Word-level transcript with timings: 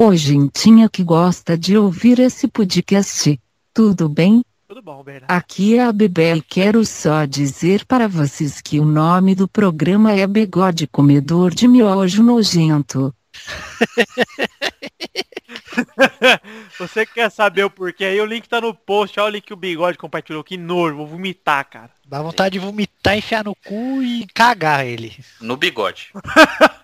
Oi, 0.00 0.16
gentinha 0.16 0.88
que 0.88 1.02
gosta 1.02 1.58
de 1.58 1.76
ouvir 1.76 2.20
esse 2.20 2.46
podcast. 2.46 3.36
Tudo 3.74 4.08
bem? 4.08 4.44
Tudo 4.68 4.80
bom. 4.80 5.04
Aqui 5.26 5.76
é 5.76 5.82
a 5.82 5.90
Bebê 5.90 6.36
e 6.36 6.40
quero 6.40 6.86
só 6.86 7.24
dizer 7.24 7.84
para 7.84 8.06
vocês 8.06 8.60
que 8.60 8.78
o 8.78 8.84
nome 8.84 9.34
do 9.34 9.48
programa 9.48 10.12
é 10.12 10.24
Bigode 10.24 10.86
Comedor 10.86 11.52
de 11.52 11.66
Miojo 11.66 12.22
Nojento. 12.22 13.12
Você 16.78 17.06
quer 17.06 17.30
saber 17.30 17.64
o 17.64 17.70
porquê? 17.70 18.04
Aí 18.04 18.20
o 18.20 18.26
link 18.26 18.48
tá 18.48 18.60
no 18.60 18.74
post. 18.74 19.18
Olha 19.18 19.28
o 19.28 19.32
link 19.32 19.44
que 19.44 19.52
o 19.52 19.56
bigode 19.56 19.98
compartilhou. 19.98 20.44
Que 20.44 20.56
nojo, 20.56 20.96
vou 20.96 21.06
vomitar, 21.06 21.68
cara. 21.68 21.90
Dá 22.06 22.22
vontade 22.22 22.54
de 22.54 22.58
vomitar, 22.58 23.16
enfiar 23.16 23.44
no 23.44 23.54
cu 23.54 24.02
e 24.02 24.26
cagar 24.34 24.86
ele. 24.86 25.16
No 25.40 25.56
bigode. 25.56 26.10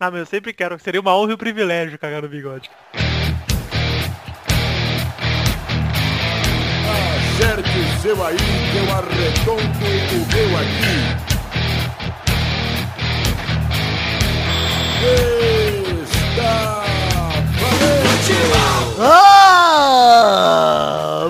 Ah, 0.00 0.12
meu, 0.12 0.20
eu 0.20 0.26
sempre 0.26 0.52
quero. 0.52 0.78
Seria 0.78 1.00
uma 1.00 1.12
honra 1.16 1.32
e 1.32 1.34
um 1.34 1.36
privilégio 1.36 1.98
cagar 1.98 2.22
no 2.22 2.28
bigode. 2.28 2.70
Acerte 6.88 7.78
o 7.78 8.00
seu 8.00 8.24
aí, 8.24 8.36
que 8.36 8.76
eu 8.76 8.84
arredondo 8.94 9.62
o 9.62 10.26
meu 10.32 10.56
aqui. 10.58 11.28
Está! 16.04 16.77
Ah! 19.00 20.08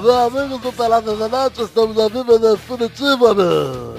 Meu 0.03 0.19
amigo 0.27 0.59
do 0.59 0.73
Pelada 0.73 1.15
da 1.15 1.29
Net, 1.29 1.63
estamos 1.63 1.99
ao 1.99 2.09
vivo 2.09 2.39
definitivo, 2.39 3.35
meu. 3.35 3.97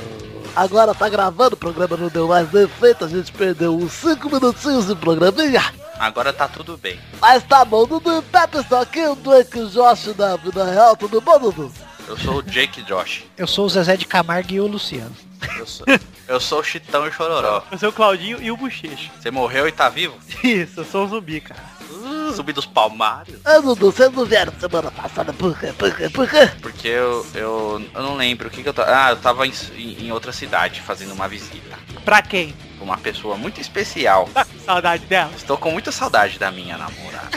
Agora 0.56 0.96
tá 0.96 1.08
gravando, 1.08 1.54
o 1.56 1.58
programa 1.58 1.96
não 1.96 2.08
deu 2.10 2.28
mais 2.28 2.50
defeito, 2.50 3.06
a 3.06 3.08
gente 3.08 3.32
perdeu 3.32 3.76
uns 3.76 3.94
5 3.94 4.30
minutinhos 4.30 4.88
de 4.88 4.96
programinha. 4.96 5.64
Agora 6.00 6.34
tá 6.34 6.48
tudo 6.48 6.78
bem. 6.78 7.00
Mas 7.22 7.44
tá 7.44 7.64
bom, 7.64 7.86
Dudu 7.86 8.18
e 8.18 8.22
Pepe 8.24 8.58
estão 8.58 8.82
aqui, 8.82 9.06
o 9.06 9.16
Drake 9.16 9.66
Josh 9.68 10.14
da 10.16 10.36
vida 10.38 10.66
real, 10.66 10.98
tudo 10.98 11.22
bom, 11.22 11.40
Dudu? 11.40 11.72
Eu 12.08 12.18
sou 12.18 12.38
o 12.38 12.42
Jake 12.42 12.82
Josh. 12.82 13.26
Eu 13.38 13.46
sou 13.46 13.66
o 13.66 13.70
Zezé 13.70 13.96
de 13.96 14.06
Camargo 14.06 14.52
e 14.52 14.60
o 14.60 14.66
Luciano. 14.66 15.16
Eu 15.58 15.68
sou, 15.68 15.86
eu 16.28 16.40
sou 16.40 16.60
o 16.60 16.64
Chitão 16.64 17.08
e 17.08 17.12
Chororó. 17.12 17.64
Eu 17.72 17.78
sou 17.78 17.90
o 17.90 17.94
Claudinho 17.94 18.42
e 18.42 18.50
o 18.50 18.58
Bochecho. 18.58 19.12
Você 19.20 19.30
morreu 19.30 19.68
e 19.68 19.72
tá 19.72 19.90
vivo? 19.90 20.18
Isso, 20.44 20.80
eu 20.80 20.86
sou 20.86 21.06
um 21.06 21.10
zumbi, 21.10 21.40
cara. 21.40 21.62
Uh, 21.92 22.32
zumbi 22.32 22.54
dos 22.54 22.66
palmários. 22.66 23.40
É, 23.46 23.62
Dudu, 23.62 23.92
vocês 23.92 24.12
não 24.12 24.26
vieram 24.26 24.54
semana 24.60 24.92
passada, 24.92 25.34
por 25.34 25.58
quê, 25.58 25.74
por 25.78 25.96
quê, 25.96 26.10
por 26.10 26.30
quê? 26.30 26.52
Porque 26.62 26.88
eu, 26.88 27.26
eu, 27.34 27.82
eu 27.94 28.04
não 28.04 28.16
lembro 28.16 28.48
o 28.48 28.52
que, 28.52 28.62
que 28.62 28.70
eu 28.70 28.74
tava. 28.74 28.90
Ah, 28.92 29.10
eu 29.12 29.18
tava 29.18 29.48
em, 29.48 29.54
em 29.76 30.12
outra 30.12 30.32
cidade 30.32 30.82
fazendo 30.82 31.14
uma 31.14 31.28
visita. 31.28 31.78
Pra 32.06 32.22
quem? 32.22 32.54
Uma 32.80 32.98
pessoa 32.98 33.36
muito 33.36 33.60
especial. 33.60 34.30
Tá 34.34 34.46
saudade 34.66 35.06
dela? 35.06 35.32
Estou 35.36 35.58
com 35.58 35.72
muita 35.72 35.92
saudade 35.92 36.40
da 36.40 36.52
minha 36.52 36.78
namorada. 36.78 37.30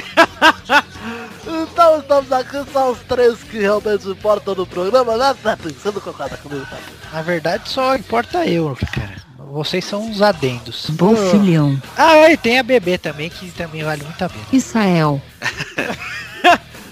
Então 1.45 1.99
estamos 1.99 2.31
aqui, 2.31 2.65
só 2.73 2.93
os 2.93 2.99
três 3.01 3.43
que 3.43 3.59
realmente 3.59 4.09
importam 4.09 4.55
no 4.55 4.67
programa, 4.67 5.17
né? 5.17 5.35
Você 5.35 5.91
não 5.91 6.01
concorda 6.01 6.37
comigo, 6.37 6.65
Pepe? 6.67 6.83
Na 7.13 7.23
verdade, 7.23 7.69
só 7.69 7.97
importa 7.97 8.47
eu, 8.47 8.77
cara. 8.95 9.02
Vocês 9.53 9.85
são 9.85 10.07
uns 10.07 10.23
adendos. 10.23 10.89
Bom 10.89 11.15
filhão. 11.15 11.79
Ah, 11.95 12.31
e 12.31 12.39
tem 12.39 12.59
a 12.59 12.63
bebê 12.63 12.97
também, 12.97 13.29
que 13.29 13.51
também 13.51 13.85
vale 13.85 14.03
muito 14.03 14.25
a 14.25 14.29
pena. 14.29 14.45
Israel. 14.51 15.21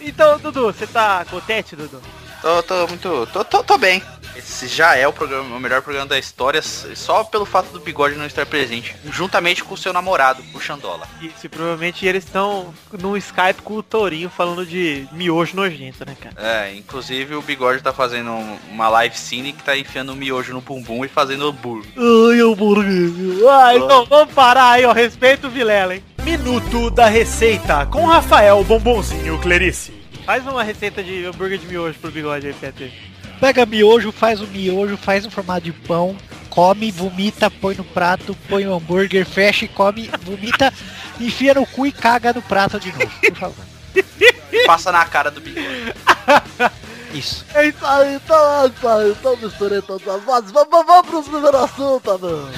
Então, 0.03 0.39
Dudu, 0.39 0.63
você 0.63 0.87
tá 0.87 1.25
contente, 1.31 1.77
Dudu? 1.77 2.01
Tô, 2.41 2.63
tô 2.63 2.87
muito. 2.89 3.29
Tô, 3.33 3.45
tô, 3.45 3.63
tô 3.63 3.79
bem. 3.79 4.03
Esse 4.37 4.69
já 4.69 4.97
é 4.97 5.07
o, 5.07 5.13
programa, 5.13 5.57
o 5.57 5.61
melhor 5.61 5.83
programa 5.83 6.07
da 6.09 6.19
história, 6.19 6.63
só 6.63 7.25
pelo 7.25 7.45
fato 7.45 7.71
do 7.73 7.81
bigode 7.81 8.15
não 8.17 8.27
estar 8.27 8.47
presente. 8.47 8.95
Juntamente 9.11 9.63
com 9.65 9.75
o 9.75 9.77
seu 9.77 9.93
namorado, 9.93 10.43
o 10.55 10.61
Xandola. 10.61 11.07
Isso, 11.21 11.45
e 11.47 11.49
provavelmente 11.49 12.07
eles 12.07 12.25
estão 12.25 12.73
no 12.93 13.17
Skype 13.17 13.63
com 13.63 13.75
o 13.75 13.83
Torinho 13.83 14.31
falando 14.31 14.65
de 14.65 15.07
miojo 15.13 15.57
nojento, 15.57 16.05
né, 16.07 16.17
cara? 16.21 16.35
É, 16.39 16.75
inclusive 16.75 17.35
o 17.35 17.43
bigode 17.43 17.83
tá 17.83 17.93
fazendo 17.93 18.31
um- 18.31 18.59
uma 18.71 18.89
live 18.89 19.17
cine 19.19 19.53
que 19.53 19.63
tá 19.63 19.77
enfiando 19.77 20.13
o 20.13 20.17
miojo 20.17 20.53
no 20.53 20.61
bumbum 20.61 21.05
e 21.05 21.09
fazendo 21.09 21.49
hambúrguer. 21.49 21.91
Ai, 21.97 22.41
hambúrguer. 22.41 23.11
Ah, 23.51 23.75
então 23.75 24.07
vamos 24.07 24.33
parar 24.35 24.71
aí, 24.73 24.85
ó. 24.85 24.93
Respeita 24.93 25.47
o 25.47 25.51
Vilela, 25.51 25.95
hein? 25.95 26.05
Minuto 26.23 26.91
da 26.91 27.07
Receita 27.07 27.87
com 27.87 28.07
Rafael 28.07 28.63
Bombonzinho 28.65 29.39
Clerice. 29.41 29.93
Faz 30.25 30.47
uma 30.47 30.63
receita 30.63 31.03
de 31.03 31.25
hambúrguer 31.25 31.59
de 31.59 31.67
miojo 31.67 31.99
pro 31.99 32.11
bigode 32.11 32.47
aí, 32.47 32.53
Pepe. 32.53 32.93
Pega 33.41 33.65
miojo, 33.65 34.13
faz 34.13 34.41
o 34.41 34.47
miojo, 34.47 34.97
faz 34.99 35.25
um 35.25 35.31
formato 35.31 35.63
de 35.63 35.73
pão, 35.73 36.15
come, 36.51 36.91
vomita, 36.91 37.51
põe 37.51 37.75
no 37.75 37.85
prato, 37.85 38.37
põe 38.49 38.67
o 38.67 38.75
hambúrguer, 38.75 39.25
fecha 39.25 39.65
e 39.65 39.69
come, 39.69 40.11
vomita, 40.23 40.73
enfia 41.19 41.55
no 41.55 41.65
cu 41.65 41.87
e 41.87 41.93
caga 41.93 42.35
no 42.35 42.43
prato 42.43 42.79
de 42.79 42.93
novo, 42.93 43.11
por 43.21 43.37
favor. 43.37 43.65
Passa 44.67 44.93
na 44.93 45.05
cara 45.07 45.31
do 45.31 45.41
bigode. 45.41 45.95
Isso. 47.15 47.45
É 47.55 47.67
isso 47.67 47.85
aí, 47.85 48.15
então 48.15 48.63
é 48.63 48.69
isso 48.69 48.89
aí, 48.89 49.11
então 49.11 49.37
misturei 49.37 49.83
todas 49.83 50.07
as 50.07 50.23
vozes. 50.23 50.53
Vamos, 50.53 50.71
vamos, 50.71 50.87
vamos 50.87 51.11
pro 51.11 51.23
primeiro 51.25 51.57
assunto, 51.57 52.19
meu. 52.21 52.37
O 52.37 52.51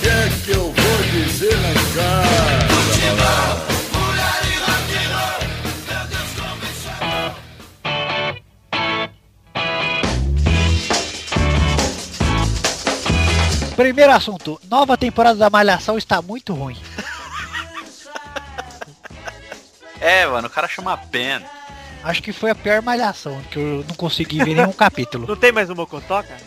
que 0.00 0.08
é 0.08 0.30
que 0.44 0.50
eu 0.50 0.70
vou 0.70 1.02
dizer 1.10 1.56
na 1.56 1.72
cara? 1.94 3.71
Primeiro 13.76 14.12
assunto, 14.12 14.60
nova 14.68 14.96
temporada 14.96 15.38
da 15.38 15.50
Malhação 15.50 15.96
está 15.96 16.20
muito 16.22 16.52
ruim. 16.54 16.76
É, 20.04 20.26
mano, 20.26 20.48
o 20.48 20.50
cara 20.50 20.66
chama 20.66 20.96
Ben. 20.96 21.40
Acho 22.02 22.20
que 22.20 22.32
foi 22.32 22.50
a 22.50 22.56
pior 22.56 22.82
malhação, 22.82 23.40
que 23.52 23.56
eu 23.56 23.84
não 23.86 23.94
consegui 23.94 24.38
ver 24.42 24.56
nenhum 24.56 24.72
capítulo. 24.72 25.26
Não 25.28 25.36
tem 25.36 25.52
mais 25.52 25.70
um 25.70 25.76
Mocotó, 25.76 26.20
cara? 26.24 26.40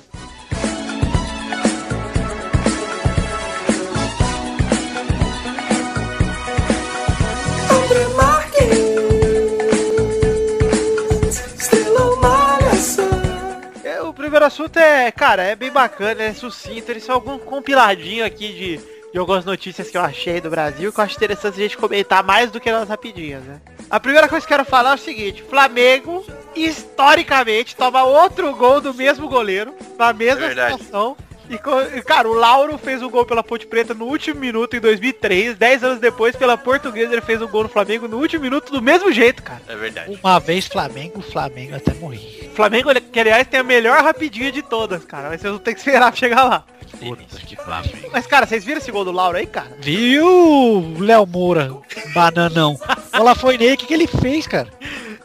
O 14.45 14.47
assunto 14.47 14.77
é, 14.77 15.11
cara, 15.11 15.43
é 15.43 15.55
bem 15.55 15.71
bacana, 15.71 16.21
é 16.21 16.33
sucinto, 16.33 16.91
eles 16.91 17.03
são 17.03 17.15
algum 17.15 17.39
compiladinho 17.39 18.23
aqui 18.23 18.53
de, 18.53 18.79
de 19.11 19.17
algumas 19.17 19.43
notícias 19.43 19.89
que 19.89 19.97
eu 19.97 20.01
achei 20.01 20.39
do 20.39 20.51
Brasil 20.51 20.93
que 20.93 20.99
eu 20.99 21.03
acho 21.03 21.15
interessante 21.15 21.55
a 21.55 21.63
gente 21.63 21.77
comentar 21.77 22.23
mais 22.23 22.51
do 22.51 22.59
que 22.59 22.71
nas 22.71 22.87
rapidinhas, 22.87 23.43
né? 23.43 23.59
A 23.89 23.99
primeira 23.99 24.27
coisa 24.27 24.45
que 24.45 24.53
eu 24.53 24.57
quero 24.57 24.69
falar 24.69 24.91
é 24.91 24.95
o 24.95 24.99
seguinte, 24.99 25.43
Flamengo, 25.49 26.23
historicamente, 26.55 27.75
toma 27.75 28.03
outro 28.03 28.53
gol 28.55 28.79
do 28.79 28.93
mesmo 28.93 29.27
goleiro, 29.27 29.73
na 29.97 30.13
mesma 30.13 30.45
É 30.45 30.49
situação. 30.49 31.17
E, 31.49 32.01
cara, 32.01 32.27
o 32.27 32.33
Lauro 32.33 32.77
fez 32.77 33.01
um 33.01 33.09
gol 33.09 33.25
pela 33.25 33.43
Ponte 33.43 33.65
Preta 33.67 33.93
no 33.93 34.05
último 34.05 34.39
minuto 34.39 34.75
em 34.75 34.79
2003. 34.79 35.55
Dez 35.55 35.83
anos 35.83 35.99
depois, 35.99 36.35
pela 36.35 36.57
Portuguesa, 36.57 37.13
ele 37.13 37.21
fez 37.21 37.41
um 37.41 37.47
gol 37.47 37.63
no 37.63 37.69
Flamengo 37.69 38.07
no 38.07 38.17
último 38.17 38.43
minuto 38.43 38.71
do 38.71 38.81
mesmo 38.81 39.11
jeito, 39.11 39.43
cara. 39.43 39.61
É 39.67 39.75
verdade. 39.75 40.19
Uma 40.23 40.39
vez 40.39 40.67
Flamengo, 40.67 41.21
Flamengo 41.21 41.75
até 41.75 41.93
morri. 41.93 42.49
O 42.51 42.55
Flamengo, 42.55 42.89
que 43.11 43.19
aliás 43.19 43.47
tem 43.47 43.59
a 43.59 43.63
melhor 43.63 44.03
rapidinha 44.03 44.51
de 44.51 44.61
todas, 44.61 45.05
cara. 45.05 45.29
Mas 45.29 45.41
vocês 45.41 45.51
vão 45.51 45.59
ter 45.59 45.73
que 45.73 45.79
esperar 45.79 46.11
pra 46.11 46.15
chegar 46.19 46.43
lá. 46.43 46.63
Puta 46.99 47.37
que 47.39 47.55
Flamengo. 47.55 48.09
Mas, 48.11 48.25
cara, 48.25 48.45
vocês 48.45 48.63
viram 48.63 48.77
esse 48.77 48.91
gol 48.91 49.03
do 49.03 49.11
Lauro 49.11 49.37
aí, 49.37 49.45
cara? 49.45 49.71
Viu, 49.79 50.95
Léo 50.99 51.25
Moura, 51.25 51.75
bananão? 52.13 52.79
Olha 53.13 53.35
foi 53.35 53.57
nele, 53.57 53.73
o 53.73 53.77
que, 53.77 53.85
que 53.85 53.93
ele 53.93 54.07
fez, 54.07 54.47
cara? 54.47 54.69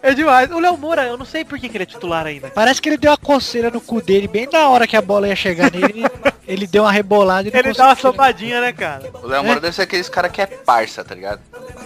É 0.02 0.14
demais. 0.14 0.50
O 0.50 0.58
Léo 0.58 0.76
Moura, 0.76 1.04
eu 1.04 1.16
não 1.16 1.24
sei 1.26 1.44
por 1.44 1.58
que, 1.58 1.68
que 1.68 1.76
ele 1.76 1.84
é 1.84 1.86
titular 1.86 2.26
ainda. 2.26 2.50
Parece 2.50 2.80
que 2.80 2.88
ele 2.88 2.96
deu 2.96 3.10
uma 3.10 3.16
coceira 3.18 3.70
no 3.70 3.80
cu 3.80 4.00
dele, 4.00 4.26
bem 4.26 4.48
na 4.50 4.68
hora 4.68 4.86
que 4.86 4.96
a 4.96 5.02
bola 5.02 5.28
ia 5.28 5.36
chegar 5.36 5.70
nele, 5.70 6.00
ele, 6.00 6.04
ele 6.46 6.66
deu 6.66 6.84
uma 6.84 6.92
rebolada 6.92 7.48
e 7.48 7.52
Ele 7.54 7.72
dá 7.72 7.86
uma 7.86 7.96
somadinha, 7.96 8.60
né, 8.60 8.72
cara? 8.72 9.10
O 9.22 9.26
Léo 9.26 9.44
Moura 9.44 9.60
deve 9.60 9.74
ser 9.74 9.82
aqueles 9.82 10.08
cara 10.08 10.28
que 10.28 10.40
é 10.40 10.46
parça, 10.46 11.04
tá 11.04 11.14
ligado? 11.14 11.40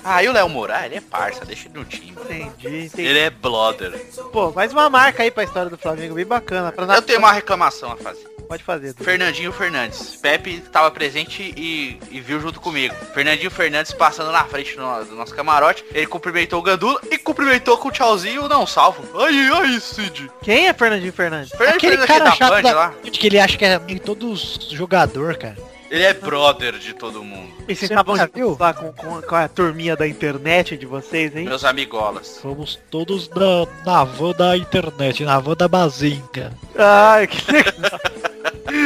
Ah, 0.04 0.22
e 0.22 0.28
o 0.28 0.32
Léo 0.32 0.48
Moura? 0.48 0.76
Ah, 0.78 0.86
ele 0.86 0.96
é 0.96 1.00
parça, 1.00 1.44
deixa 1.44 1.68
ele 1.68 1.78
no 1.78 1.84
time. 1.84 2.12
Entendi, 2.12 2.84
entendi. 2.86 3.08
Ele 3.08 3.18
é 3.18 3.30
blogger. 3.30 3.92
Pô, 4.32 4.52
mais 4.52 4.72
uma 4.72 4.88
marca 4.88 5.22
aí 5.22 5.30
pra 5.30 5.44
história 5.44 5.70
do 5.70 5.78
Flamengo, 5.78 6.14
bem 6.14 6.26
bacana. 6.26 6.70
Pra 6.70 6.94
Eu 6.94 7.02
tenho 7.02 7.18
uma 7.18 7.32
reclamação 7.32 7.92
a 7.92 7.96
fazer. 7.96 8.33
Pode 8.48 8.62
fazer. 8.62 8.92
Dudu. 8.92 9.04
Fernandinho 9.04 9.52
Fernandes. 9.52 10.16
Pepe 10.16 10.62
estava 10.64 10.90
presente 10.90 11.54
e, 11.56 11.98
e 12.10 12.20
viu 12.20 12.40
junto 12.40 12.60
comigo. 12.60 12.94
Fernandinho 13.14 13.50
Fernandes 13.50 13.92
passando 13.92 14.30
na 14.32 14.44
frente 14.44 14.76
do, 14.76 15.04
do 15.04 15.14
nosso 15.14 15.34
camarote. 15.34 15.84
Ele 15.92 16.06
cumprimentou 16.06 16.58
o 16.60 16.62
Gandula 16.62 17.00
e 17.10 17.18
cumprimentou 17.18 17.78
com 17.78 17.88
o 17.88 17.92
tchauzinho 17.92 18.48
não 18.48 18.66
salvo. 18.66 19.02
Aí, 19.20 19.50
aí, 19.52 19.80
Cid. 19.80 20.30
Quem 20.42 20.68
é 20.68 20.74
Fernandinho 20.74 21.12
Fernandes? 21.12 21.50
Fernandinho 21.50 21.76
Aquele 21.76 21.96
Fernandes 21.98 22.18
cara 22.18 22.24
da 22.30 22.36
chato 22.36 22.50
Band 22.50 22.62
da 22.62 22.74
lá. 22.74 22.94
que 23.02 23.26
ele 23.26 23.38
acha 23.38 23.56
que 23.56 23.64
é 23.64 23.74
amigo 23.74 24.00
de 24.00 24.00
todos 24.00 24.68
jogador, 24.72 25.36
cara. 25.36 25.56
Ele 25.90 26.02
é 26.02 26.12
brother 26.12 26.76
de 26.76 26.92
todo 26.92 27.22
mundo. 27.22 27.52
E 27.68 27.74
vocês 27.74 27.78
Você 27.78 27.84
estavam 27.86 28.16
lá 28.16 28.74
com, 28.74 28.92
com, 28.92 29.22
com 29.22 29.34
a 29.36 29.46
turminha 29.46 29.94
da 29.94 30.08
internet 30.08 30.76
de 30.76 30.86
vocês, 30.86 31.36
hein? 31.36 31.44
Meus 31.44 31.64
amigolas. 31.64 32.26
Somos 32.42 32.78
todos 32.90 33.28
na, 33.28 33.66
na 33.86 34.02
van 34.02 34.32
da 34.32 34.56
internet, 34.56 35.24
na 35.24 35.38
van 35.38 35.54
da 35.54 35.68
bazinca. 35.68 36.52
Ai, 36.76 37.28
que 37.28 37.52
legal. 37.52 38.00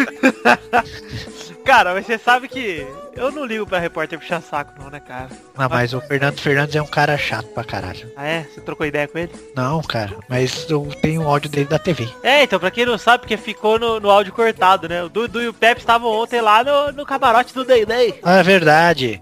Cara, 1.65 2.00
você 2.00 2.19
sabe 2.19 2.49
que 2.49 2.87
Eu 3.19 3.32
não 3.32 3.44
ligo 3.44 3.67
pra 3.67 3.79
repórter 3.79 4.19
puxar 4.19 4.41
saco 4.41 4.73
não, 4.81 4.91
né, 4.91 5.00
cara? 5.00 5.29
Não, 5.56 5.69
mas 5.69 5.93
o 5.93 6.00
Fernando 6.00 6.38
Fernandes 6.38 6.76
é 6.76 6.82
um 6.82 6.87
cara 6.87 7.19
chato 7.19 7.47
pra 7.49 7.65
caralho. 7.65 8.11
Ah, 8.17 8.26
é? 8.26 8.43
Você 8.44 8.61
trocou 8.61 8.87
ideia 8.87 9.09
com 9.09 9.19
ele? 9.19 9.32
Não, 9.55 9.82
cara, 9.82 10.17
mas 10.29 10.67
eu 10.70 10.88
tenho 11.03 11.23
o 11.23 11.29
áudio 11.29 11.50
dele 11.50 11.67
da 11.67 11.79
TV. 11.79 12.09
É, 12.23 12.44
então, 12.44 12.61
pra 12.61 12.70
quem 12.70 12.87
não 12.87 12.97
sabe, 12.97 13.23
porque 13.23 13.37
ficou 13.37 13.79
no, 13.79 13.99
no 13.99 14.11
áudio 14.11 14.32
cortado, 14.32 14.88
né? 14.88 15.03
O 15.03 15.09
Dudu 15.09 15.43
e 15.43 15.49
o 15.49 15.55
Pepe 15.55 15.81
estavam 15.81 16.11
ontem 16.11 16.41
lá 16.41 16.62
no, 16.62 16.93
no 16.93 17.05
camarote 17.06 17.53
do 17.53 17.65
Day 17.65 17.85
Day. 17.85 18.20
Ah, 18.23 18.38
é 18.38 18.43
verdade. 18.43 19.21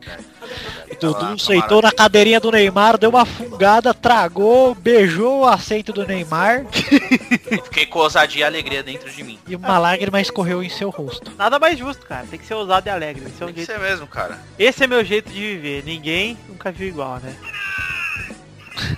O 0.91 0.95
Dudu 0.95 1.39
sentou 1.39 1.83
na 1.83 1.91
cadeirinha 1.91 2.39
do 2.39 2.53
Neymar, 2.53 2.97
deu 2.97 3.11
uma 3.11 3.25
fungada, 3.25 3.93
tragou, 3.93 4.75
beijou 4.75 5.41
o 5.41 5.45
assento 5.47 5.93
do 5.93 6.07
Neymar 6.07 6.65
Fiquei 7.65 7.87
com 7.87 7.99
ousadia 7.99 8.43
e 8.43 8.45
alegria 8.45 8.83
dentro 8.83 9.11
de 9.11 9.23
mim. 9.23 9.39
e 9.47 9.57
uma 9.57 9.79
lágrima 9.79 10.21
escorreu 10.21 10.63
em 10.63 10.69
seu 10.69 10.91
rosto. 10.91 11.33
Nada 11.37 11.59
mais 11.59 11.79
justo, 11.79 12.07
cara. 12.07 12.27
Tem 12.29 12.39
que 12.39 12.47
ser 12.47 12.55
ousado 12.55 12.89
e 12.89 12.91
alegre. 12.91 13.25
Esse 13.27 13.43
é, 13.43 13.45
um 13.45 13.53
Tem 13.53 13.55
que 13.55 13.65
jeito... 13.65 13.73
mesmo, 13.87 14.07
cara. 14.07 14.39
Esse 14.59 14.85
é 14.85 14.87
meu 14.87 15.05
jeito 15.05 15.31
de 15.31 15.39
viver. 15.41 15.83
Ninguém 15.85 16.37
nunca 16.49 16.73
viu 16.73 16.89
igual, 16.89 17.19
né? 17.23 17.35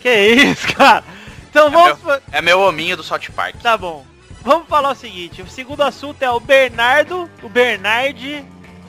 que 0.00 0.10
isso, 0.10 0.72
cara? 0.74 1.02
Então 1.50 1.70
vamos... 1.70 1.98
fa- 2.00 2.20
É 2.32 2.42
meu 2.42 2.60
hominho 2.60 2.96
do 2.96 3.02
South 3.02 3.20
Park. 3.34 3.56
Tá 3.62 3.76
bom. 3.76 4.04
Vamos 4.42 4.68
falar 4.68 4.90
o 4.90 4.94
seguinte. 4.94 5.42
O 5.42 5.48
segundo 5.48 5.82
assunto 5.82 6.22
é 6.22 6.30
o 6.30 6.38
Bernardo. 6.40 7.28
O 7.42 7.48
Bernard... 7.48 8.44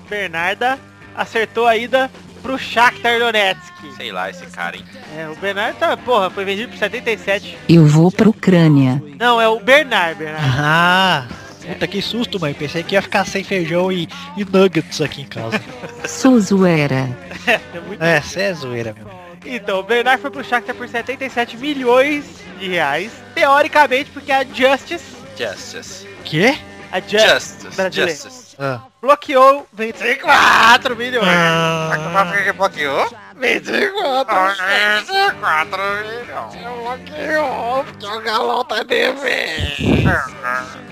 Bernarda 0.10 0.80
acertou 1.16 1.66
a 1.68 1.76
ida 1.76 2.10
pro 2.42 2.58
Shakhtar 2.58 3.20
Donetsk. 3.20 3.74
Sei 3.98 4.12
lá, 4.12 4.30
esse 4.30 4.46
cara, 4.48 4.78
hein? 4.78 4.86
É, 5.18 5.28
o 5.28 5.36
Bernardo 5.36 5.78
tá... 5.78 5.98
Porra, 5.98 6.30
foi 6.30 6.46
vendido 6.46 6.70
por 6.72 6.78
77. 6.78 7.58
Eu 7.68 7.86
vou 7.86 8.12
pra 8.12 8.30
Ucrânia. 8.30 9.02
Não, 9.20 9.42
é 9.42 9.48
o 9.50 9.60
Bernard, 9.60 10.16
Bernard. 10.20 10.48
Ah, 10.60 11.26
puta 11.74 11.88
que 11.88 12.02
susto, 12.02 12.40
mãe. 12.40 12.54
Pensei 12.54 12.84
que 12.84 12.96
ia 12.96 13.02
ficar 13.02 13.26
sem 13.26 13.44
feijão 13.44 13.92
e, 13.92 14.08
e 14.36 14.46
nuggets 14.46 15.02
aqui 15.02 15.22
em 15.22 15.28
casa. 15.28 15.62
Sou 16.08 16.40
zoeira. 16.40 17.10
É 17.46 17.80
muito 17.80 18.04
É, 18.04 18.22
cê 18.22 18.42
é 18.42 18.54
zoeira, 18.54 18.94
meu. 18.94 19.08
Então, 19.46 19.80
o 19.80 19.84
Bernard 19.84 20.22
foi 20.22 20.32
pro 20.32 20.44
Shakhtar 20.44 20.76
por 20.76 20.88
77 20.88 21.58
milhões 21.58 22.26
de 22.60 22.68
reais. 22.68 23.12
Teoricamente, 23.34 24.10
porque 24.12 24.32
a 24.32 24.44
Justice, 24.44 25.06
Justice. 25.38 26.08
Quê? 26.26 26.58
a 26.92 27.00
Justice, 27.00 27.28
Justice. 27.28 27.76
brasileira, 27.76 28.12
Justice. 28.12 28.48
Ah. 28.60 28.82
bloqueou 29.02 29.68
24 29.72 30.96
milhões. 30.96 31.28
Ah, 31.28 32.54
bloqueou? 32.56 33.08
24 33.36 34.66
24 34.66 35.82
milhões. 36.04 36.56
bloqueou, 36.82 37.84
porque 37.84 38.06
o 38.08 38.22
galão 38.22 38.66
tá 38.66 38.82
devendo. 38.84 40.87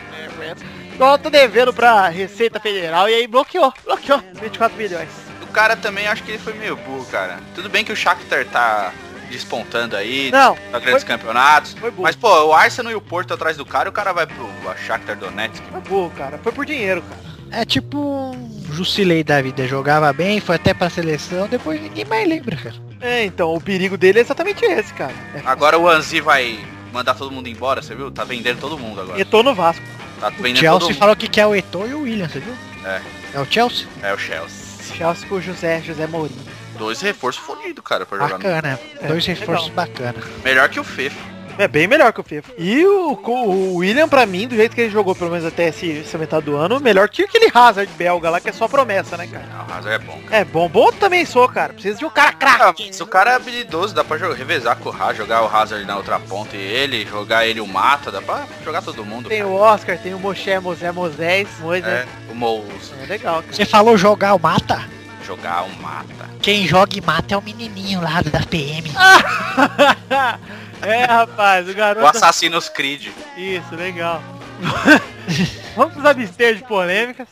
Igual 0.93 1.17
tô 1.17 1.29
devendo 1.29 1.73
pra 1.73 2.07
Receita 2.07 2.59
Federal 2.59 3.09
e 3.09 3.13
aí 3.13 3.27
bloqueou, 3.27 3.73
bloqueou 3.83 4.21
24 4.41 4.77
milhões. 4.77 5.09
O 5.41 5.47
cara 5.47 5.75
também, 5.75 6.07
acho 6.07 6.23
que 6.23 6.31
ele 6.31 6.37
foi 6.39 6.53
meio 6.53 6.75
burro, 6.75 7.05
cara. 7.05 7.39
Tudo 7.53 7.69
bem 7.69 7.83
que 7.83 7.91
o 7.91 7.95
Shakhtar 7.95 8.45
tá 8.45 8.93
despontando 9.29 9.95
aí, 9.95 10.31
Não, 10.31 10.55
tá 10.71 10.79
grandes 10.79 11.03
campeonatos. 11.03 11.73
foi 11.73 11.89
burro. 11.91 12.03
Mas, 12.03 12.15
pô, 12.15 12.45
o 12.45 12.53
Arsenal 12.53 12.91
e 12.91 12.95
o 12.95 13.01
Porto 13.01 13.33
atrás 13.33 13.57
do 13.57 13.65
cara, 13.65 13.89
o 13.89 13.91
cara 13.91 14.13
vai 14.13 14.25
pro 14.27 14.47
Shakhtar 14.85 15.17
Donetsk. 15.17 15.61
Foi 15.71 15.81
burro, 15.81 16.11
cara. 16.15 16.37
Foi 16.43 16.51
por 16.51 16.65
dinheiro, 16.65 17.01
cara. 17.01 17.35
É 17.51 17.63
tipo 17.65 17.97
um 17.97 18.63
Jusilei 18.71 19.23
da 19.23 19.41
vida. 19.41 19.67
Jogava 19.67 20.11
bem, 20.13 20.39
foi 20.39 20.55
até 20.55 20.73
pra 20.73 20.89
seleção, 20.89 21.47
depois 21.47 21.81
ninguém 21.81 22.05
mais 22.05 22.27
lembra, 22.27 22.55
cara. 22.55 22.75
É, 23.01 23.23
então, 23.25 23.53
o 23.53 23.61
perigo 23.61 23.97
dele 23.97 24.19
é 24.19 24.21
exatamente 24.21 24.63
esse, 24.65 24.93
cara. 24.93 25.13
É, 25.33 25.41
Agora 25.45 25.77
o 25.77 25.87
Anzi 25.87 26.21
vai 26.21 26.57
mandar 26.91 27.13
todo 27.13 27.31
mundo 27.31 27.47
embora, 27.47 27.81
você 27.81 27.93
viu? 27.93 28.09
Tá 28.09 28.23
vendendo 28.23 28.59
todo 28.59 28.77
mundo 28.77 29.01
agora. 29.01 29.19
eu 29.19 29.25
tô 29.25 29.43
no 29.43 29.53
Vasco. 29.53 29.83
Tá 30.31 30.33
O 30.41 30.55
Chelsea 30.55 30.95
falou 30.95 31.15
que 31.15 31.27
quer 31.27 31.45
o 31.45 31.55
Eto'o 31.55 31.87
e 31.87 31.93
o 31.93 32.01
William, 32.01 32.27
você 32.27 32.39
viu? 32.39 32.53
É. 32.83 33.01
É 33.35 33.39
o 33.39 33.45
Chelsea? 33.45 33.87
É 34.01 34.11
o 34.13 34.17
Chelsea. 34.17 34.95
Chelsea 34.95 35.27
com 35.27 35.35
o 35.35 35.41
José, 35.41 35.81
José 35.81 36.07
Mourinho. 36.07 36.39
Dois 36.77 36.99
reforços 37.01 37.43
fodidos, 37.43 37.83
cara, 37.83 38.05
pra 38.05 38.17
jogar 38.17 38.37
no... 38.37 38.43
Bacana. 38.43 38.79
É, 39.01 39.07
Dois 39.07 39.25
legal. 39.27 39.39
reforços 39.39 39.69
bacana. 39.69 40.15
Melhor 40.43 40.67
que 40.69 40.79
o 40.79 40.83
Fefo. 40.83 41.34
É 41.57 41.67
bem 41.67 41.87
melhor 41.87 42.11
que 42.11 42.19
o 42.19 42.23
FIFA. 42.23 42.51
E 42.57 42.85
o, 42.85 43.13
o 43.13 43.75
William, 43.77 44.09
pra 44.09 44.25
mim, 44.25 44.47
do 44.47 44.55
jeito 44.55 44.75
que 44.75 44.81
ele 44.81 44.89
jogou, 44.91 45.15
pelo 45.15 45.31
menos 45.31 45.45
até 45.45 45.69
esse, 45.69 45.99
essa 45.99 46.17
metade 46.17 46.45
do 46.45 46.55
ano, 46.57 46.79
melhor 46.81 47.07
que 47.07 47.23
aquele 47.23 47.49
Hazard 47.53 47.89
belga 47.97 48.29
lá, 48.29 48.39
que 48.41 48.49
é 48.49 48.51
só 48.51 48.67
promessa, 48.67 49.15
né, 49.15 49.25
cara? 49.27 49.45
Ah, 49.53 49.65
O 49.69 49.73
Hazard 49.77 49.95
é 49.95 49.99
bom, 50.05 50.19
cara. 50.25 50.35
É 50.41 50.43
bom, 50.45 50.67
bom 50.67 50.91
também 50.91 51.25
sou, 51.25 51.47
cara. 51.47 51.71
Precisa 51.73 51.97
de 51.99 52.05
um 52.05 52.09
cara 52.09 52.29
Ah, 52.29 52.33
craque. 52.33 52.87
mas 52.87 52.99
o 52.99 53.07
cara 53.07 53.31
é 53.31 53.35
habilidoso, 53.35 53.95
dá 53.95 54.03
pra 54.03 54.17
jogar, 54.17 54.35
revezar 54.35 54.75
com 54.77 54.89
o 54.89 54.93
Hazard, 54.93 55.17
jogar 55.17 55.43
o 55.43 55.47
Hazard 55.55 55.85
na 55.85 55.95
outra 55.95 56.19
ponta 56.19 56.57
e 56.57 56.59
ele, 56.61 57.05
jogar 57.05 57.45
ele 57.47 57.61
o 57.61 57.67
Mata, 57.67 58.11
dá 58.11 58.21
pra 58.21 58.43
jogar 58.63 58.81
todo 58.81 59.05
mundo. 59.05 59.29
Tem 59.29 59.37
cara. 59.39 59.49
o 59.49 59.55
Oscar, 59.55 59.97
tem 59.97 60.13
o 60.13 60.19
Moshe, 60.19 60.59
Mosé, 60.59 60.91
Moisés, 60.91 61.47
Moisés. 61.61 61.93
É, 61.93 62.05
o 62.31 62.35
Mous, 62.35 62.93
É, 63.01 63.05
legal, 63.05 63.41
cara. 63.41 63.53
Você 63.53 63.65
falou 63.65 63.97
jogar 63.97 64.33
o 64.35 64.39
mata? 64.39 64.83
jogar 65.25 65.63
o 65.63 65.69
Mata. 65.81 66.29
Quem 66.39 66.67
joga 66.67 66.95
e 66.95 67.01
mata 67.01 67.33
é 67.33 67.37
o 67.37 67.41
menininho 67.41 67.99
lá 67.99 68.21
da 68.21 68.41
PM. 68.45 68.91
é, 70.85 71.05
rapaz, 71.05 71.67
o 71.67 71.71
O 71.71 71.75
garoto... 71.75 72.07
Assassin's 72.17 72.69
Creed. 72.69 73.07
Isso, 73.37 73.75
legal. 73.75 74.21
Vamos 75.75 75.95
nos 75.97 76.05
abster 76.05 76.55
de 76.55 76.63
polêmicas 76.63 77.27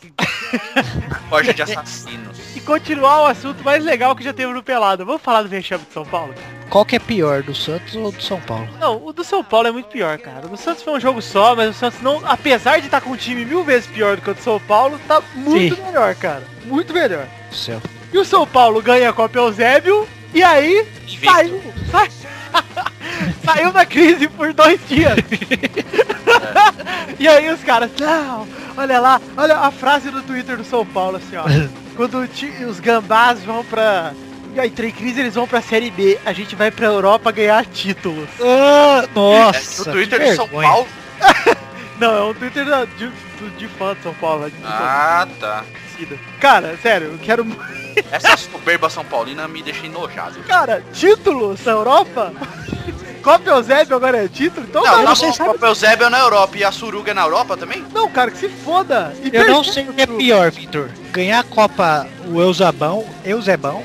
Forja 1.30 1.54
de 1.54 1.62
assassinos. 1.62 2.38
e 2.54 2.60
continuar 2.60 3.22
o 3.22 3.26
assunto 3.26 3.64
mais 3.64 3.82
legal 3.82 4.14
que 4.14 4.22
já 4.22 4.32
teve 4.32 4.52
no 4.52 4.62
Pelado. 4.62 5.04
Vamos 5.06 5.22
falar 5.22 5.42
do 5.42 5.48
vexame 5.48 5.84
de 5.86 5.92
São 5.92 6.04
Paulo? 6.04 6.34
Qual 6.68 6.84
que 6.84 6.96
é 6.96 6.98
pior, 6.98 7.42
do 7.42 7.54
Santos 7.54 7.94
ou 7.94 8.12
do 8.12 8.22
São 8.22 8.40
Paulo? 8.40 8.68
Não, 8.78 9.04
o 9.06 9.12
do 9.12 9.24
São 9.24 9.42
Paulo 9.42 9.68
é 9.68 9.72
muito 9.72 9.88
pior, 9.88 10.18
cara. 10.18 10.46
O 10.46 10.50
do 10.50 10.56
Santos 10.56 10.82
foi 10.82 10.92
um 10.94 11.00
jogo 11.00 11.22
só, 11.22 11.54
mas 11.56 11.70
o 11.70 11.72
Santos 11.72 12.00
não, 12.02 12.20
apesar 12.26 12.78
de 12.80 12.86
estar 12.86 13.00
com 13.00 13.10
um 13.10 13.16
time 13.16 13.44
mil 13.44 13.64
vezes 13.64 13.86
pior 13.86 14.16
do 14.16 14.22
que 14.22 14.30
o 14.30 14.34
do 14.34 14.42
São 14.42 14.60
Paulo, 14.60 15.00
tá 15.08 15.22
muito 15.34 15.76
Sim. 15.76 15.82
melhor, 15.82 16.14
cara. 16.14 16.42
Muito 16.64 16.92
melhor. 16.92 17.26
Céu. 17.52 17.80
E 18.12 18.18
o 18.18 18.24
São 18.24 18.46
Paulo 18.46 18.82
ganha 18.82 19.08
a 19.10 19.12
Copa 19.12 19.38
Eusébio 19.38 20.06
e 20.34 20.42
aí 20.42 20.86
Invicto. 21.04 21.24
saiu, 21.32 21.62
sai- 21.90 22.10
saiu 23.44 23.72
da 23.72 23.86
crise 23.86 24.28
por 24.28 24.52
dois 24.52 24.80
dias. 24.88 25.16
e 27.18 27.28
aí 27.28 27.50
os 27.52 27.62
caras, 27.62 27.90
não, 27.98 28.46
olha 28.76 29.00
lá, 29.00 29.20
olha 29.36 29.56
a 29.58 29.70
frase 29.70 30.10
do 30.10 30.22
Twitter 30.22 30.56
do 30.56 30.64
São 30.64 30.84
Paulo 30.84 31.16
assim, 31.16 31.36
ó. 31.36 31.44
Quando 31.96 32.28
os 32.68 32.80
gambás 32.80 33.42
vão 33.44 33.64
pra. 33.64 34.12
E 34.54 34.60
aí, 34.60 34.68
em 34.68 34.90
crise 34.90 35.20
eles 35.20 35.34
vão 35.34 35.48
pra 35.48 35.60
Série 35.60 35.90
B, 35.90 36.18
a 36.24 36.32
gente 36.32 36.54
vai 36.54 36.70
pra 36.70 36.86
Europa 36.86 37.32
ganhar 37.32 37.64
títulos. 37.66 38.28
Ah, 38.40 39.02
É, 39.04 39.08
nossa. 39.14 39.84
no 39.84 39.92
Twitter 39.92 40.20
de 40.20 40.36
São. 40.36 40.48
Paulo. 40.48 40.86
Não, 41.98 42.16
é 42.16 42.22
um 42.30 42.34
Twitter 42.34 42.64
de, 42.64 43.08
de, 43.08 43.50
de 43.56 43.68
fã 43.68 43.94
de 43.94 44.02
São 44.02 44.14
Paulo, 44.14 44.48
de 44.50 44.56
Ah, 44.64 45.26
tá. 45.40 45.64
Cara, 46.40 46.76
sério, 46.82 47.12
eu 47.12 47.18
quero. 47.18 47.46
Essa 48.10 48.36
soberba 48.36 48.90
São 48.90 49.04
Paulina 49.04 49.46
me 49.46 49.62
deixa 49.62 49.86
enojado. 49.86 50.40
Cara, 50.40 50.82
títulos 50.92 51.64
na 51.64 51.72
Europa? 51.72 52.32
Copa 53.24 53.50
Eusébio 53.50 53.96
agora 53.96 54.22
é 54.24 54.28
título? 54.28 54.66
Então 54.68 54.82
Não, 54.84 55.02
tá 55.02 55.14
você 55.14 55.26
bom, 55.28 55.32
sabe- 55.32 55.58
o 55.60 55.66
Eusébio 55.66 56.06
é 56.06 56.10
na 56.10 56.18
Europa 56.20 56.58
e 56.58 56.62
a 56.64 56.70
Suruga 56.70 57.10
é 57.10 57.14
na 57.14 57.22
Europa 57.22 57.56
também? 57.56 57.82
Não, 57.92 58.08
cara, 58.10 58.30
que 58.30 58.36
se 58.36 58.48
foda. 58.50 59.12
E 59.24 59.34
Eu 59.34 59.48
não 59.48 59.64
sei 59.64 59.88
o 59.88 59.94
que 59.94 60.02
é 60.02 60.06
pior, 60.06 60.50
Vitor. 60.50 60.90
Ganhar 61.10 61.40
a 61.40 61.42
Copa 61.44 62.06
o 62.26 62.38
Eusabão, 62.40 63.04
Eusebão, 63.24 63.82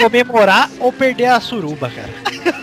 comemorar 0.00 0.70
ou 0.78 0.92
perder 0.92 1.26
a 1.26 1.40
suruba, 1.40 1.90
cara. 1.90 2.62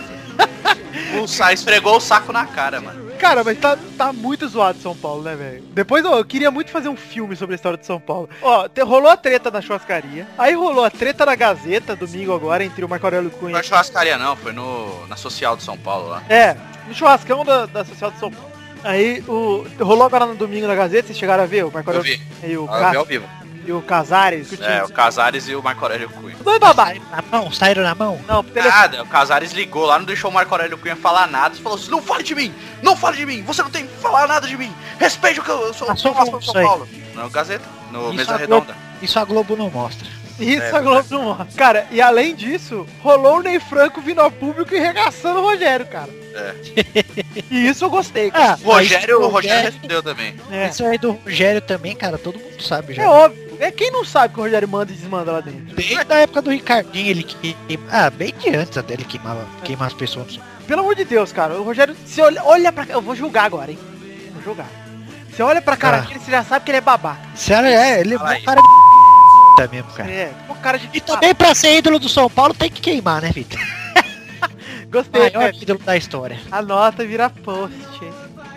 O 1.20 1.26
Sa 1.26 1.52
esfregou 1.52 1.96
o 1.96 2.00
saco 2.00 2.32
na 2.32 2.46
cara, 2.46 2.80
mano. 2.80 3.09
Cara, 3.20 3.44
mas 3.44 3.58
tá, 3.58 3.76
tá 3.98 4.12
muito 4.12 4.48
zoado 4.48 4.78
São 4.80 4.96
Paulo, 4.96 5.22
né, 5.22 5.36
velho? 5.36 5.62
Depois, 5.72 6.04
ó, 6.04 6.18
eu 6.18 6.24
queria 6.24 6.50
muito 6.50 6.70
fazer 6.70 6.88
um 6.88 6.96
filme 6.96 7.36
sobre 7.36 7.54
a 7.54 7.56
história 7.56 7.76
de 7.78 7.84
São 7.86 8.00
Paulo. 8.00 8.28
Ó, 8.40 8.66
te- 8.68 8.82
rolou 8.82 9.10
a 9.10 9.16
treta 9.16 9.50
na 9.50 9.60
churrascaria. 9.60 10.26
Aí 10.38 10.54
rolou 10.54 10.84
a 10.84 10.90
treta 10.90 11.26
na 11.26 11.34
Gazeta, 11.34 11.94
domingo 11.94 12.34
agora, 12.34 12.64
entre 12.64 12.84
o 12.84 12.88
Marco 12.88 13.06
Aurélio 13.06 13.30
Não 13.30 13.38
Cunha. 13.38 13.54
foi 13.54 13.62
churrascaria 13.64 14.16
não, 14.16 14.34
foi 14.36 14.52
no, 14.52 15.06
na 15.06 15.16
social 15.16 15.56
de 15.56 15.62
São 15.62 15.76
Paulo 15.76 16.08
lá. 16.08 16.22
É, 16.28 16.56
no 16.88 16.94
churrascão 16.94 17.44
da, 17.44 17.66
da 17.66 17.84
Social 17.84 18.10
de 18.10 18.18
São 18.18 18.30
Paulo. 18.30 18.50
Aí 18.82 19.22
o. 19.28 19.66
Rolou 19.78 20.04
agora 20.06 20.24
no 20.24 20.34
domingo 20.34 20.66
na 20.66 20.74
Gazeta, 20.74 21.08
vocês 21.08 21.18
chegaram 21.18 21.42
a 21.42 21.46
ver 21.46 21.66
o 21.66 21.70
Marco 21.70 21.90
Eu 21.90 21.96
Aurélio 21.98 22.18
vi, 22.40 22.48
e 22.48 22.56
o, 22.56 22.62
eu 22.62 22.66
Ca- 22.66 22.90
vi 22.90 22.96
ao 22.96 23.04
vivo. 23.04 23.28
E 23.64 23.72
o 23.72 23.82
Casares. 23.82 24.58
É, 24.60 24.82
o 24.82 24.88
Casares 24.88 25.48
e 25.48 25.54
o 25.54 25.62
Marco 25.62 25.84
Aurélio 25.84 26.08
Cunha. 26.10 26.36
Dois 26.42 26.58
babacas. 26.58 27.02
Na 27.10 27.22
mão, 27.30 27.50
saíram 27.52 27.82
na 27.82 27.94
mão. 27.94 28.20
Não, 28.26 28.42
pro 28.42 28.52
telefone. 28.52 28.74
Nada, 28.80 29.02
o 29.02 29.06
Casares 29.06 29.52
ligou 29.52 29.84
lá, 29.86 29.98
não 29.98 30.06
deixou 30.06 30.30
o 30.30 30.34
Marco 30.34 30.54
Aurélio 30.54 30.78
Cunha 30.78 30.96
falar 30.96 31.26
nada, 31.26 31.54
falou 31.56 31.78
assim, 31.78 31.90
não 31.90 32.02
fale 32.02 32.22
de 32.22 32.34
mim, 32.34 32.54
não 32.82 32.96
fale 32.96 33.16
de 33.18 33.26
mim, 33.26 33.42
você 33.42 33.62
não 33.62 33.70
tem 33.70 33.86
que 33.86 33.94
falar 33.96 34.26
nada 34.26 34.46
de 34.46 34.56
mim, 34.56 34.72
respeite 34.98 35.40
o 35.40 35.42
que 35.42 35.50
eu, 35.50 35.60
eu 35.66 35.74
sou, 35.74 35.86
faço 35.88 36.38
isso 36.38 36.52
São 36.52 36.56
aí. 36.60 36.66
Paulo. 36.66 36.88
No 37.14 37.28
Gazeta, 37.30 37.64
no 37.90 38.06
Isso 38.08 38.14
Mesa 38.14 38.36
Redonda. 38.36 38.76
Isso 39.02 39.18
a 39.18 39.24
Globo 39.24 39.56
não 39.56 39.68
mostra. 39.70 40.08
Isso 40.38 40.62
É, 40.62 40.70
a 40.74 40.80
Globo 40.80 41.04
não 41.10 41.22
mostra. 41.24 41.46
Cara, 41.56 41.86
e 41.90 42.00
além 42.00 42.34
disso, 42.34 42.86
rolou 43.02 43.38
o 43.38 43.42
Ney 43.42 43.60
Franco 43.60 44.00
vindo 44.00 44.20
ao 44.20 44.30
público 44.30 44.74
e 44.74 44.78
regaçando 44.78 45.40
o 45.40 45.42
Rogério, 45.42 45.84
cara. 45.86 46.08
É. 46.34 46.54
e 47.50 47.68
isso 47.68 47.84
eu 47.84 47.90
gostei, 47.90 48.30
cara. 48.30 48.52
Ah, 48.54 48.58
O 48.64 48.72
Rogério, 48.72 49.20
o 49.20 49.28
Rogério 49.28 49.70
respondeu 49.70 50.02
também. 50.02 50.34
É, 50.50 50.68
Isso 50.68 50.82
aí 50.84 50.96
do 50.96 51.12
Rogério 51.12 51.60
também, 51.60 51.94
cara, 51.94 52.16
todo 52.16 52.38
mundo 52.38 52.62
sabe 52.62 52.94
já. 52.94 53.02
é 53.02 53.06
óbvio. 53.08 53.49
É 53.60 53.70
quem 53.70 53.90
não 53.90 54.04
sabe 54.04 54.32
que 54.34 54.40
o 54.40 54.42
Rogério 54.42 54.66
manda 54.66 54.90
e 54.90 54.94
desmanda 54.96 55.32
lá 55.32 55.40
dentro. 55.40 55.76
Desde 55.76 55.94
a 56.12 56.16
época 56.16 56.40
do 56.42 56.50
Ricardinho, 56.50 57.08
ele 57.08 57.22
que. 57.22 57.54
Ah, 57.90 58.08
bem 58.08 58.32
de 58.38 58.48
antes 58.56 58.76
até 58.78 58.94
ele 58.94 59.04
queimava, 59.04 59.44
queimava 59.62 59.88
as 59.88 59.92
pessoas. 59.94 60.40
Pelo 60.66 60.80
amor 60.80 60.94
de 60.94 61.04
Deus, 61.04 61.30
cara. 61.30 61.54
O 61.54 61.62
Rogério, 61.62 61.94
você 62.04 62.22
olha, 62.22 62.42
olha 62.44 62.72
pra 62.72 62.86
cá. 62.86 62.94
Eu 62.94 63.02
vou 63.02 63.14
julgar 63.14 63.44
agora, 63.44 63.70
hein? 63.70 63.78
Vou 64.32 64.42
julgar. 64.42 64.66
Você 65.30 65.42
olha 65.42 65.60
pra 65.60 65.76
cara 65.76 65.98
Ah. 65.98 66.00
dele, 66.00 66.18
você 66.20 66.30
já 66.30 66.42
sabe 66.42 66.64
que 66.64 66.70
ele 66.70 66.78
é 66.78 66.80
babaca. 66.80 67.20
Sério, 67.34 67.68
é, 67.68 68.00
ele 68.00 68.14
é 68.14 68.16
um 68.16 68.42
cara 68.44 68.60
puta 68.62 69.68
mesmo, 69.70 69.90
cara. 69.92 70.10
É, 70.10 70.32
o 70.48 70.54
cara 70.54 70.78
de 70.78 70.88
E 70.94 71.00
também 71.00 71.34
pra 71.34 71.54
ser 71.54 71.76
ídolo 71.76 71.98
do 71.98 72.08
São 72.08 72.30
Paulo 72.30 72.54
tem 72.54 72.70
que 72.70 72.80
queimar, 72.80 73.20
né, 73.20 73.30
Vitor? 73.30 73.60
Gostei, 74.90 75.30
Maior 75.30 75.52
Pepe. 75.52 75.62
ídolo 75.62 75.78
da 75.80 75.96
história. 75.96 76.40
Anota 76.50 77.04
e 77.04 77.06
vira 77.06 77.28
post. 77.30 77.74
hein? 78.02 78.12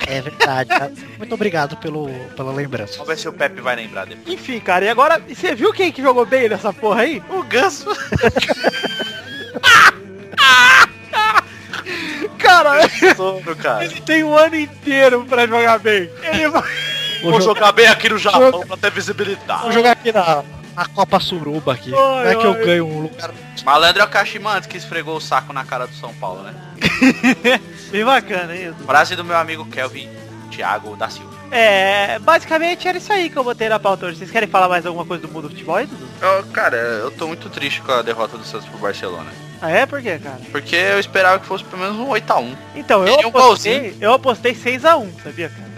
É 0.07 0.21
verdade. 0.21 0.69
cara. 0.69 0.91
Muito 1.17 1.33
obrigado 1.33 1.77
pelo, 1.77 2.09
pela 2.35 2.51
lembrança. 2.51 2.93
Vamos 2.93 3.07
ver 3.07 3.17
se 3.17 3.27
o 3.27 3.33
Pepe 3.33 3.61
vai 3.61 3.75
lembrar 3.75 4.05
depois. 4.05 4.27
Enfim, 4.33 4.59
cara, 4.59 4.85
e 4.85 4.89
agora, 4.89 5.21
e 5.27 5.35
você 5.35 5.55
viu 5.55 5.71
quem 5.73 5.91
que 5.91 6.01
jogou 6.01 6.25
bem 6.25 6.49
nessa 6.49 6.73
porra 6.73 7.01
aí? 7.01 7.21
O 7.29 7.43
Ganso. 7.43 7.89
Cara, 12.37 12.87
Sono, 13.15 13.55
cara. 13.55 13.85
ele 13.85 14.01
tem 14.01 14.23
um 14.23 14.37
ano 14.37 14.55
inteiro 14.55 15.25
pra 15.25 15.47
jogar 15.47 15.79
bem. 15.79 16.09
Ele 16.21 16.49
vai... 16.49 16.63
Vou 17.23 17.41
jogar 17.41 17.71
bem 17.71 17.87
aqui 17.87 18.09
no 18.09 18.17
Japão 18.17 18.65
pra 18.67 18.75
ter 18.75 18.91
visibilidade. 18.91 19.63
Vou 19.63 19.71
jogar 19.71 19.91
aqui 19.91 20.11
na, 20.11 20.43
na 20.75 20.85
Copa 20.85 21.19
Suruba 21.19 21.73
aqui. 21.73 21.91
É 22.25 22.35
que 22.35 22.45
eu 22.45 22.53
ganho 22.53 22.85
um 22.85 23.01
lugar. 23.03 23.31
Malandro 23.63 24.01
é 24.01 24.05
o 24.05 24.09
Kashimantes 24.09 24.67
que 24.67 24.77
esfregou 24.77 25.17
o 25.17 25.21
saco 25.21 25.53
na 25.53 25.63
cara 25.63 25.87
do 25.87 25.95
São 25.95 26.13
Paulo, 26.15 26.43
né? 26.43 26.53
Bem 27.91 28.03
bacana, 28.03 28.55
hein? 28.55 28.65
Edu? 28.65 28.83
Frase 28.85 29.15
do 29.15 29.23
meu 29.23 29.37
amigo 29.37 29.65
Kelvin 29.65 30.09
Thiago 30.49 30.95
da 30.95 31.09
Silva. 31.09 31.33
É, 31.51 32.17
basicamente 32.19 32.87
era 32.87 32.97
isso 32.97 33.13
aí 33.13 33.29
que 33.29 33.37
eu 33.37 33.43
botei 33.43 33.69
na 33.69 33.79
pauta 33.79 34.07
hoje. 34.07 34.17
Vocês 34.17 34.31
querem 34.31 34.49
falar 34.49 34.67
mais 34.67 34.85
alguma 34.85 35.05
coisa 35.05 35.25
do 35.25 35.31
mundo 35.31 35.43
do 35.43 35.49
futebol 35.49 35.75
aí, 35.75 35.85
Dudu? 35.85 36.07
Eu, 36.21 36.43
cara, 36.47 36.75
eu 36.75 37.11
tô 37.11 37.27
muito 37.27 37.49
triste 37.49 37.81
com 37.81 37.91
a 37.91 38.01
derrota 38.01 38.37
do 38.37 38.43
Santos 38.43 38.67
pro 38.67 38.79
Barcelona. 38.79 39.31
Ah, 39.61 39.69
é? 39.69 39.85
Por 39.85 40.01
quê, 40.01 40.19
cara? 40.21 40.39
Porque 40.51 40.75
eu 40.75 40.99
esperava 40.99 41.39
que 41.39 41.45
fosse 41.45 41.63
pelo 41.63 41.81
menos 41.81 41.97
um 41.97 42.09
8x1. 42.09 42.55
Então, 42.75 43.07
eu 43.07 43.15
um 43.15 43.27
apostei, 43.29 43.95
eu 44.01 44.13
apostei 44.13 44.53
6x1, 44.53 45.07
sabia, 45.23 45.49
cara? 45.49 45.72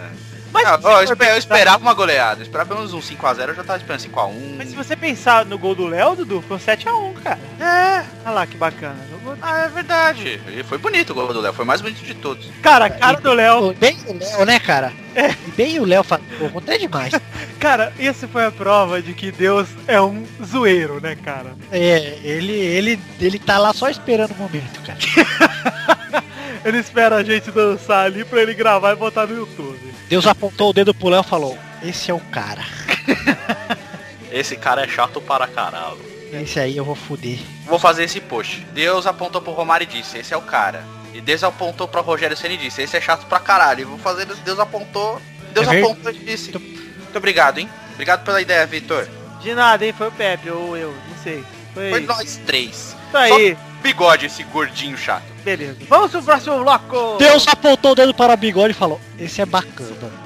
Mas, 0.56 0.68
Ah, 0.68 0.80
ó, 0.84 1.02
eu, 1.02 1.16
pensar- 1.18 1.38
esperava 1.38 1.78
uma 1.84 1.94
goleada. 1.94 2.40
Eu 2.42 2.44
esperava 2.44 2.68
pelo 2.70 2.80
menos 2.80 2.94
um 2.94 3.02
5x0, 3.02 3.50
eu 3.50 3.56
já 3.56 3.64
tava 3.64 3.78
esperando 3.80 4.00
5x1. 4.02 4.56
Mas 4.58 4.70
se 4.70 4.76
você 4.76 4.96
pensar 4.96 5.46
no 5.46 5.58
gol 5.58 5.76
do 5.76 5.86
Léo, 5.86 6.16
Dudu, 6.16 6.44
foi 6.48 6.58
um 6.58 6.60
7x1, 6.60 7.14
cara. 7.24 7.40
É. 7.60 8.04
Olha 8.26 8.34
lá 8.36 8.48
que 8.48 8.58
bacana. 8.58 8.96
Ah, 9.42 9.62
é 9.62 9.68
verdade. 9.68 10.40
E 10.48 10.64
foi 10.64 10.78
bonito 10.78 11.10
o 11.12 11.14
gol 11.14 11.34
do 11.34 11.42
Léo, 11.42 11.52
foi 11.54 11.66
o 11.66 11.68
mais 11.68 11.82
bonito 11.82 12.04
de 12.04 12.14
todos. 12.14 12.48
Cara, 12.62 12.86
a 12.86 12.90
cara 12.90 13.20
do 13.20 13.34
Léo. 13.34 13.74
Bem 13.74 13.98
o 14.08 14.14
Léo, 14.14 14.46
né, 14.46 14.60
cara? 14.60 14.94
É. 15.16 15.34
Bem 15.58 15.80
o 15.80 15.86
Léo. 15.86 16.04
Pô, 16.04 16.58
até 16.60 16.78
demais. 16.78 17.14
Cara, 17.60 17.92
esse 17.98 18.28
foi 18.28 18.46
a 18.46 18.52
prova 18.52 19.02
de 19.02 19.14
que 19.14 19.32
Deus 19.32 19.68
é 19.88 20.00
um 20.00 20.24
zoeiro, 20.44 21.00
né, 21.02 21.16
cara? 21.16 21.56
É, 21.72 22.20
ele, 22.24 22.52
ele, 22.54 23.00
ele 23.20 23.40
tá 23.40 23.58
lá 23.58 23.74
só 23.74 23.90
esperando 23.90 24.32
o 24.32 24.36
momento, 24.36 24.82
cara. 24.82 25.00
Ele 26.66 26.80
espera 26.80 27.18
a 27.18 27.24
gente 27.24 27.52
dançar 27.52 28.06
ali 28.06 28.26
pra 28.26 28.42
ele 28.42 28.56
gravar 28.56 28.92
e 28.94 28.96
botar 28.96 29.28
no 29.28 29.38
YouTube. 29.38 29.94
Deus 30.10 30.26
apontou 30.26 30.72
o 30.72 30.74
dedo 30.74 30.96
pro 30.96 31.10
Léo 31.10 31.22
e 31.22 31.30
falou: 31.30 31.58
Esse 31.84 32.10
é 32.10 32.14
o 32.14 32.20
cara. 32.20 32.66
Esse 34.32 34.58
cara 34.58 34.84
é 34.84 34.88
chato 34.88 35.22
para 35.22 35.48
caralho. 35.48 36.00
Esse 36.34 36.60
aí 36.60 36.76
eu 36.76 36.84
vou 36.84 36.96
fuder. 36.96 37.40
Vou 37.66 37.80
fazer 37.80 38.04
esse 38.04 38.20
post. 38.20 38.66
Deus 38.74 39.06
apontou 39.06 39.42
pro 39.42 39.54
Romário 39.54 39.86
e 39.86 39.88
disse, 39.88 40.18
esse 40.18 40.34
é 40.34 40.38
o 40.38 40.42
cara. 40.42 40.84
E 41.14 41.22
Deus 41.22 41.44
apontou 41.44 41.88
pro 41.88 42.02
Rogério 42.02 42.36
Senna 42.36 42.56
e 42.56 42.58
disse, 42.58 42.82
esse 42.82 42.98
é 42.98 43.00
chato 43.00 43.26
pra 43.28 43.40
caralho. 43.40 43.82
E 43.82 43.86
vou 43.86 43.98
fazer, 43.98 44.26
Deus 44.26 44.60
apontou, 44.60 45.22
Deus 45.54 45.68
É 45.68 45.80
apontou 45.80 46.12
e 46.12 46.18
disse. 46.18 46.52
Muito 46.52 47.16
obrigado, 47.16 47.60
hein? 47.60 47.70
Obrigado 47.94 48.26
pela 48.26 48.42
ideia, 48.42 48.66
Vitor. 48.66 49.08
De 49.42 49.54
nada, 49.54 49.86
hein? 49.86 49.94
Foi 49.98 50.10
o 50.10 50.12
Pepe 50.12 50.50
ou 50.50 50.76
eu, 50.76 50.92
não 50.92 51.24
sei. 51.24 51.42
Foi, 51.74 51.90
Foi 51.92 52.00
nós 52.02 52.42
três. 52.46 52.94
aí. 53.14 53.58
Bigode, 53.86 54.26
esse 54.26 54.44
gordinho 54.46 54.98
chato. 54.98 55.24
Beleza. 55.44 55.78
Vamos 55.88 56.10
pro 56.10 56.24
próximo 56.24 56.58
bloco. 56.64 57.18
Deus 57.20 57.48
apontou 57.48 57.92
o 57.92 57.96
dedo 57.96 58.16
para 58.16 58.34
o 58.34 58.38
bigode 58.38 58.72
e 58.72 58.74
falou: 58.74 59.00
Esse 59.20 59.44
é 59.44 59.46
bacana. 59.46 59.92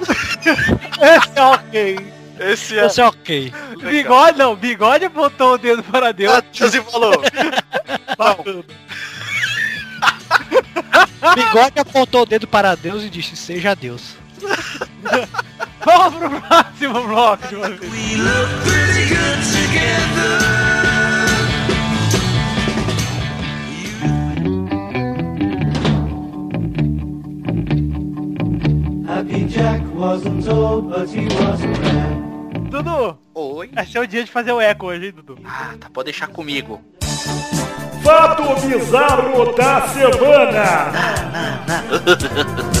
Esse 0.98 1.38
é 1.38 1.42
ok. 1.42 2.12
Esse 2.38 2.74
Esse 2.76 3.00
é 3.02 3.04
ok. 3.06 3.52
Bigode 3.82 4.38
não, 4.38 4.56
bigode 4.56 5.04
apontou 5.04 5.52
o 5.52 5.58
dedo 5.58 5.82
para 5.82 6.10
Deus. 6.10 6.42
Deus 6.58 6.72
e 6.72 6.80
falou. 6.80 7.22
Bacana. 8.16 8.64
Bigode 11.34 11.78
apontou 11.78 12.22
o 12.22 12.26
dedo 12.26 12.48
para 12.48 12.74
Deus 12.74 13.02
e 13.02 13.10
disse: 13.10 13.36
Seja 13.36 13.74
Deus. 13.76 14.16
Vamos 15.84 16.14
pro 16.14 16.40
próximo 16.40 17.06
bloco 17.06 17.46
de 17.46 17.56
uma 17.56 17.68
Happy 29.20 29.44
Jack 29.44 29.82
wasn't 29.94 30.48
old, 30.48 30.88
but 30.88 31.10
he 31.10 31.26
wasn't 31.26 31.78
bad. 31.82 32.70
Dudu, 32.70 33.18
Oi. 33.34 33.70
esse 33.76 33.98
é 33.98 34.00
o 34.00 34.06
dia 34.06 34.24
de 34.24 34.30
fazer 34.30 34.50
o 34.50 34.58
eco 34.58 34.86
hoje, 34.86 35.08
hein, 35.08 35.12
Dudu? 35.12 35.36
Ah, 35.44 35.74
tá, 35.78 35.90
pode 35.90 36.06
deixar 36.06 36.28
comigo. 36.28 36.80
Fato 38.02 38.42
bizarro 38.66 39.54
da 39.54 39.86
semana. 39.88 40.90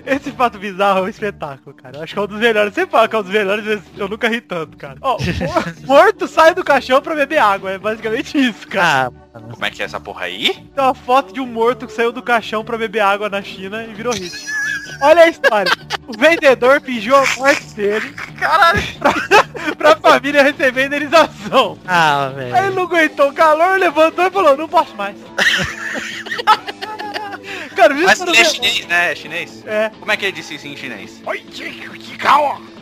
Esse 0.05 0.31
fato 0.31 0.59
bizarro 0.59 1.00
é 1.00 1.01
um 1.03 1.07
espetáculo, 1.07 1.75
cara. 1.75 1.97
Eu 1.97 2.03
acho 2.03 2.13
que 2.13 2.19
é 2.19 2.21
um 2.21 2.27
dos 2.27 2.39
melhores. 2.39 2.74
Você 2.74 2.85
fala 2.85 3.07
que 3.07 3.15
é 3.15 3.19
um 3.19 3.24
dos 3.24 3.31
melhores, 3.31 3.65
mas 3.65 3.81
eu 3.97 4.07
nunca 4.07 4.27
ri 4.27 4.39
tanto, 4.41 4.77
cara. 4.77 4.97
Ó, 5.01 5.17
o 5.17 5.19
mor- 5.19 5.75
morto 6.05 6.27
sai 6.27 6.53
do 6.53 6.63
caixão 6.63 7.01
pra 7.01 7.15
beber 7.15 7.39
água. 7.39 7.71
É 7.71 7.77
basicamente 7.77 8.38
isso, 8.38 8.67
cara. 8.67 9.12
Ah, 9.33 9.39
mano. 9.39 9.53
Como 9.53 9.65
é 9.65 9.71
que 9.71 9.81
é 9.81 9.85
essa 9.85 10.00
porra 10.00 10.25
aí? 10.25 10.53
Tem 10.75 10.83
uma 10.83 10.93
foto 10.93 11.33
de 11.33 11.39
um 11.41 11.45
morto 11.47 11.88
que 11.88 11.93
saiu 11.93 12.12
do 12.12 12.21
caixão 12.21 12.63
pra 12.63 12.77
beber 12.77 13.00
água 13.01 13.29
na 13.29 13.41
China 13.41 13.83
e 13.83 13.93
virou 13.93 14.13
hit. 14.13 14.45
Olha 15.01 15.24
a 15.24 15.27
história. 15.27 15.71
O 16.07 16.17
vendedor 16.17 16.79
fingiu 16.81 17.15
a 17.15 17.25
morte 17.38 17.65
dele 17.74 18.09
Caralho. 18.39 18.81
pra 19.77 19.95
família 19.97 20.43
receber 20.43 20.85
indenização. 20.85 21.77
Ah, 21.85 22.27
Aí 22.27 22.43
ele 22.43 22.51
velho. 22.51 22.75
não 22.75 22.83
aguentou 22.83 23.29
o 23.29 23.33
calor, 23.33 23.79
levantou 23.79 24.24
e 24.25 24.29
falou, 24.31 24.55
não 24.55 24.69
posso 24.69 24.95
mais. 24.95 25.17
Cara, 27.75 27.94
isso 27.94 28.05
Mas 28.05 28.22
ele 28.22 28.38
é 28.38 28.46
chinês, 28.46 28.88
né? 28.88 29.12
É 29.12 29.15
chinês? 29.15 29.63
É. 29.65 29.89
Como 30.00 30.12
é 30.12 30.17
que 30.17 30.25
ele 30.25 30.32
disse 30.32 30.55
isso 30.55 30.67
em 30.67 30.75
chinês? 30.75 31.22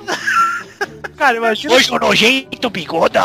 Cara, 1.17 1.37
imagina, 1.37 1.73
Hoje 1.73 1.91
o 1.91 1.99
nojento 1.99 2.69
bigoda. 2.69 3.21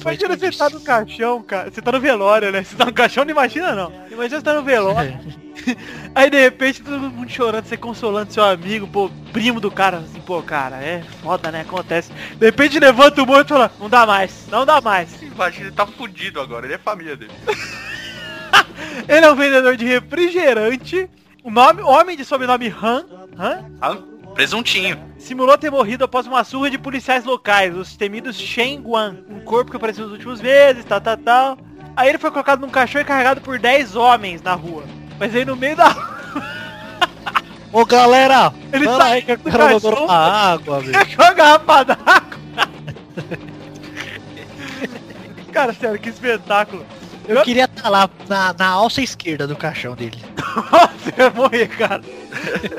imagina 0.00 0.36
você 0.36 0.50
tá 0.50 0.70
no 0.70 0.80
caixão, 0.80 1.42
cara. 1.42 1.70
Você 1.70 1.82
tá 1.82 1.92
no 1.92 2.00
velório, 2.00 2.50
né? 2.50 2.64
Você 2.64 2.74
tá 2.74 2.86
no 2.86 2.92
caixão, 2.92 3.24
não 3.24 3.30
imagina 3.30 3.74
não. 3.74 3.92
Imagina 4.10 4.40
você 4.40 4.44
tá 4.44 4.54
no 4.54 4.62
velório. 4.62 5.18
Aí 6.14 6.30
de 6.30 6.40
repente 6.40 6.82
todo 6.82 6.98
mundo 6.98 7.30
chorando, 7.30 7.66
você 7.66 7.76
consolando 7.76 8.32
seu 8.32 8.44
amigo, 8.44 8.86
pô, 8.88 9.10
primo 9.32 9.60
do 9.60 9.70
cara, 9.70 9.98
assim, 9.98 10.20
pô, 10.20 10.42
cara, 10.42 10.76
é 10.76 11.02
foda, 11.22 11.50
né? 11.52 11.60
Acontece. 11.60 12.10
De 12.36 12.46
repente 12.46 12.78
levanta 12.78 13.22
o 13.22 13.26
morto 13.26 13.48
e 13.48 13.54
fala, 13.54 13.72
não 13.78 13.88
dá 13.88 14.06
mais, 14.06 14.46
não 14.48 14.66
dá 14.66 14.80
mais. 14.80 15.22
Imagina, 15.22 15.66
ele 15.66 15.76
tá 15.76 15.86
fudido 15.86 16.40
agora, 16.40 16.66
ele 16.66 16.74
é 16.74 16.78
família 16.78 17.16
dele. 17.16 17.32
Ele 19.08 19.24
é 19.26 19.30
um 19.30 19.34
vendedor 19.36 19.76
de 19.76 19.84
refrigerante. 19.84 21.08
O 21.42 21.50
nome, 21.50 21.82
homem 21.82 22.16
de 22.16 22.24
sobrenome 22.24 22.68
Han, 22.82 23.04
Han 23.38 23.64
Ah, 23.80 23.96
presuntinho. 24.34 24.98
simulou 25.18 25.56
ter 25.58 25.70
morrido 25.70 26.04
após 26.04 26.26
uma 26.26 26.42
surra 26.44 26.70
de 26.70 26.78
policiais 26.78 27.24
locais, 27.24 27.76
os 27.76 27.96
temidos 27.96 28.36
Shen 28.38 28.80
Guan, 28.80 29.16
um 29.28 29.40
corpo 29.40 29.70
que 29.70 29.76
apareceu 29.76 30.04
nos 30.04 30.12
últimos 30.12 30.40
meses, 30.40 30.84
tal, 30.84 31.00
tal, 31.00 31.16
tal. 31.18 31.58
Aí 31.96 32.08
ele 32.08 32.18
foi 32.18 32.30
colocado 32.30 32.60
num 32.60 32.70
caixão 32.70 33.00
e 33.00 33.04
carregado 33.04 33.40
por 33.40 33.58
10 33.58 33.94
homens 33.94 34.42
na 34.42 34.54
rua. 34.54 34.84
Mas 35.18 35.34
aí 35.34 35.44
no 35.44 35.54
meio 35.54 35.76
da 35.76 36.14
Ô 37.72 37.84
galera, 37.84 38.52
Ele 38.72 38.84
saiu 38.86 39.00
aí 39.02 39.22
que 39.22 39.32
eu 39.32 39.36
do 39.36 39.42
quero 39.44 39.58
caixão. 39.58 39.90
beber 39.90 40.02
uma 40.04 40.14
água, 40.16 40.80
velho. 40.80 41.06
Pegou 41.06 41.24
a 41.26 41.32
garrafa 41.32 41.84
d'água. 41.84 42.24
Cara, 45.52 45.72
sério, 45.72 45.98
que 46.00 46.08
espetáculo. 46.08 46.84
Eu 47.26 47.42
queria 47.42 47.64
estar 47.64 47.88
lá 47.88 48.08
na, 48.28 48.52
na 48.52 48.66
alça 48.68 49.00
esquerda 49.00 49.46
do 49.46 49.56
caixão 49.56 49.94
dele. 49.94 50.18
Nossa, 50.70 51.14
eu 51.16 51.24
ia 51.24 51.30
morrer, 51.30 51.68
cara. 51.68 52.02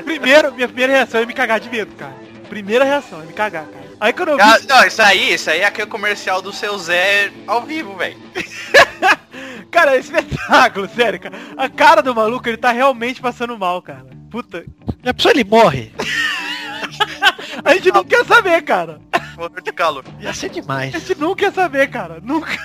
Primeiro, 0.04 0.54
minha 0.54 0.68
primeira 0.68 0.92
reação 0.92 1.20
é 1.20 1.26
me 1.26 1.34
cagar 1.34 1.60
de 1.60 1.68
medo, 1.68 1.94
cara. 1.96 2.14
Primeira 2.48 2.84
reação 2.84 3.20
é 3.20 3.24
me 3.24 3.32
cagar, 3.32 3.66
cara. 3.66 3.86
Aí 4.00 4.12
quando 4.12 4.30
eu 4.30 4.36
vi... 4.36 4.42
Ah, 4.42 4.58
não, 4.68 4.86
isso 4.86 5.02
aí, 5.02 5.34
isso 5.34 5.50
aí 5.50 5.60
é 5.60 5.64
aquele 5.64 5.88
comercial 5.88 6.40
do 6.40 6.52
seu 6.52 6.78
Zé 6.78 7.32
ao 7.46 7.62
vivo, 7.62 7.96
velho. 7.96 8.16
Cara, 9.70 9.94
é 9.96 9.98
espetáculo, 9.98 10.88
sério, 10.88 11.20
cara. 11.20 11.36
A 11.54 11.68
cara 11.68 12.00
do 12.00 12.14
maluco, 12.14 12.48
ele 12.48 12.56
tá 12.56 12.72
realmente 12.72 13.20
passando 13.20 13.58
mal, 13.58 13.82
cara. 13.82 14.06
Puta. 14.30 14.64
Já 15.04 15.12
pensou 15.12 15.30
ele 15.30 15.44
morre? 15.44 15.92
A 17.62 17.74
gente 17.74 17.90
não 17.92 18.04
quer 18.04 18.24
saber, 18.24 18.62
cara. 18.62 19.00
Morreu 19.36 19.60
de 19.62 19.72
calor. 19.72 20.04
Ia 20.20 20.32
ser 20.32 20.48
demais. 20.48 20.94
A 20.94 20.98
gente 20.98 21.14
não 21.16 21.34
quer 21.34 21.52
saber, 21.52 21.88
cara. 21.88 22.20
Nunca. 22.22 22.56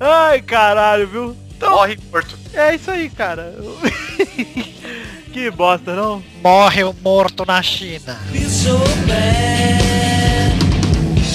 Ai, 0.00 0.40
caralho, 0.40 1.06
viu? 1.06 1.36
Então, 1.56 1.72
Morre 1.72 1.98
morto. 2.10 2.38
é 2.54 2.74
isso 2.74 2.90
aí, 2.90 3.10
cara. 3.10 3.54
que 5.30 5.50
bosta, 5.50 5.94
não? 5.94 6.22
Morre 6.42 6.84
o 6.84 6.94
morto 7.02 7.44
na 7.46 7.62
China. 7.62 8.18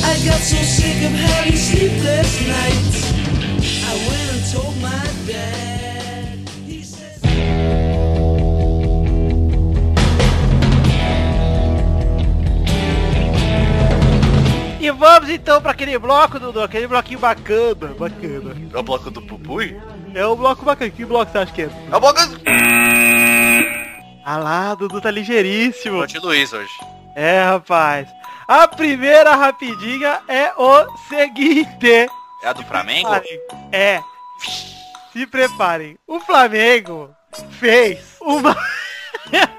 I 0.08 0.18
got 0.28 0.40
so 0.40 0.56
sick 0.64 1.06
of 1.06 1.14
having 1.14 1.56
sleepless 1.56 2.42
nights. 2.48 3.14
I 3.84 3.94
went 4.10 4.30
and 4.34 4.44
told 4.52 4.76
my 4.82 5.05
E 14.86 14.92
vamos 14.92 15.32
então 15.32 15.60
pra 15.60 15.72
aquele 15.72 15.98
bloco, 15.98 16.40
Dudu, 16.40 16.62
aquele 16.62 16.86
bloquinho 16.86 17.18
bacana, 17.18 17.88
bacana. 17.98 18.56
É 18.72 18.78
o 18.78 18.84
bloco 18.84 19.10
do 19.10 19.20
Pupui? 19.20 19.82
É 20.14 20.24
o 20.28 20.36
bloco 20.36 20.64
bacana. 20.64 20.92
Que 20.92 21.04
bloco 21.04 21.32
você 21.32 21.40
acha 21.40 21.52
que 21.52 21.64
é? 21.64 21.70
É 21.92 21.96
o 21.96 22.00
bloco 22.00 22.20
Ah 24.24 24.38
lá, 24.38 24.76
Dudu 24.76 25.02
tá 25.02 25.10
ligeiríssimo. 25.10 26.06
de 26.06 26.20
Luiz 26.20 26.54
hoje. 26.54 26.70
É, 27.16 27.42
rapaz. 27.46 28.08
A 28.48 28.68
primeira 28.68 29.36
rapidinha 29.36 30.20
é 30.28 30.54
o 30.56 30.86
seguinte. 31.10 32.08
É 32.44 32.48
a 32.48 32.54
do 32.54 32.64
Flamengo? 32.66 33.10
É. 33.72 34.04
Se 35.12 35.26
preparem. 35.26 35.98
O 36.06 36.20
Flamengo 36.20 37.10
fez 37.50 38.18
uma... 38.22 38.56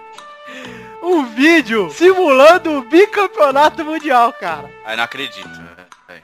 um 1.06 1.26
vídeo 1.26 1.90
simulando 1.90 2.72
o 2.78 2.82
bicampeonato 2.82 3.84
mundial, 3.84 4.32
cara. 4.32 4.70
Aí 4.84 4.96
não 4.96 5.04
acredito. 5.04 5.48
É. 6.08 6.20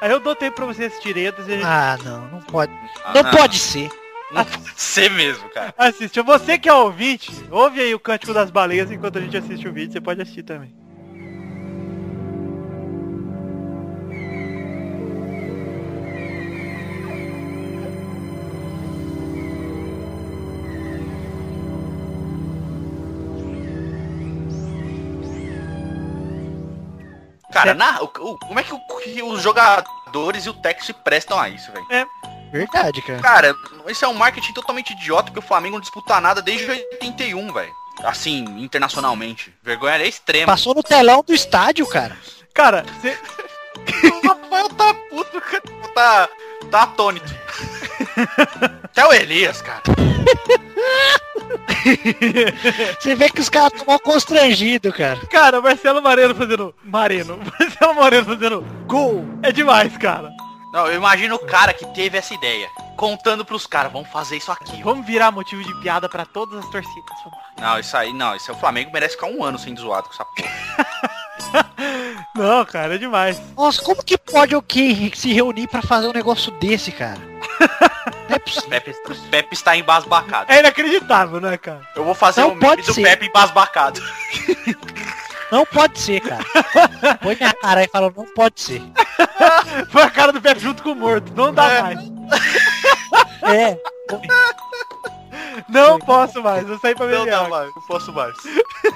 Aí 0.00 0.10
eu 0.10 0.20
dou 0.20 0.36
tempo 0.36 0.56
pra 0.56 0.66
vocês 0.66 0.92
assistirem 0.92 1.26
antes 1.26 1.44
de 1.46 1.52
a 1.52 1.56
gente 1.56 1.66
Ah, 1.66 1.98
não, 2.04 2.28
não 2.28 2.40
pode. 2.42 2.72
Ah, 3.04 3.12
não, 3.14 3.30
pode 3.30 3.58
ser. 3.58 3.88
Não 4.30 4.44
pode 4.44 4.80
ser 4.80 5.10
mesmo, 5.10 5.48
cara. 5.48 5.74
assistir. 5.76 6.22
Você 6.22 6.58
que 6.58 6.68
é 6.68 6.74
ouvinte, 6.74 7.32
ouve 7.50 7.80
aí 7.80 7.94
o 7.94 7.98
Cântico 8.00 8.34
das 8.34 8.50
Baleias 8.50 8.90
enquanto 8.90 9.18
a 9.18 9.20
gente 9.20 9.36
assiste 9.36 9.66
o 9.66 9.72
vídeo. 9.72 9.92
Você 9.92 10.00
pode 10.00 10.20
assistir 10.20 10.42
também. 10.42 10.72
Cara, 27.58 27.74
na, 27.74 28.00
o, 28.02 28.04
o- 28.04 28.38
como 28.38 28.58
é 28.60 28.62
que, 28.62 28.72
o- 28.74 28.80
que 29.02 29.22
os 29.22 29.42
jogadores 29.42 30.46
e 30.46 30.50
o 30.50 30.54
técnico 30.54 30.86
se 30.86 30.92
prestam 30.92 31.38
a 31.38 31.48
isso, 31.48 31.70
velho? 31.72 31.86
Verdade, 32.50 33.02
cara. 33.02 33.20
Cara, 33.20 33.54
esse 33.86 34.04
é 34.04 34.08
um 34.08 34.14
marketing 34.14 34.52
totalmente 34.54 34.92
idiota, 34.92 35.24
porque 35.24 35.38
o 35.38 35.42
Flamengo 35.48 35.74
não 35.76 35.80
disputa 35.82 36.20
nada 36.20 36.40
desde 36.40 36.70
81, 36.70 37.52
velho. 37.52 37.72
Assim, 38.04 38.44
internacionalmente. 38.62 39.52
Vergonha 39.62 39.96
é 39.96 40.06
extrema. 40.08 40.46
Passou 40.52 40.74
no 40.74 40.82
telão 40.82 41.22
do 41.26 41.34
estádio, 41.34 41.86
cara. 41.86 42.16
Cara, 42.54 42.84
você... 43.00 43.18
O 44.22 44.26
Rafael 44.28 44.68
tá 44.70 44.94
puto, 45.08 45.40
cara. 45.40 45.62
tá, 45.94 46.28
tá 46.70 46.82
atônito. 46.82 47.32
Até 48.84 49.06
o 49.06 49.12
Elias, 49.12 49.62
cara. 49.62 49.82
Você 52.98 53.14
vê 53.14 53.28
que 53.30 53.40
os 53.40 53.48
caras 53.48 53.72
estão 53.72 53.86
mal 53.86 54.00
constrangidos, 54.00 54.94
cara. 54.94 55.18
Cara, 55.26 55.60
o 55.60 55.62
Marcelo 55.62 56.02
Moreno 56.02 56.34
fazendo... 56.34 56.74
Mareno. 56.84 57.38
Marcelo 57.58 57.94
Moreno 57.94 58.26
fazendo 58.26 58.60
gol. 58.86 59.24
É 59.42 59.52
demais, 59.52 59.96
cara. 59.96 60.30
Não, 60.72 60.86
eu 60.86 60.96
imagino 60.96 61.36
o 61.36 61.46
cara 61.46 61.72
que 61.72 61.86
teve 61.94 62.18
essa 62.18 62.34
ideia. 62.34 62.68
Contando 62.96 63.44
pros 63.44 63.66
caras, 63.66 63.92
vamos 63.92 64.10
fazer 64.10 64.36
isso 64.36 64.52
aqui. 64.52 64.82
Vamos 64.82 65.06
virar 65.06 65.30
motivo 65.30 65.62
de 65.62 65.74
piada 65.80 66.08
pra 66.08 66.26
todas 66.26 66.58
as 66.58 66.70
torcidas. 66.70 67.16
Não, 67.58 67.78
isso 67.78 67.96
aí, 67.96 68.12
não. 68.12 68.36
Isso 68.36 68.50
é 68.50 68.54
o 68.54 68.58
Flamengo 68.58 68.90
merece 68.92 69.14
ficar 69.14 69.28
um 69.28 69.42
ano 69.42 69.58
sendo 69.58 69.80
zoado 69.80 70.08
com 70.08 70.14
essa 70.14 70.24
porra. 70.24 71.68
Não, 72.34 72.64
cara, 72.64 72.94
é 72.94 72.98
demais. 72.98 73.40
Nossa, 73.56 73.82
como 73.82 74.04
que 74.04 74.18
pode 74.18 74.54
o 74.54 74.62
que 74.62 75.10
se 75.14 75.32
reunir 75.32 75.66
pra 75.66 75.82
fazer 75.82 76.08
um 76.08 76.12
negócio 76.12 76.52
desse, 76.52 76.92
cara? 76.92 77.18
Não. 77.60 78.38
Pepe, 78.68 78.94
Pepe 79.30 79.54
está 79.54 79.76
embasbacado. 79.76 80.50
É 80.52 80.60
inacreditável, 80.60 81.40
né, 81.40 81.56
cara? 81.56 81.80
Eu 81.96 82.04
vou 82.04 82.14
fazer 82.14 82.40
Não 82.42 82.48
um 82.48 82.54
meme 82.54 82.66
pode 82.66 82.82
do 82.82 82.94
ser. 82.94 83.02
Pepe 83.02 83.26
embasbacado. 83.26 84.00
Não 85.50 85.64
pode 85.64 85.98
ser, 85.98 86.20
cara. 86.20 86.44
Põe 87.22 87.36
na 87.40 87.54
cara 87.54 87.82
e 87.84 87.88
fala, 87.88 88.12
não 88.14 88.26
pode 88.34 88.60
ser. 88.60 88.82
Foi 89.90 90.02
a 90.02 90.10
cara 90.10 90.32
do 90.32 90.40
Pepe 90.42 90.60
junto 90.60 90.82
com 90.82 90.92
o 90.92 90.94
morto. 90.96 91.32
Não 91.34 91.52
dá 91.52 91.70
É. 91.72 91.82
mais. 91.82 91.98
É, 93.42 93.78
Não 95.68 95.98
posso 95.98 96.42
mais. 96.42 96.68
Eu 96.68 96.78
saí 96.78 96.94
pra 96.94 97.06
Não 97.06 97.18
beber 97.20 97.30
dá 97.30 97.38
água. 97.44 97.58
mais, 97.60 97.74
não 97.74 97.82
posso 97.82 98.12
mais. 98.12 98.34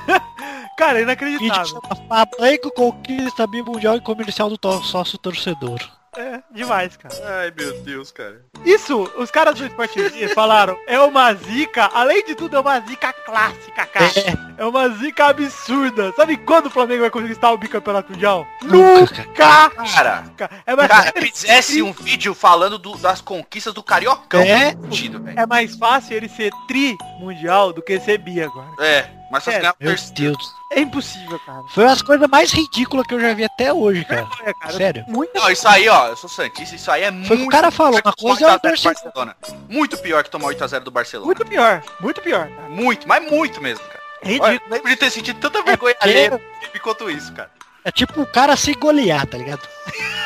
Cara, 0.76 0.98
é 0.98 1.02
inacreditável. 1.02 1.64
chama 1.66 2.26
Flamengo 2.36 2.70
conquista 2.72 3.46
bimundial 3.46 3.96
e 3.96 4.00
comercial 4.00 4.50
do 4.50 4.82
sócio 4.82 5.16
torcedor. 5.18 5.80
É, 6.22 6.42
demais, 6.52 6.96
cara. 6.96 7.14
Ai, 7.40 7.52
meu 7.56 7.80
Deus, 7.82 8.10
cara. 8.12 8.40
Isso, 8.64 9.10
os 9.16 9.30
caras 9.30 9.56
do 9.58 9.66
Sport 9.66 9.92
TV 9.92 10.28
falaram, 10.28 10.78
é 10.86 11.00
uma 11.00 11.32
zica, 11.34 11.90
além 11.92 12.24
de 12.24 12.34
tudo, 12.34 12.56
é 12.56 12.60
uma 12.60 12.78
zica 12.80 13.12
clássica, 13.12 13.86
cara. 13.86 14.10
É 14.56 14.64
uma 14.64 14.88
zica 14.90 15.26
absurda. 15.26 16.12
Sabe 16.14 16.36
quando 16.36 16.66
o 16.66 16.70
Flamengo 16.70 17.00
vai 17.00 17.10
conquistar 17.10 17.50
o 17.50 17.58
bicampeonato 17.58 18.12
mundial? 18.12 18.46
Nunca, 18.62 19.24
cara. 19.34 20.22
Nunca! 20.22 20.50
É 20.64 20.76
mais, 20.76 20.88
cara, 20.88 21.12
fizesse 21.20 21.82
um 21.82 21.92
vídeo 21.92 22.34
falando 22.34 22.78
do- 22.78 22.96
das 22.98 23.20
conquistas 23.20 23.74
do 23.74 23.82
Cariocão. 23.82 24.40
É. 24.42 24.74
Velho. 24.74 25.38
é 25.40 25.46
mais 25.46 25.74
fácil 25.76 26.16
ele 26.16 26.28
ser 26.28 26.50
tri 26.68 26.96
mundial 27.18 27.72
do 27.72 27.82
que 27.82 27.98
ser 28.00 28.18
bi 28.18 28.40
agora. 28.40 28.68
É, 28.78 29.08
mas 29.32 29.48
É, 29.48 29.58
ganhar 29.58 29.72
o 29.72 29.76
Meu 29.80 29.88
terceiro. 29.90 30.14
Deus. 30.36 30.54
É 30.70 30.80
impossível, 30.80 31.38
cara. 31.44 31.62
Foi 31.70 31.82
uma 31.84 31.90
das 31.90 32.02
coisas 32.02 32.28
mais 32.28 32.50
ridículas 32.52 33.06
que 33.06 33.14
eu 33.14 33.20
já 33.20 33.34
vi 33.34 33.44
até 33.44 33.72
hoje, 33.72 34.04
cara. 34.04 34.26
É, 34.44 34.52
cara. 34.54 34.72
Sério. 34.72 35.04
Muito 35.08 35.30
Não, 35.34 35.50
isso 35.50 35.66
aí, 35.68 35.88
ó, 35.88 36.08
eu 36.08 36.16
sou 36.16 36.30
Santista, 36.30 36.76
isso 36.76 36.90
aí 36.90 37.02
é 37.02 37.10
muito 37.10 37.26
Foi 37.28 37.36
o 37.36 37.40
que 37.40 37.46
o 37.46 37.50
cara 37.50 37.70
falou. 37.70 38.00
pior 38.00 38.02
Uma 38.06 38.12
que 38.14 38.20
tomar 38.22 38.30
coisa 38.36 38.44
é 38.44 38.48
o 38.48 38.52
8 38.52 38.66
a 38.66 38.68
0 38.68 38.76
do 38.76 38.82
torcedor. 38.82 39.12
Barcelona. 39.12 39.36
Muito 39.68 39.98
pior 39.98 40.24
que 40.24 40.30
tomar 40.30 40.48
8x0 40.48 40.80
do 40.80 40.90
Barcelona. 40.90 41.26
Muito 41.26 41.44
pior, 41.44 41.82
muito 42.00 42.20
pior. 42.20 42.48
Cara. 42.48 42.68
Muito, 42.68 43.08
mas 43.08 43.30
muito 43.30 43.60
mesmo, 43.60 43.84
cara. 43.86 44.00
Ridículo. 44.22 44.50
Olha, 44.50 44.62
lembro 44.70 44.88
de 44.88 44.96
ter 44.96 45.10
sentido 45.10 45.40
tanta 45.40 45.62
vergonha 45.62 45.94
porque- 45.94 46.08
alheia 46.08 46.40
quanto 46.82 47.10
isso, 47.10 47.32
cara. 47.32 47.50
É 47.84 47.90
tipo 47.90 48.22
o 48.22 48.26
cara 48.26 48.56
se 48.56 48.72
golear, 48.74 49.26
tá 49.26 49.36
ligado? 49.38 49.66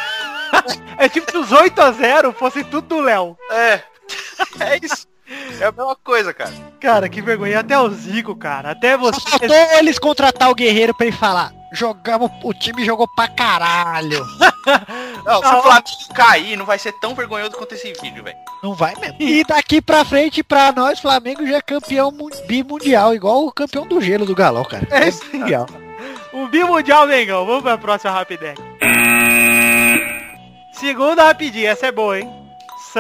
É 0.99 1.09
tipo 1.09 1.31
se 1.31 1.37
os 1.37 1.51
8x0 1.51 2.33
fossem 2.35 2.65
tudo 2.65 2.87
do 2.89 3.01
Léo. 3.01 3.37
É, 3.51 3.83
é 4.61 4.79
isso. 4.83 5.07
É 5.61 5.65
a 5.67 5.73
mesma 5.73 5.97
coisa, 5.97 6.33
cara. 6.35 6.53
Cara, 6.81 7.09
que 7.09 7.21
vergonha. 7.23 7.61
Até 7.61 7.79
o 7.79 7.89
Zico, 7.91 8.35
cara. 8.37 8.71
Até 8.73 8.93
Só 8.93 8.99
você. 8.99 9.21
faltou 9.31 9.57
eles 9.79 9.99
contratar 9.99 10.51
o 10.51 10.55
Guerreiro 10.55 10.95
pra 10.95 11.07
ele 11.07 11.17
falar. 11.17 11.53
Jogamos, 11.73 12.31
o 12.45 12.55
time 12.55 12.85
jogou 12.85 13.07
pra 13.15 13.29
caralho. 13.29 14.25
Não, 15.25 15.41
se 15.43 15.47
o 15.55 15.63
Flamengo 15.63 15.85
cair, 16.15 16.57
não 16.57 16.65
vai 16.65 16.79
ser 16.79 16.93
tão 17.01 17.15
vergonhoso 17.15 17.53
quanto 17.53 17.75
esse 17.75 17.93
vídeo, 18.01 18.23
velho. 18.23 18.37
Não 18.63 18.75
vai 18.75 18.95
mesmo. 19.01 19.17
E 19.21 19.45
daqui 19.45 19.81
pra 19.83 20.05
frente, 20.05 20.43
pra 20.43 20.71
nós, 20.73 21.01
Flamengo 21.01 21.47
já 21.47 21.57
é 21.57 21.61
campeão 21.61 22.11
mu- 22.13 22.31
bimundial, 22.47 23.15
igual 23.15 23.45
o 23.45 23.53
campeão 23.53 23.87
do 23.87 24.01
gelo 24.01 24.25
do 24.25 24.35
Galão, 24.35 24.65
cara. 24.65 24.87
É 24.91 25.09
isso 25.09 25.23
aí. 25.33 25.39
mundial. 25.41 25.67
O 26.33 26.47
bimundial, 26.49 27.07
Mengão. 27.07 27.45
Vamos 27.47 27.63
pra 27.63 27.77
próxima 27.79 28.13
rapidez. 28.13 28.57
Segunda 30.73 31.25
rapidinha. 31.25 31.71
Essa 31.71 31.87
é 31.87 31.93
boa, 31.93 32.19
hein? 32.21 32.31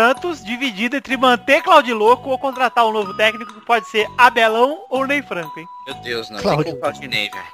Santos 0.01 0.45
dividido 0.45 0.95
entre 0.97 1.17
manter 1.17 1.63
Claudio 1.63 1.97
Louco 1.97 2.29
ou 2.29 2.39
contratar 2.39 2.85
um 2.87 2.93
novo 2.93 3.15
técnico 3.15 3.55
que 3.55 3.65
pode 3.65 3.89
ser 3.89 4.07
Abelão 4.19 4.85
ou 4.91 5.07
Ney 5.07 5.23
Franco, 5.23 5.59
hein? 5.59 5.67
Meu 5.87 5.95
Deus, 6.03 6.29
não. 6.29 6.39
Claudio. 6.43 6.65
Tem 6.65 6.75
que 6.75 6.81
Claudinei, 6.81 7.31
velho. 7.31 7.45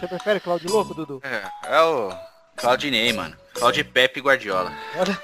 Você 0.00 0.08
prefere 0.08 0.40
Claudio 0.40 0.68
Louco, 0.72 0.92
Dudu? 0.94 1.20
É, 1.22 1.42
é 1.76 1.80
o 1.82 2.12
Claudinei, 2.56 3.12
mano. 3.12 3.36
Claudio 3.54 3.84
Pepe 3.84 4.18
e 4.18 4.22
Guardiola. 4.24 4.72
Olha 4.98 5.16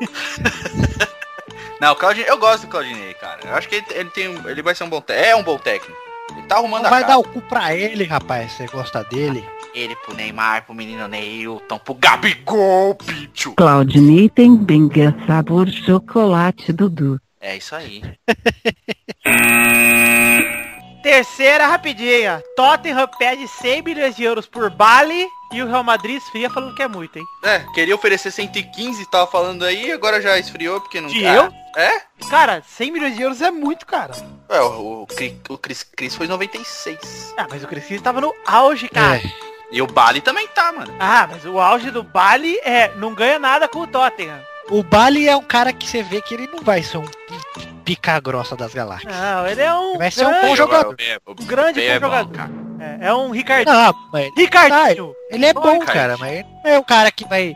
Não, 1.80 1.92
o 1.92 1.96
Claudinei, 1.96 2.30
eu 2.30 2.36
gosto 2.36 2.66
do 2.66 2.68
Claudinei, 2.70 3.14
cara. 3.14 3.40
Eu 3.44 3.54
acho 3.54 3.66
que 3.66 3.76
ele, 3.76 3.86
ele 3.92 4.10
tem, 4.10 4.28
um- 4.28 4.46
ele 4.50 4.60
vai 4.60 4.74
ser 4.74 4.84
um 4.84 4.90
bom 4.90 5.00
técnico. 5.00 5.30
É 5.30 5.34
um 5.36 5.42
bom 5.42 5.56
técnico. 5.56 5.96
Ele 6.36 6.42
tá 6.46 6.56
arrumando 6.56 6.82
Não 6.82 6.88
a 6.88 6.90
vai 6.90 7.02
casa. 7.04 7.14
dar 7.14 7.18
o 7.20 7.24
cu 7.24 7.40
pra 7.40 7.74
ele, 7.74 8.04
rapaz, 8.04 8.52
você 8.52 8.66
gosta 8.66 9.02
dele. 9.04 9.48
Ele 9.76 9.94
pro 9.94 10.14
Neymar, 10.14 10.64
pro 10.64 10.74
menino 10.74 11.06
Neilton, 11.06 11.78
pro 11.78 11.92
Gabigol, 11.92 12.96
bicho. 13.04 13.52
Claudinei 13.54 14.30
tem 14.30 14.56
benga 14.56 15.14
sabor 15.26 15.68
chocolate 15.68 16.72
Dudu. 16.72 17.20
É 17.38 17.58
isso 17.58 17.76
aí. 17.76 18.02
Terceira 21.02 21.66
rapidinha. 21.66 22.42
Tottenham 22.56 23.06
pede 23.18 23.46
100 23.46 23.82
milhões 23.82 24.16
de 24.16 24.24
euros 24.24 24.46
por 24.46 24.70
Bali 24.70 25.28
e 25.52 25.62
o 25.62 25.68
Real 25.68 25.84
Madrid 25.84 26.16
esfria 26.16 26.48
falando 26.48 26.74
que 26.74 26.82
é 26.82 26.88
muito, 26.88 27.18
hein? 27.18 27.24
É, 27.44 27.58
queria 27.74 27.94
oferecer 27.94 28.30
115, 28.30 29.08
tava 29.10 29.30
falando 29.30 29.62
aí, 29.62 29.92
agora 29.92 30.22
já 30.22 30.38
esfriou 30.38 30.80
porque 30.80 31.02
não... 31.02 31.08
De 31.10 31.24
Ah, 31.24 31.34
eu? 31.34 31.52
É? 31.76 32.00
Cara, 32.30 32.62
100 32.66 32.90
milhões 32.90 33.14
de 33.14 33.22
euros 33.22 33.42
é 33.42 33.50
muito, 33.50 33.84
cara. 33.84 34.14
É, 34.48 34.58
o, 34.60 35.06
o, 35.06 35.06
o 35.50 35.58
Cris, 35.58 35.82
Cris 35.82 36.16
foi 36.16 36.26
96. 36.26 37.34
Ah, 37.36 37.46
mas 37.50 37.62
o 37.62 37.68
Crescido 37.68 38.02
tava 38.02 38.22
no 38.22 38.34
auge, 38.46 38.88
cara. 38.88 39.18
É. 39.18 39.55
E 39.70 39.82
o 39.82 39.86
Bali 39.86 40.20
também 40.20 40.46
tá, 40.48 40.72
mano. 40.72 40.94
Ah, 40.98 41.28
mas 41.30 41.44
o 41.44 41.58
auge 41.58 41.90
do 41.90 42.02
Bali 42.02 42.56
é 42.64 42.90
não 42.96 43.12
ganha 43.14 43.38
nada 43.38 43.66
com 43.68 43.80
o 43.80 43.86
Tottenham. 43.86 44.40
O 44.70 44.82
Bali 44.82 45.28
é 45.28 45.36
um 45.36 45.42
cara 45.42 45.72
que 45.72 45.88
você 45.88 46.02
vê 46.02 46.20
que 46.20 46.34
ele 46.34 46.48
não 46.48 46.62
vai 46.62 46.82
ser 46.82 46.98
um 46.98 47.04
pica 47.84 48.18
grossa 48.20 48.56
das 48.56 48.74
galáxias. 48.74 49.14
Não, 49.14 49.46
ele 49.46 49.62
é 49.62 49.72
um 49.74 49.96
Vai 49.98 50.10
ser 50.10 50.26
um 50.26 50.40
bom 50.40 50.56
jogador. 50.56 50.96
É, 50.98 51.18
o 51.24 51.30
um 51.32 51.46
grande 51.46 51.80
é 51.84 51.98
bom 52.00 52.08
bom, 52.08 52.16
jogador. 52.16 52.50
É, 52.80 53.08
é 53.08 53.14
um 53.14 53.30
Ricardinho. 53.30 53.74
Não, 53.76 53.94
mas 54.12 54.30
Ricardinho. 54.36 55.14
ele 55.30 55.46
é 55.46 55.54
bom, 55.54 55.78
cara. 55.80 55.92
cara, 55.92 56.16
mas 56.18 56.32
ele 56.32 56.46
não 56.64 56.70
é 56.70 56.78
um 56.78 56.82
cara 56.82 57.10
que 57.12 57.24
vai 57.26 57.54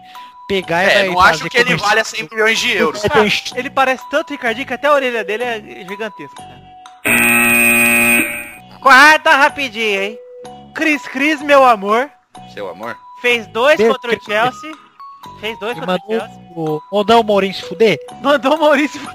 pegar 0.49 0.85
e 0.85 0.87
É, 0.87 0.95
vai 0.95 1.07
não 1.09 1.17
fazer 1.17 1.31
acho 1.31 1.51
que 1.51 1.59
ele 1.59 1.77
vale 1.77 2.01
a 2.01 2.05
100 2.05 2.29
milhões 2.31 2.59
de 2.59 2.73
euros. 2.73 3.03
Cara, 3.03 3.27
ele 3.57 3.71
parece 3.71 4.09
tanto 4.11 4.31
Ricardinho 4.33 4.67
que 4.67 4.75
até 4.75 4.87
a 4.89 4.93
orelha 4.93 5.25
dele 5.25 5.45
é 5.45 5.61
gigantesca. 5.89 6.37
cara. 6.37 6.61
Quarta 8.81 9.31
rapidinha, 9.37 10.05
hein? 10.05 10.19
Cris 10.75 11.03
Cris, 11.09 11.41
meu 11.43 11.65
amor, 11.65 12.11
Seu 12.55 12.69
amor. 12.69 12.97
Fez 13.21 13.47
dois 13.49 13.77
Deus 13.77 13.93
contra 13.95 14.13
o 14.15 14.19
que- 14.19 14.25
Chelsea. 14.25 14.73
Fez 15.41 15.59
dois 15.59 15.77
E 15.77 15.81
contra 15.81 15.97
o 15.97 16.07
Chelsea. 16.11 16.41
o, 16.57 16.81
mandou 16.93 17.21
o 17.21 17.25
Mourinho 17.25 17.55
se 17.55 17.63
fuder? 17.63 17.99
Mandou 18.23 18.55
o 18.57 18.61
Maurício. 18.61 19.01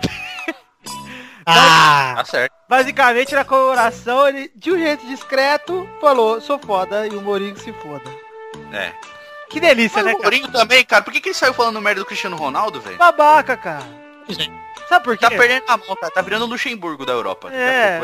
Ah! 1.47 2.13
Tá 2.17 2.25
certo. 2.25 2.51
Basicamente, 2.67 3.35
na 3.35 3.45
comemoração, 3.45 4.27
ele, 4.27 4.51
de 4.55 4.71
um 4.71 4.79
jeito 4.79 5.05
discreto, 5.05 5.87
falou, 6.01 6.41
sou 6.41 6.57
foda, 6.57 7.05
e 7.05 7.11
o 7.11 7.21
Mourinho 7.21 7.55
se 7.59 7.71
foda. 7.73 8.09
É. 8.73 8.91
Que 9.51 9.59
delícia, 9.59 9.97
Mas 9.97 10.05
né, 10.05 10.11
o 10.13 10.17
cara? 10.17 10.23
Mourinho 10.23 10.51
também, 10.51 10.83
cara. 10.83 11.03
Por 11.03 11.13
que, 11.13 11.21
que 11.21 11.29
ele 11.29 11.35
saiu 11.35 11.53
falando 11.53 11.79
merda 11.79 12.01
do 12.01 12.05
Cristiano 12.07 12.35
Ronaldo, 12.35 12.81
velho? 12.81 12.97
Babaca, 12.97 13.55
cara. 13.55 13.83
Sabe 14.89 15.05
por 15.05 15.15
quê? 15.15 15.21
Tá 15.21 15.29
perdendo 15.29 15.65
a 15.67 15.77
mão, 15.77 15.95
cara. 15.95 16.11
Tá 16.11 16.21
virando 16.23 16.45
o 16.45 16.47
Luxemburgo 16.47 17.05
da 17.05 17.13
Europa. 17.13 17.53
É. 17.53 17.99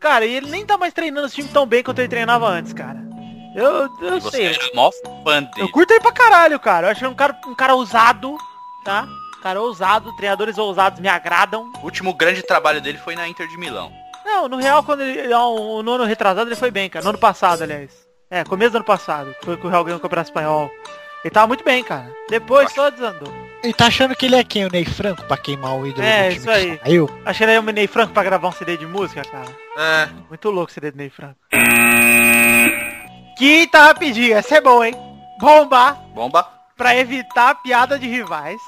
Cara, 0.00 0.24
e 0.24 0.34
ele 0.34 0.50
nem 0.50 0.64
tá 0.64 0.78
mais 0.78 0.92
treinando 0.94 1.26
esse 1.26 1.36
time 1.36 1.48
tão 1.48 1.66
bem 1.66 1.82
quanto 1.82 1.98
ele 1.98 2.08
treinava 2.08 2.48
antes, 2.48 2.72
cara. 2.72 2.98
Eu, 3.54 3.88
eu 4.00 4.16
E 4.16 4.20
sei. 4.30 4.46
era 4.46 4.70
mó 4.74 4.90
fã 5.24 5.48
Eu 5.58 5.68
curto 5.70 5.90
ele 5.92 6.00
pra 6.00 6.12
caralho, 6.12 6.58
cara. 6.58 6.86
Eu 6.86 6.90
acho 6.92 7.04
ele 7.04 7.12
um 7.12 7.16
cara, 7.16 7.38
um 7.46 7.54
cara 7.54 7.74
ousado, 7.74 8.36
tá? 8.84 9.06
Um 9.38 9.42
cara 9.42 9.60
ousado, 9.60 10.14
treinadores 10.16 10.56
ousados 10.56 11.00
me 11.00 11.08
agradam. 11.08 11.70
O 11.82 11.84
último 11.84 12.14
grande 12.14 12.42
trabalho 12.42 12.80
dele 12.80 12.98
foi 12.98 13.14
na 13.14 13.28
Inter 13.28 13.46
de 13.48 13.58
Milão. 13.58 13.92
Não, 14.24 14.48
no 14.48 14.56
real, 14.56 14.82
quando 14.82 15.00
ele. 15.02 15.32
ó, 15.34 15.82
No 15.82 15.92
ano 15.92 16.04
retrasado 16.04 16.48
ele 16.48 16.56
foi 16.56 16.70
bem, 16.70 16.88
cara. 16.88 17.02
No 17.02 17.10
ano 17.10 17.18
passado, 17.18 17.62
aliás. 17.62 17.90
É, 18.30 18.44
começo 18.44 18.70
do 18.70 18.76
ano 18.76 18.84
passado. 18.84 19.34
Foi 19.42 19.56
com 19.56 19.66
o 19.66 19.70
Real 19.70 19.82
ganhou 19.82 19.98
o 19.98 20.00
Campeonato 20.00 20.30
Espanhol. 20.30 20.70
Ele 21.24 21.34
tava 21.34 21.48
muito 21.48 21.64
bem, 21.64 21.82
cara. 21.82 22.10
Depois 22.28 22.72
só 22.72 22.88
desandou. 22.88 23.32
Ele 23.62 23.74
tá 23.74 23.86
achando 23.88 24.16
que 24.16 24.24
ele 24.26 24.36
é 24.36 24.42
quem? 24.44 24.64
O 24.64 24.70
Ney 24.70 24.84
Franco 24.86 25.22
pra 25.24 25.36
queimar 25.36 25.74
o 25.76 25.86
ídolo 25.86 26.02
É, 26.06 26.30
do 26.30 26.34
time 26.34 26.36
isso 26.36 26.46
que 26.46 26.50
aí. 26.52 26.80
saiu? 26.82 27.10
Achei 27.26 27.44
ele 27.44 27.52
aí 27.52 27.58
o 27.58 27.62
Ney 27.62 27.86
Franco 27.86 28.12
pra 28.14 28.22
gravar 28.22 28.48
um 28.48 28.52
CD 28.52 28.76
de 28.78 28.86
música, 28.86 29.22
cara. 29.22 29.48
É. 29.76 30.08
Muito 30.28 30.50
louco 30.50 30.70
o 30.70 30.74
CD 30.74 30.90
do 30.90 30.96
Ney 30.96 31.10
Franco. 31.10 31.36
Quinta 33.36 33.84
rapidinho, 33.84 34.36
essa 34.36 34.56
é 34.56 34.60
boa, 34.60 34.86
hein? 34.88 34.94
Bomba 35.38 35.92
Bomba. 36.14 36.46
pra 36.76 36.96
evitar 36.96 37.54
piada 37.62 37.98
de 37.98 38.06
rivais. 38.06 38.60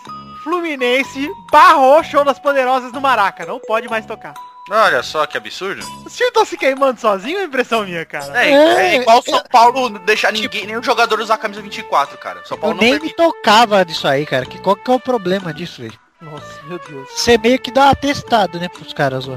Fluminense 0.42 1.28
barrou 1.50 2.02
show 2.02 2.24
das 2.24 2.38
poderosas 2.38 2.92
no 2.92 3.00
Maraca. 3.00 3.46
Não 3.46 3.61
pode 3.61 3.88
mais 3.88 4.05
tocar. 4.05 4.35
Olha 4.70 5.03
só 5.03 5.27
que 5.27 5.37
absurdo. 5.37 5.85
O 6.07 6.09
time 6.11 6.31
tá 6.31 6.44
se 6.44 6.57
queimando 6.57 7.01
sozinho, 7.01 7.38
é 7.38 7.44
impressão 7.44 7.85
minha, 7.85 8.05
cara. 8.07 8.40
É, 8.44 8.51
É, 8.51 8.55
é 8.55 8.96
igual 8.96 9.18
o 9.18 9.22
São 9.22 9.42
Paulo 9.51 9.88
não 9.88 10.01
deixar 10.05 10.33
ninguém, 10.33 10.66
nenhum 10.66 10.83
jogador 10.83 11.18
usar 11.20 11.35
a 11.35 11.38
camisa 11.38 11.61
24, 11.61 12.16
cara. 12.18 12.40
São 12.44 12.57
Eu 12.57 12.61
Paulo 12.61 12.77
não 12.77 12.83
nem 12.83 12.92
me 12.92 12.98
permite. 13.01 13.16
tocava 13.16 13.85
disso 13.85 14.07
aí, 14.07 14.25
cara. 14.25 14.46
Que, 14.46 14.59
qual 14.61 14.77
que 14.77 14.90
é 14.90 14.94
o 14.94 15.01
problema 15.01 15.53
disso, 15.53 15.83
velho? 15.83 15.98
Nossa, 16.20 16.62
meu 16.64 16.79
Deus. 16.79 17.09
Você 17.11 17.37
meio 17.37 17.59
que 17.59 17.72
dá 17.72 17.87
um 17.87 17.90
atestado, 17.90 18.61
né, 18.61 18.68
pros 18.68 18.92
caras, 18.92 19.27
ó. 19.29 19.37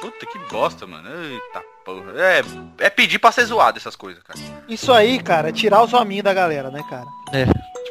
Puta 0.00 0.26
que 0.26 0.38
bosta, 0.50 0.86
mano. 0.86 1.08
Eita 1.24 1.60
porra. 1.84 2.12
É, 2.16 2.84
é 2.84 2.90
pedir 2.90 3.18
pra 3.18 3.32
ser 3.32 3.46
zoado 3.46 3.78
essas 3.78 3.96
coisas, 3.96 4.22
cara. 4.22 4.38
Isso 4.68 4.92
aí, 4.92 5.18
cara, 5.20 5.48
é 5.48 5.52
tirar 5.52 5.82
os 5.82 5.92
hominhos 5.92 6.22
da 6.22 6.32
galera, 6.34 6.70
né, 6.70 6.84
cara? 6.88 7.06
É. 7.32 7.46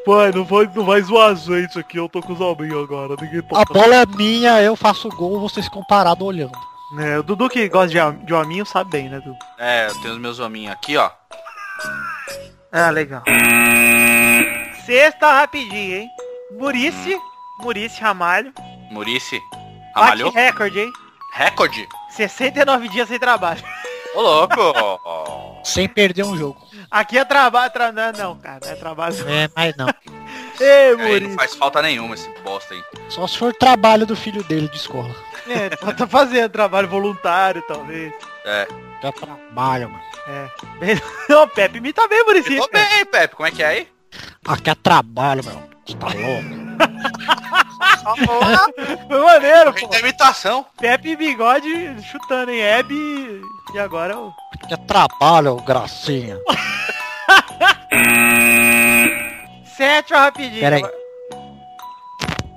Tipo, 0.08 0.20
ai, 0.20 0.32
não 0.32 0.46
vai, 0.46 0.70
não 0.74 0.86
vai 0.86 1.02
zoar 1.02 1.32
a 1.32 1.36
gente 1.36 1.78
aqui, 1.78 1.98
eu 1.98 2.08
tô 2.08 2.22
com 2.22 2.32
os 2.32 2.39
hominhos 2.39 2.82
agora, 2.82 3.13
ninguém 3.20 3.43
A 3.54 3.65
bola 3.65 3.93
é 3.93 4.06
minha, 4.06 4.62
eu 4.62 4.74
faço 4.74 5.10
gol, 5.10 5.38
vocês 5.41 5.65
ficam 5.65 5.84
parados 5.84 6.26
olhando. 6.26 6.58
É, 6.98 7.20
o 7.20 7.24
Dudu 7.24 7.50
que 7.50 7.67
gosta 7.67 7.89
de, 7.89 8.26
de 8.26 8.34
hominho 8.34 8.65
sabe 8.65 8.89
bem, 8.89 9.10
né, 9.10 9.20
Dudu? 9.20 9.36
É, 9.60 9.88
eu 9.88 10.02
tenho 10.02 10.13
os 10.13 10.20
meus 10.22 10.39
hominhos 10.39 10.72
aqui, 10.72 10.96
ó. 10.96 11.12
Ah, 12.72 12.89
legal. 12.89 13.22
Sexta 14.86 15.30
rapidinho, 15.30 15.98
hein? 15.98 16.08
Murici, 16.58 17.17
Murici 17.60 18.00
Ramalho. 18.00 18.54
Murici. 18.89 19.38
Bate 19.93 19.93
Ramalhou? 19.93 20.32
recorde, 20.32 20.80
hein? 20.80 20.91
Recorde? 21.34 21.86
69 22.12 22.88
dias 22.88 23.10
sem 23.10 23.20
trabalho. 23.20 23.62
Ô, 24.15 24.22
louco. 24.22 25.62
Sem 25.63 25.88
perder 25.88 26.24
um 26.24 26.38
jogo. 26.38 26.62
Aqui 26.89 27.17
é 27.17 27.26
trabalho, 27.26 27.72
tra... 27.72 27.91
não, 27.91 28.12
não, 28.13 28.36
cara, 28.38 28.60
não 28.63 28.72
é 28.72 28.76
trabalho. 28.76 29.15
É, 29.28 29.50
mas 29.56 29.76
não. 29.76 29.88
Ei, 30.60 30.96
Aí 31.00 31.20
não 31.20 31.32
faz 31.32 31.54
falta 31.56 31.82
nenhuma 31.82 32.15
esse 32.15 32.28
bosta 32.43 32.74
aí. 32.74 32.84
Só 33.10 33.28
se 33.28 33.38
for 33.38 33.54
trabalho 33.54 34.06
do 34.06 34.15
filho 34.15 34.43
dele 34.43 34.67
de 34.70 34.78
escola. 34.78 35.13
É, 35.48 35.70
tá 35.70 35.93
tá 35.93 36.08
fazendo 36.08 36.50
trabalho 36.50 36.88
voluntário, 36.88 37.62
talvez. 37.67 38.13
É. 38.43 38.67
Já 39.02 39.12
trabalho, 39.12 39.89
mano. 39.89 40.04
É. 40.28 40.50
Não, 41.30 41.48
Pepe 41.50 41.78
imita 41.78 42.08
bem, 42.08 42.24
Murici. 42.26 42.58
Tô 42.58 42.67
bem, 42.72 43.06
Pepe. 43.06 43.36
Como 43.36 43.48
é 43.48 43.52
que 43.52 43.62
é 43.62 43.67
aí? 43.67 43.88
Aqui 44.46 44.70
é 44.70 44.76
trabalho, 44.76 45.43
meu. 45.46 45.62
Você 45.86 45.96
tá 45.96 46.08
louco? 46.08 46.66
Foi 49.07 49.19
maneiro, 49.19 49.73
pô. 49.73 49.87
da 49.87 49.99
imitação. 49.99 50.65
Pepe 50.79 51.09
e 51.09 51.15
Bigode 51.15 51.97
chutando 52.03 52.51
em 52.51 52.61
Hebe 52.61 53.41
e 53.73 53.79
agora 53.79 54.17
o... 54.17 54.33
É 54.69 54.77
trabalho, 54.77 55.57
gracinha. 55.57 56.37
Sétima 59.75 60.19
rapidinho. 60.19 60.61
Pera 60.61 60.77
aí. 60.77 60.83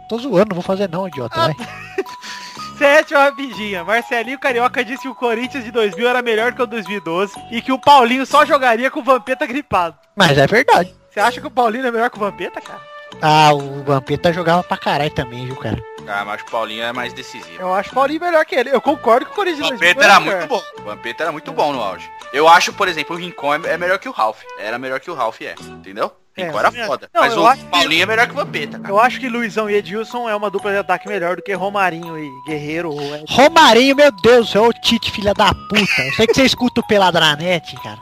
Tô 0.09 0.19
zoando, 0.19 0.51
não 0.51 0.57
vou 0.57 0.63
fazer 0.63 0.89
não, 0.89 1.07
idiota. 1.07 1.37
Vai. 1.37 1.55
Sétima 2.79 3.25
rapidinha. 3.25 3.85
Marcelinho 3.85 4.39
Carioca 4.39 4.85
disse 4.85 5.03
que 5.03 5.09
o 5.09 5.15
Corinthians 5.15 5.65
de 5.65 5.71
2000 5.71 6.09
era 6.09 6.23
melhor 6.23 6.55
que 6.55 6.63
o 6.63 6.67
2012 6.67 7.35
e 7.51 7.61
que 7.61 7.71
o 7.71 7.79
Paulinho 7.79 8.25
só 8.25 8.45
jogaria 8.47 8.91
com 8.91 9.01
o 9.01 9.05
Vampeta 9.05 9.45
gripado. 9.47 9.99
Mas 10.17 10.39
é 10.39 10.47
verdade. 10.47 10.95
Você 11.11 11.21
acha 11.21 11.41
que 11.41 11.47
o 11.47 11.51
Paulinho 11.51 11.87
é 11.87 11.91
melhor 11.91 12.09
que 12.09 12.17
o 12.17 12.21
Vampeta, 12.21 12.61
cara? 12.61 12.81
Ah, 13.23 13.53
o 13.53 13.83
Vampeta 13.85 14.33
jogava 14.33 14.63
pra 14.63 14.77
caralho 14.77 15.11
também, 15.11 15.47
viu, 15.47 15.57
cara? 15.57 15.83
Ah, 16.07 16.25
mas 16.25 16.41
o 16.43 16.47
Paulinho 16.47 16.83
é 16.83 16.93
mais 16.93 17.13
decisivo. 17.13 17.61
Eu 17.61 17.73
acho 17.73 17.91
o 17.91 17.95
Paulinho 17.95 18.21
melhor 18.21 18.45
que 18.45 18.55
ele. 18.55 18.71
Eu 18.71 18.81
concordo 18.81 19.27
que 19.27 19.33
o 19.33 19.35
Corinthians 19.35 19.69
O 19.69 19.75
de 19.75 19.79
2000 19.79 19.89
Vampeta 19.95 20.05
era 20.05 20.21
melhor. 20.21 20.39
muito 20.39 20.49
bom. 20.49 20.63
O 20.81 20.85
Vampeta 20.85 21.23
era 21.23 21.33
muito 21.33 21.53
bom 21.53 21.73
no 21.73 21.81
auge. 21.81 22.11
Eu 22.33 22.49
acho, 22.49 22.73
por 22.73 22.89
exemplo, 22.89 23.15
o 23.15 23.19
Rincon 23.19 23.55
é 23.55 23.61
é 23.75 23.79
melhor 23.79 23.99
que 23.99 24.09
o 24.09 24.13
Ralph. 24.13 24.41
Era 24.59 24.79
melhor 24.79 24.99
que 24.99 25.11
o 25.11 25.15
Ralph 25.15 25.41
é. 25.43 25.55
Entendeu? 25.61 26.13
É, 26.37 26.45
Rincon 26.45 26.59
era 26.59 26.69
é. 26.69 26.87
foda. 26.87 27.11
Não, 27.13 27.23
mas 27.23 27.37
o 27.37 27.47
acho 27.47 27.65
Paulinho 27.67 28.03
é 28.03 28.07
melhor 28.07 28.27
que 28.27 28.33
o 28.33 28.37
Vampeta, 28.37 28.79
cara. 28.79 28.93
Eu 28.93 28.99
acho 28.99 29.21
que 29.21 29.29
Luizão 29.29 29.69
e 29.69 29.75
Edilson 29.75 30.29
é 30.29 30.35
uma 30.35 30.51
dupla 30.51 30.73
de 30.73 30.79
ataque 30.79 31.07
melhor 31.07 31.37
do 31.37 31.43
que 31.43 31.53
Romarinho 31.53 32.19
e 32.19 32.29
Guerreiro 32.47 32.91
ou 32.91 33.01
Romarinho, 33.29 33.95
meu 33.95 34.11
Deus 34.23 34.51
céu, 34.51 34.65
ô 34.65 34.73
Tite, 34.73 35.11
filha 35.11 35.35
da 35.35 35.53
puta. 35.55 36.03
Eu 36.03 36.13
sei 36.15 36.27
que 36.27 36.35
você 36.35 36.45
escuta 36.45 36.81
o 36.81 37.37
net, 37.37 37.77
cara. 37.83 37.99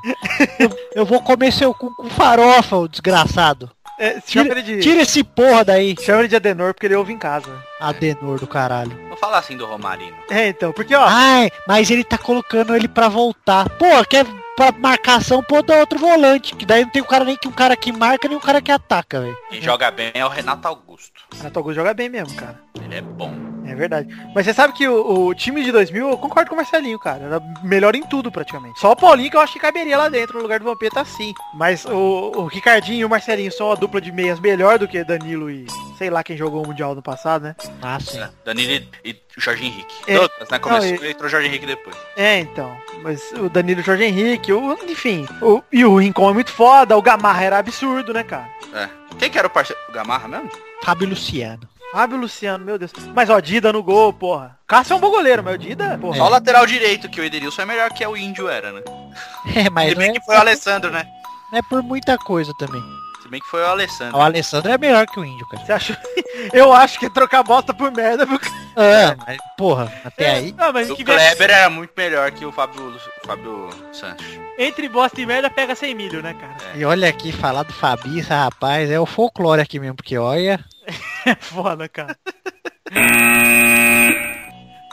Eu, 0.59 0.71
eu 0.95 1.05
vou 1.05 1.21
comer 1.21 1.53
seu 1.53 1.75
cu 1.75 1.95
com 1.95 2.09
farofa, 2.09 2.77
ô 2.77 2.89
desgraçado. 2.89 3.71
É, 3.99 4.21
Tira, 4.21 4.63
de... 4.63 4.79
tira 4.79 5.03
esse 5.03 5.25
porra 5.25 5.65
daí, 5.65 5.97
Chama 6.01 6.21
ele 6.21 6.29
de 6.29 6.37
Adenor 6.37 6.73
porque 6.73 6.87
ele 6.87 6.95
ouve 6.95 7.13
em 7.13 7.19
casa. 7.19 7.51
Adenor 7.81 8.39
do 8.39 8.47
caralho. 8.47 8.97
Não 9.09 9.17
fala 9.17 9.39
assim 9.39 9.57
do 9.57 9.67
Romarino. 9.67 10.17
É, 10.31 10.49
então, 10.49 10.73
porque 10.73 10.95
ó, 10.95 11.05
Ai, 11.05 11.51
mas 11.67 11.91
ele 11.91 12.05
tá 12.05 12.17
colocando 12.17 12.77
ele 12.77 12.87
pra 12.87 13.09
voltar. 13.09 13.69
Pô, 13.71 14.05
quer 14.09 14.25
pra 14.57 14.73
marcação, 14.73 15.43
pô, 15.43 15.63
dá 15.63 15.79
outro 15.79 15.99
volante. 15.99 16.55
Que 16.55 16.67
daí 16.67 16.83
não 16.83 16.91
tem 16.91 17.03
um 17.03 17.07
cara 17.07 17.25
nem 17.25 17.37
que 17.37 17.49
um 17.49 17.53
cara 17.53 17.77
que 17.77 17.93
marca, 17.93 18.29
nem 18.29 18.37
um 18.37 18.41
cara 18.41 18.61
que 18.61 18.71
ataca, 18.71 19.21
velho. 19.21 19.37
Quem 19.51 19.61
joga 19.63 19.91
bem 19.91 20.11
é 20.15 20.25
o 20.25 20.29
Renato 20.29 20.67
Augusto. 20.67 21.18
Renato 21.37 21.59
Augusto 21.59 21.77
joga 21.77 21.95
bem 21.95 22.09
mesmo, 22.09 22.35
cara. 22.37 22.59
Ele 22.83 22.95
é 22.97 23.01
bom. 23.03 23.33
É 23.67 23.75
verdade. 23.75 24.09
Mas 24.35 24.47
você 24.47 24.55
sabe 24.55 24.73
que 24.73 24.89
o, 24.89 25.27
o 25.27 25.35
time 25.35 25.63
de 25.63 25.71
2000, 25.71 26.09
eu 26.09 26.17
concordo 26.17 26.49
com 26.49 26.55
o 26.55 26.57
Marcelinho, 26.57 26.99
cara. 26.99 27.25
Era 27.25 27.43
melhor 27.63 27.95
em 27.95 28.03
tudo, 28.03 28.33
praticamente. 28.33 28.81
Só 28.81 28.93
o 28.93 28.97
Paulinho 28.97 29.31
que 29.31 29.37
eu 29.37 29.41
acho 29.41 29.53
que 29.53 29.59
caberia 29.59 29.99
lá 29.99 30.09
dentro, 30.09 30.37
no 30.39 30.43
lugar 30.43 30.59
do 30.59 30.65
Vampeta, 30.65 31.05
sim. 31.05 31.35
Mas 31.53 31.85
o, 31.85 32.33
o 32.35 32.47
Ricardinho 32.47 33.01
e 33.01 33.05
o 33.05 33.09
Marcelinho 33.11 33.53
são 33.53 33.67
uma 33.67 33.77
dupla 33.77 34.01
de 34.01 34.11
meias 34.11 34.41
melhor 34.41 34.79
do 34.79 34.89
que 34.89 35.05
Danilo 35.05 35.51
e 35.51 35.67
sei 35.99 36.09
lá 36.09 36.25
quem 36.25 36.35
jogou 36.37 36.65
o 36.65 36.67
Mundial 36.67 36.95
no 36.95 37.03
passado, 37.03 37.43
né? 37.43 37.57
Ah, 37.83 37.99
sim. 38.01 38.19
Danilo 38.43 38.73
e- 38.73 38.89
e 39.11 39.13
o 39.37 39.41
Jorge 39.41 39.67
Henrique. 39.67 39.95
É. 40.07 40.17
Todas, 40.19 40.49
né? 40.51 40.59
Começou 40.59 40.89
Não, 40.97 41.05
e 41.05 41.11
entrou 41.11 41.27
o 41.27 41.31
Jorge 41.31 41.47
Henrique 41.49 41.67
depois. 41.67 41.97
É, 42.17 42.39
então. 42.41 42.75
Mas 43.03 43.31
o 43.33 43.51
Danilo 43.51 43.81
e 43.81 43.83
o 43.83 43.85
Jorge 43.85 44.05
Henrique, 44.05 44.51
o, 44.51 44.73
enfim. 44.89 45.29
O, 45.43 45.63
e 45.71 45.85
o 45.85 45.97
Rincon 45.99 46.31
é 46.31 46.33
muito 46.33 46.51
foda, 46.51 46.97
o 46.97 47.03
Gamarra 47.03 47.45
era 47.45 47.59
absurdo, 47.59 48.15
né, 48.15 48.25
cara? 48.25 48.49
É. 48.73 48.89
Quem 49.19 49.31
que 49.31 49.39
era 49.39 49.47
o 49.47 49.51
parceiro? 49.51 49.81
O 49.89 49.93
Gamarra 49.93 50.29
mesmo? 50.29 50.51
Fábio 50.83 51.09
Luciano. 51.09 51.69
Fábio 51.93 52.19
Luciano, 52.19 52.65
meu 52.65 52.79
Deus. 52.79 52.93
Mas 53.15 53.31
ó, 53.31 53.41
Dida 53.41 53.73
no 53.73 53.83
gol, 53.83 54.13
porra. 54.13 54.59
Cássio 54.67 54.93
é 54.93 54.97
um 54.97 55.01
bom 55.01 55.11
goleiro, 55.11 55.43
mas 55.43 55.55
o 55.55 55.59
Dida, 55.59 55.97
porra. 55.99 56.17
Só 56.19 56.27
o 56.27 56.29
lateral 56.29 56.67
direito, 56.67 57.09
que 57.09 57.21
o 57.21 57.25
Ederilson 57.25 57.63
é 57.63 57.65
melhor 57.67 57.91
que 57.91 58.07
o 58.07 58.17
Índio 58.17 58.49
era, 58.49 58.73
né? 58.73 58.83
É, 59.57 59.71
mas 59.71 59.91
Se 59.91 59.95
bem 59.95 60.11
é, 60.11 60.13
que 60.13 60.21
foi 60.25 60.37
o 60.37 60.39
Alessandro, 60.39 60.91
né? 60.91 61.05
não 61.51 61.59
é 61.59 61.63
por 61.63 61.83
muita 61.83 62.19
coisa 62.19 62.53
também. 62.59 62.83
Se 63.23 63.29
bem 63.29 63.41
que 63.41 63.47
foi 63.47 63.63
o 63.63 63.67
Alessandro. 63.67 64.19
O 64.19 64.21
Alessandro 64.21 64.71
é 64.71 64.79
melhor 64.79 65.07
que 65.07 65.19
o 65.19 65.25
Índio, 65.25 65.49
cara. 65.49 65.65
Você 65.65 65.73
acha? 65.73 66.01
Eu 66.53 66.73
acho 66.73 66.99
que 66.99 67.07
é 67.07 67.11
trocar 67.11 67.43
bosta 67.43 67.73
por 67.73 67.91
merda. 67.91 68.27
Pro... 68.27 68.39
É, 68.81 69.17
mas, 69.27 69.39
porra, 69.57 69.93
até 70.05 70.31
aí. 70.31 70.55
Não, 70.57 70.73
mas 70.73 70.89
O 70.89 70.97
Kleber 70.97 71.51
era 71.51 71.69
muito 71.69 71.93
melhor 71.97 72.31
que 72.31 72.45
o 72.45 72.53
Fábio, 72.53 72.95
o 73.23 73.27
Fábio 73.27 73.69
Santos. 73.93 74.25
entre 74.57 74.89
bosta 74.89 75.21
e 75.21 75.27
merda 75.27 75.51
pega 75.51 75.75
100 75.75 75.95
milho, 75.95 76.23
né, 76.23 76.33
cara? 76.35 76.77
E 76.77 76.85
olha 76.85 77.09
aqui, 77.09 77.33
falar 77.33 77.65
do 77.65 77.73
Fabiça, 77.73 78.35
rapaz, 78.37 78.89
é 78.91 79.01
o 79.01 79.07
folclore 79.07 79.61
aqui 79.61 79.81
mesmo, 79.81 79.97
porque 79.97 80.17
olha. 80.17 80.65
É 81.27 81.35
foda, 81.35 81.87
cara. 81.89 82.17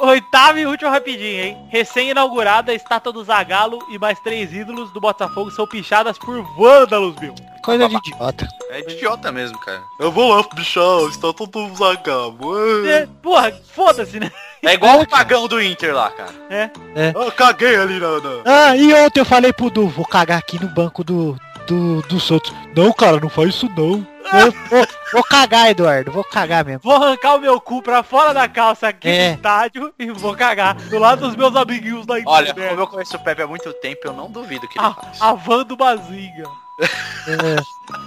Oitavo 0.02 0.60
e 0.60 0.65
último 0.65 0.89
rapidinho, 0.91 1.43
hein? 1.45 1.58
Recém-inaugurada 1.69 2.71
a 2.71 2.76
estátua 2.76 3.13
do 3.13 3.24
Zagalo 3.24 3.80
e 3.89 3.98
mais 3.98 4.19
três 4.19 4.52
ídolos 4.52 4.91
do 4.91 5.00
Botafogo 5.00 5.50
são 5.52 5.65
pichadas 5.65 6.17
por 6.17 6.41
vândalos, 6.58 7.15
meu. 7.21 7.34
Coisa 7.65 7.89
de 7.89 7.95
idiota. 7.95 8.47
É 8.69 8.80
idiota 8.80 9.32
mesmo, 9.32 9.58
cara. 9.60 9.82
Eu 9.99 10.12
vou 10.12 10.34
lá, 10.36 10.43
bichão, 10.54 11.10
está 11.10 11.34
todo 11.34 11.75
zagabo. 11.75 12.86
É, 12.88 13.08
porra, 13.21 13.51
foda-se, 13.73 14.19
né? 14.19 14.32
É 14.63 14.73
igual 14.73 15.01
o 15.01 15.08
pagão 15.08 15.47
do 15.47 15.62
Inter 15.62 15.93
lá, 15.93 16.10
cara. 16.12 16.34
É. 16.49 16.69
Eu 17.15 17.32
caguei 17.32 17.75
ali 17.75 17.99
na... 17.99 18.19
na- 18.19 18.41
Ah, 18.45 18.75
e 18.78 18.93
ontem 18.93 19.19
eu 19.19 19.25
falei 19.25 19.51
pro 19.54 19.69
Du, 19.69 19.88
vou 19.88 20.06
cagar 20.06 20.38
aqui 20.39 20.60
no 20.62 20.67
banco 20.67 21.04
do, 21.04 21.36
do, 21.67 22.01
dos 22.04 22.30
outros. 22.32 22.54
Não, 22.75 22.91
cara, 22.93 23.19
não 23.19 23.30
faz 23.30 23.49
isso 23.49 23.67
não. 23.69 24.06
Vou, 24.32 24.51
vou- 24.71 24.88
vou 25.13 25.23
cagar, 25.23 25.69
Eduardo. 25.69 26.12
Vou 26.12 26.23
cagar 26.23 26.65
mesmo. 26.65 26.82
Vou 26.84 26.95
arrancar 26.95 27.36
o 27.36 27.39
meu 27.39 27.62
cu 27.62 27.82
pra 27.82 28.01
fora 28.01 28.34
da 28.34 28.47
calça 28.47 28.88
aqui 28.88 29.08
É. 29.08 29.30
no 29.30 29.36
estádio 29.36 29.93
e 29.99 30.10
vou 30.12 30.36
cagar 30.36 30.73
do 30.75 30.97
lado 30.97 31.28
dos 31.28 31.36
meus 31.36 31.56
amiguinhos 31.56 32.06
da 32.08 32.15
Olha, 32.25 32.49
internet. 32.49 32.69
como 32.69 32.82
eu 32.82 32.88
conheço 32.88 33.15
o 33.15 33.19
Pepe 33.23 33.43
há 33.43 33.47
muito 33.47 33.71
tempo, 33.73 34.01
eu 34.06 34.13
não 34.13 34.30
duvido 34.32 34.67
que 34.67 34.80
ele 34.80 34.86
a, 34.88 34.93
faz. 34.95 35.21
a 35.21 35.34
van 35.34 35.63
do 35.63 35.75
Bazinga. 35.78 36.49
É, 36.79 37.55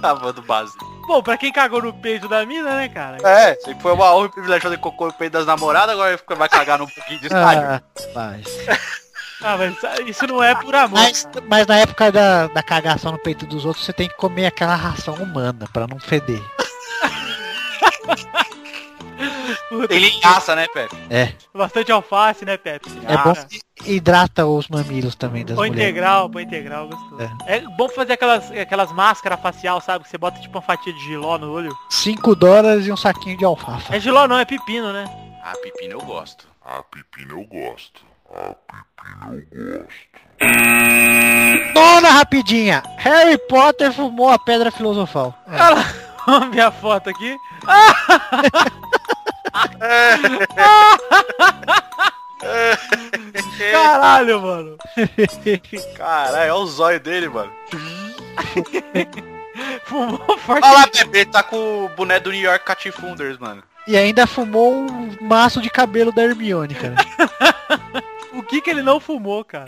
A 0.03 0.13
van 0.13 0.33
do 0.33 0.41
base. 0.41 0.73
Bom, 1.07 1.23
pra 1.23 1.37
quem 1.37 1.51
cagou 1.51 1.81
no 1.81 1.93
peito 1.93 2.27
da 2.27 2.45
mina, 2.45 2.75
né, 2.75 2.89
cara? 2.89 3.17
É, 3.27 3.55
sempre 3.55 3.81
foi 3.81 3.93
uma 3.93 4.13
honra 4.13 4.27
e 4.27 4.31
privilégio 4.31 4.63
fazer 4.63 4.77
cocô 4.77 5.07
no 5.07 5.13
peito 5.13 5.33
das 5.33 5.45
namoradas, 5.45 5.91
agora 5.95 6.19
vai 6.37 6.49
cagar 6.49 6.77
num 6.77 6.87
pouquinho 6.87 7.19
de 7.19 7.27
estádio. 7.27 7.63
ah. 8.15 8.35
Ah, 9.41 9.55
mas 9.57 9.77
isso 10.05 10.27
não 10.27 10.43
é 10.43 10.53
por 10.53 10.75
amor. 10.75 10.99
Mas, 10.99 11.25
mas 11.47 11.65
na 11.65 11.77
época 11.77 12.11
da, 12.11 12.47
da 12.47 12.61
cagação 12.61 13.13
no 13.13 13.17
peito 13.17 13.45
dos 13.45 13.63
outros, 13.63 13.85
você 13.85 13.93
tem 13.93 14.09
que 14.09 14.17
comer 14.17 14.47
aquela 14.47 14.75
ração 14.75 15.13
humana 15.15 15.65
pra 15.71 15.87
não 15.87 15.97
feder. 15.97 16.41
Puta, 19.67 19.87
Tem 19.87 19.99
linhaça, 19.99 20.55
né, 20.55 20.67
Pepe? 20.73 20.95
É. 21.09 21.33
Bastante 21.53 21.91
alface, 21.91 22.45
né, 22.45 22.57
Pepe? 22.57 22.89
É 23.05 23.17
bom 23.17 23.33
que 23.33 23.59
hidrata 23.93 24.45
os 24.45 24.67
mamilos 24.67 25.15
também 25.15 25.45
das 25.45 25.55
Põe 25.55 25.69
mulheres. 25.69 25.91
integral, 25.91 26.29
põe 26.29 26.43
integral, 26.43 26.87
gostoso. 26.87 27.17
É. 27.47 27.59
bom 27.77 27.89
fazer 27.89 28.13
aquelas, 28.13 28.51
aquelas 28.51 28.91
máscaras 28.91 29.39
facial, 29.39 29.79
sabe? 29.81 30.03
Que 30.03 30.09
você 30.09 30.17
bota 30.17 30.39
tipo 30.39 30.57
uma 30.57 30.61
fatia 30.61 30.93
de 30.93 30.99
giló 30.99 31.37
no 31.37 31.51
olho. 31.51 31.75
5 31.89 32.35
dólares 32.35 32.85
e 32.87 32.91
um 32.91 32.97
saquinho 32.97 33.37
de 33.37 33.45
alfafa. 33.45 33.95
É 33.95 33.99
giló 33.99 34.27
não, 34.27 34.37
é 34.37 34.45
pepino, 34.45 34.91
né? 34.91 35.05
Ah, 35.43 35.53
pepino 35.61 35.93
eu 35.93 36.01
gosto. 36.01 36.47
A 36.63 36.83
pepino 36.83 37.39
eu 37.39 37.45
gosto. 37.45 38.03
A 38.35 38.55
pepino 38.67 39.35
eu 39.35 39.79
gosto. 39.79 40.19
Dona 41.73 42.11
rapidinha! 42.11 42.81
Harry 42.97 43.37
Potter 43.47 43.91
fumou 43.91 44.29
a 44.29 44.39
pedra 44.39 44.71
filosofal. 44.71 45.33
É. 45.47 45.61
Olha 45.61 45.75
lá, 46.27 46.45
minha 46.51 46.71
foto 46.71 47.09
aqui. 47.09 47.35
Caralho, 53.71 54.41
mano. 54.41 54.77
Caralho, 55.95 56.53
olha 56.53 56.63
o 56.63 56.67
zóio 56.67 56.99
dele, 56.99 57.29
mano. 57.29 57.51
Fumou 59.83 60.37
forte. 60.37 60.65
Olha 60.65 60.73
lá, 60.73 60.89
ele 61.13 61.25
tá 61.25 61.43
com 61.43 61.85
o 61.85 61.89
boné 61.89 62.19
do 62.19 62.31
New 62.31 62.41
York 62.41 62.63
Cat 62.63 62.91
Funders, 62.91 63.37
mano. 63.37 63.61
E 63.87 63.97
ainda 63.97 64.27
fumou 64.27 64.73
um 64.73 65.15
maço 65.21 65.61
de 65.61 65.69
cabelo 65.69 66.11
da 66.11 66.23
Hermione, 66.23 66.75
cara. 66.75 66.95
O 68.33 68.43
que 68.43 68.61
que 68.61 68.69
ele 68.69 68.83
não 68.83 68.99
fumou, 68.99 69.43
cara? 69.43 69.65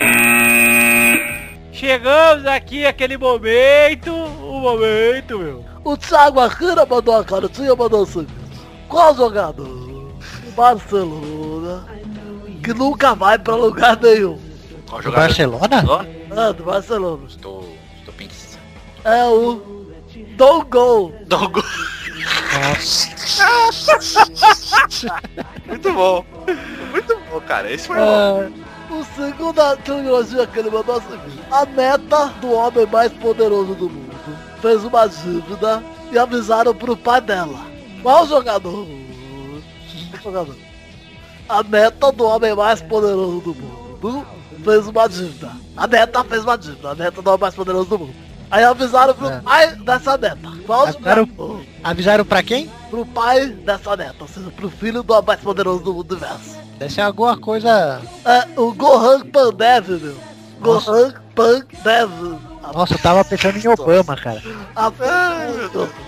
Chegamos 1.74 2.46
aqui, 2.46 2.86
aquele 2.86 3.18
momento. 3.18 4.14
O 4.14 4.60
momento, 4.60 5.40
meu. 5.40 5.66
O 5.84 5.98
Thiago 5.98 6.40
Aquina 6.40 6.86
mandou 6.86 7.16
a 7.16 7.26
cartinha, 7.26 7.76
mandou 7.76 8.04
o 8.04 8.06
seguinte. 8.06 8.41
Qual 8.92 9.16
jogador? 9.16 9.64
do 10.52 10.52
Barcelona. 10.52 11.86
Que 12.64 12.74
nunca 12.74 13.16
vai 13.16 13.40
pra 13.40 13.56
lugar 13.56 13.98
nenhum. 14.00 14.38
Qual 14.88 15.02
Do 15.02 15.06
jogador? 15.06 15.28
Barcelona? 15.28 16.08
É, 16.30 16.54
do 16.54 16.64
Barcelona. 16.64 17.24
Estou, 17.28 17.74
estou 17.98 18.14
pensando. 18.14 18.60
É 19.06 19.26
o 19.26 19.88
Don't 20.36 20.70
Go. 20.70 21.14
Dogo. 21.26 21.64
Nossa. 22.54 23.10
Muito 25.68 25.94
bom. 25.94 26.26
Muito 26.92 27.20
bom, 27.32 27.42
cara. 27.42 27.72
Esse 27.72 27.88
foi 27.88 27.96
bom. 27.96 28.44
É, 28.44 28.52
o 28.94 29.04
segundo 29.16 29.78
trilogia 29.78 30.46
que 30.46 30.60
ele 30.60 30.70
mandou 30.70 30.96
é 30.96 30.98
o 30.98 31.02
seguinte. 31.02 31.40
A 31.50 31.66
neta 31.66 32.28
do 32.42 32.52
homem 32.52 32.86
mais 32.86 33.12
poderoso 33.14 33.74
do 33.74 33.90
mundo 33.90 34.12
fez 34.62 34.84
uma 34.84 35.08
dívida 35.08 35.82
e 36.12 36.20
avisaram 36.20 36.76
pro 36.76 36.96
pai 36.96 37.22
dela. 37.22 37.71
Qual 38.02 38.28
jogador? 38.28 38.88
Qual 40.12 40.24
jogador? 40.24 40.56
A 41.50 41.64
neta 41.64 42.12
do 42.12 42.26
homem 42.26 42.56
mais 42.56 42.82
poderoso 42.82 43.42
do 43.42 43.56
mundo 43.56 44.26
fez 44.64 44.88
uma 44.88 45.08
dívida. 45.08 45.52
A 45.76 45.88
neta 45.88 46.24
fez 46.24 46.44
uma 46.44 46.58
dívida. 46.58 46.92
A 46.92 46.96
neta 46.96 47.22
do 47.22 47.28
homem 47.30 47.42
mais 47.42 47.56
poderoso 47.56 47.90
do 47.90 48.00
mundo. 48.00 48.14
Aí 48.50 48.64
avisaram 48.64 49.14
pro 49.14 49.30
É. 49.30 49.40
pai 49.42 49.76
dessa 49.78 50.18
neta. 50.18 50.52
Qual 50.66 50.88
Avisaram- 50.88 51.26
jogador? 51.26 51.62
Avisaram 51.84 52.26
pra 52.26 52.44
quem? 52.44 52.70
Pro 52.90 53.06
pai 53.06 53.48
dessa 53.48 53.96
neta, 53.96 54.16
ou 54.20 54.28
seja, 54.28 54.50
pro 54.52 54.70
filho 54.70 55.04
do 55.04 55.14
homem 55.14 55.26
mais 55.28 55.40
poderoso 55.40 55.84
do 55.84 55.96
universo. 55.98 56.58
Deve 56.78 56.94
ser 56.94 57.02
alguma 57.02 57.38
coisa. 57.38 58.02
É 58.26 58.60
o 58.60 58.74
Gohan 58.74 59.22
Pandev, 59.28 59.88
meu. 60.02 60.18
Nossa. 60.60 60.92
Gohan 60.92 61.14
Pandev. 61.36 62.40
Nossa, 62.74 62.94
eu 62.94 63.00
tava 63.00 63.26
pensando 63.26 63.58
em 63.58 63.68
Obama, 63.68 64.16
cara. 64.16 64.42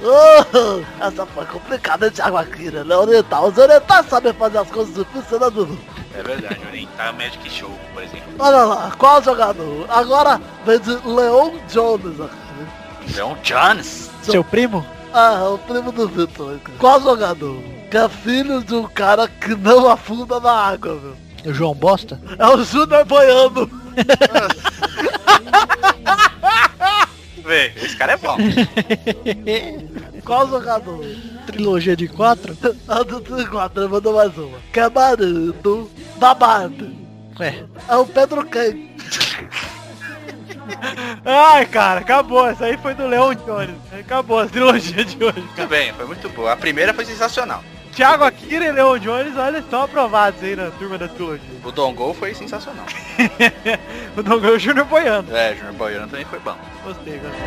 Oh, 0.03 0.81
essa 1.03 1.25
foi 1.25 1.45
complicada 1.45 2.09
de 2.09 2.21
água 2.21 2.41
aqui, 2.41 2.69
né? 2.71 2.95
Oriental. 2.95 3.47
Os 3.47 3.57
orientais 3.57 4.05
sabem 4.07 4.33
fazer 4.33 4.57
as 4.59 4.69
coisas 4.69 4.93
difíceis, 4.95 5.41
né, 5.41 5.49
Dudu? 5.49 5.77
É 6.15 6.21
verdade, 6.21 6.59
orientar 6.67 7.13
Magic 7.13 7.49
Show, 7.49 7.71
por 7.93 8.03
exemplo. 8.03 8.33
Olha 8.39 8.63
lá, 8.65 8.91
qual 8.97 9.21
jogador? 9.23 9.85
Agora 9.89 10.39
vem 10.65 10.79
de 10.79 10.91
Leon 11.07 11.51
Jones 11.71 12.19
aqui. 12.21 13.13
Leon 13.15 13.35
Jones. 13.43 14.09
Seu 14.21 14.43
primo? 14.43 14.85
Ah, 15.13 15.39
é 15.43 15.47
o 15.49 15.57
primo 15.57 15.91
do 15.91 16.07
Vitor. 16.07 16.59
cara. 16.59 16.77
Qual 16.79 17.01
jogador? 17.01 17.61
Que 17.89 17.97
é 17.97 18.09
filho 18.09 18.63
de 18.63 18.73
um 18.75 18.87
cara 18.87 19.27
que 19.27 19.55
não 19.55 19.89
afunda 19.89 20.39
na 20.39 20.51
água, 20.51 20.95
meu. 20.95 21.15
O 21.45 21.53
João 21.53 21.73
Bosta? 21.73 22.19
É 22.39 22.47
o 22.47 22.63
Júnior 22.63 23.03
Boiano. 23.05 23.69
Vê, 27.43 27.73
esse 27.75 27.95
cara 27.97 28.13
é 28.13 28.17
bom. 28.17 28.37
Qual 30.23 30.47
jogador? 30.47 31.05
Trilogia 31.45 31.95
de 31.95 32.07
quatro? 32.07 32.55
A 32.87 33.03
do 33.03 33.19
34, 33.19 33.89
mandou 33.89 34.15
mais 34.15 34.37
uma. 34.37 34.57
É 34.73 35.89
da 36.17 36.33
Barbie. 36.33 36.95
Ué, 37.39 37.63
É 37.89 37.95
o 37.95 38.05
Pedro 38.05 38.45
Ken. 38.45 38.89
Ai, 41.25 41.65
cara, 41.65 41.99
acabou. 41.99 42.47
Essa 42.47 42.65
aí 42.65 42.77
foi 42.77 42.93
do 42.93 43.07
Leon 43.07 43.33
Jones. 43.45 43.75
Acabou 43.99 44.39
a 44.39 44.47
trilogia 44.47 45.03
de 45.03 45.23
hoje, 45.23 45.41
Muito 45.41 45.67
bem, 45.67 45.93
foi 45.93 46.05
muito 46.05 46.29
boa. 46.29 46.53
A 46.53 46.57
primeira 46.57 46.93
foi 46.93 47.05
sensacional. 47.05 47.63
Thiago 47.95 48.23
Akira 48.23 48.65
e 48.65 48.71
Leon 48.71 48.97
Jones, 48.97 49.37
olha, 49.37 49.59
estão 49.59 49.83
aprovados 49.83 50.41
aí 50.43 50.55
na 50.55 50.71
turma 50.71 50.97
da 50.97 51.07
trilogia. 51.07 51.43
O 51.63 51.71
Dongo 51.71 52.13
foi 52.13 52.33
sensacional. 52.33 52.85
o 54.17 54.23
Dom 54.23 54.35
o 54.37 54.59
Júnior 54.59 54.85
boiando. 54.85 55.35
É, 55.35 55.55
Junior 55.55 55.73
Boiano 55.73 56.07
também 56.07 56.25
foi 56.25 56.39
bom. 56.39 56.57
Gostei, 56.83 57.19
gostei. 57.19 57.43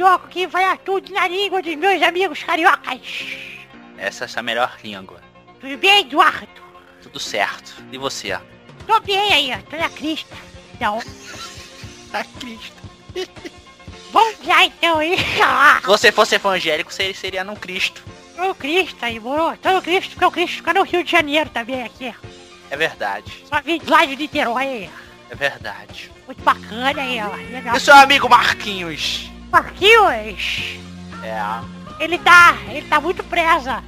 Bloco 0.00 0.28
que 0.28 0.46
vai 0.46 0.78
tudo 0.78 1.12
na 1.12 1.28
língua 1.28 1.60
dos 1.60 1.76
meus 1.76 2.02
amigos 2.02 2.42
cariocas. 2.42 3.00
Essa 3.98 4.24
é 4.24 4.28
a 4.34 4.42
melhor 4.42 4.78
língua. 4.82 5.20
Tudo 5.60 5.76
bem, 5.76 6.00
Eduardo? 6.00 6.48
Tudo 7.02 7.20
certo. 7.20 7.84
E 7.92 7.98
você? 7.98 8.38
Tô 8.86 8.98
bem 9.00 9.32
aí, 9.32 9.52
ó. 9.52 9.70
Tô 9.70 9.76
na 9.76 9.90
crista. 9.90 10.34
Então, 10.74 10.98
a 12.14 12.24
Cristo. 12.24 12.80
vamos 14.10 14.46
lá 14.46 14.64
então 14.64 14.98
aí. 14.98 15.18
Se 15.18 15.86
você 15.86 16.10
fosse 16.10 16.36
evangélico, 16.36 16.90
você 16.90 17.12
seria 17.12 17.44
num 17.44 17.54
Cristo. 17.54 18.02
Tô 18.34 18.48
no 18.48 18.54
Cristo 18.54 19.04
aí, 19.04 19.20
moro? 19.20 19.58
Tô 19.58 19.70
no 19.70 19.82
Cristo, 19.82 20.12
porque 20.12 20.24
o 20.24 20.30
Cristo 20.30 20.56
fica 20.56 20.72
no 20.72 20.82
Rio 20.82 21.04
de 21.04 21.10
Janeiro 21.10 21.50
também 21.50 21.82
aqui. 21.82 22.14
É 22.70 22.76
verdade. 22.76 23.44
Só 23.46 23.60
vim 23.60 23.78
lá 23.86 24.06
de 24.06 24.16
Niterói 24.16 24.64
aí. 24.64 24.90
É 25.28 25.34
verdade. 25.34 26.10
Muito 26.26 26.42
bacana 26.42 27.02
aí, 27.02 27.20
ó. 27.20 27.34
Legal. 27.52 27.76
E 27.76 27.80
seu 27.80 27.94
amigo 27.94 28.30
Marquinhos? 28.30 29.30
Marquinhos, 29.50 30.78
É, 31.22 32.04
ele 32.04 32.18
tá, 32.18 32.56
ele 32.68 32.86
tá 32.86 33.00
muito 33.00 33.22
presa. 33.24 33.82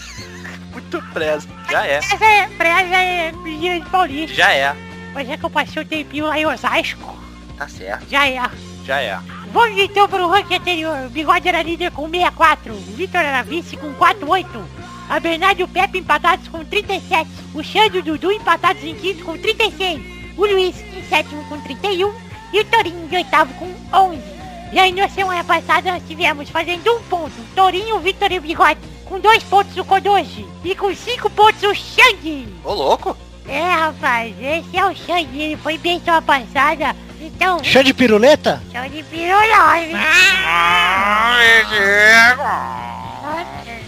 muito 0.72 1.02
preso. 1.12 1.48
Já 1.70 1.84
é. 1.86 2.00
Presa 2.00 2.24
é, 2.24 2.48
presa 2.48 2.96
é 2.96 3.32
menina 3.32 3.80
de 3.80 3.90
Paulista. 3.90 4.34
Já 4.34 4.52
é. 4.52 4.74
Pois 5.12 5.28
é 5.28 5.36
que 5.36 5.44
eu 5.44 5.50
passei 5.50 5.82
um 5.82 5.86
tempinho 5.86 6.26
lá 6.26 6.38
em 6.38 6.46
Osasco. 6.46 7.16
Tá 7.56 7.68
certo. 7.68 8.08
Já 8.08 8.28
é. 8.28 8.50
Já 8.84 9.00
é. 9.00 9.18
Vamos 9.52 9.78
então 9.78 10.08
para 10.08 10.26
o 10.26 10.30
ranking 10.30 10.56
anterior. 10.56 11.06
O 11.06 11.10
Bigode 11.10 11.48
era 11.48 11.62
líder 11.62 11.90
com 11.90 12.08
64. 12.08 12.72
O 12.72 12.76
Vitor 12.76 13.20
era 13.20 13.42
vice 13.42 13.76
com 13.76 13.92
48. 13.94 14.68
A 15.08 15.20
Bernardo 15.20 15.60
e 15.60 15.64
o 15.64 15.68
Pepe 15.68 15.98
empatados 15.98 16.48
com 16.48 16.64
37. 16.64 17.30
O 17.54 17.62
Xande 17.62 17.96
e 17.96 18.00
o 18.00 18.02
Dudu 18.02 18.32
empatados 18.32 18.82
em 18.82 18.94
quinto 18.94 19.24
com 19.24 19.38
36. 19.38 20.00
O 20.36 20.44
Luiz 20.44 20.76
em 20.94 21.02
sétimo 21.08 21.44
com 21.48 21.60
31. 21.60 22.12
E 22.52 22.60
o 22.60 22.64
Torinho 22.64 23.08
em 23.10 23.16
oitavo 23.16 23.52
com 23.54 23.74
11. 23.92 24.35
E 24.72 24.78
aí 24.78 24.92
na 24.92 25.08
semana 25.08 25.44
passada 25.44 25.92
nós 25.92 26.02
tivemos 26.06 26.50
fazendo 26.50 26.92
um 26.92 27.02
ponto. 27.02 27.32
Torinho, 27.54 28.00
Vitor 28.00 28.30
e 28.32 28.38
o 28.38 28.42
Bigode. 28.42 28.80
Com 29.04 29.20
dois 29.20 29.42
pontos 29.44 29.76
o 29.76 29.84
Kodoji. 29.84 30.46
E 30.64 30.74
com 30.74 30.94
cinco 30.94 31.30
pontos 31.30 31.62
o 31.62 31.74
Xande. 31.74 32.48
Ô, 32.64 32.72
louco. 32.72 33.16
É, 33.48 33.62
rapaz, 33.62 34.34
esse 34.40 34.76
é 34.76 34.84
o 34.84 34.94
Xande. 34.94 35.40
Ele 35.40 35.56
foi 35.56 35.78
bem 35.78 36.00
semana 36.00 36.22
passada. 36.22 36.96
Então, 37.20 37.62
Chá 37.62 37.82
de 37.82 37.94
piruleta? 37.94 38.60
Xande 38.72 39.02
nós. 39.04 39.92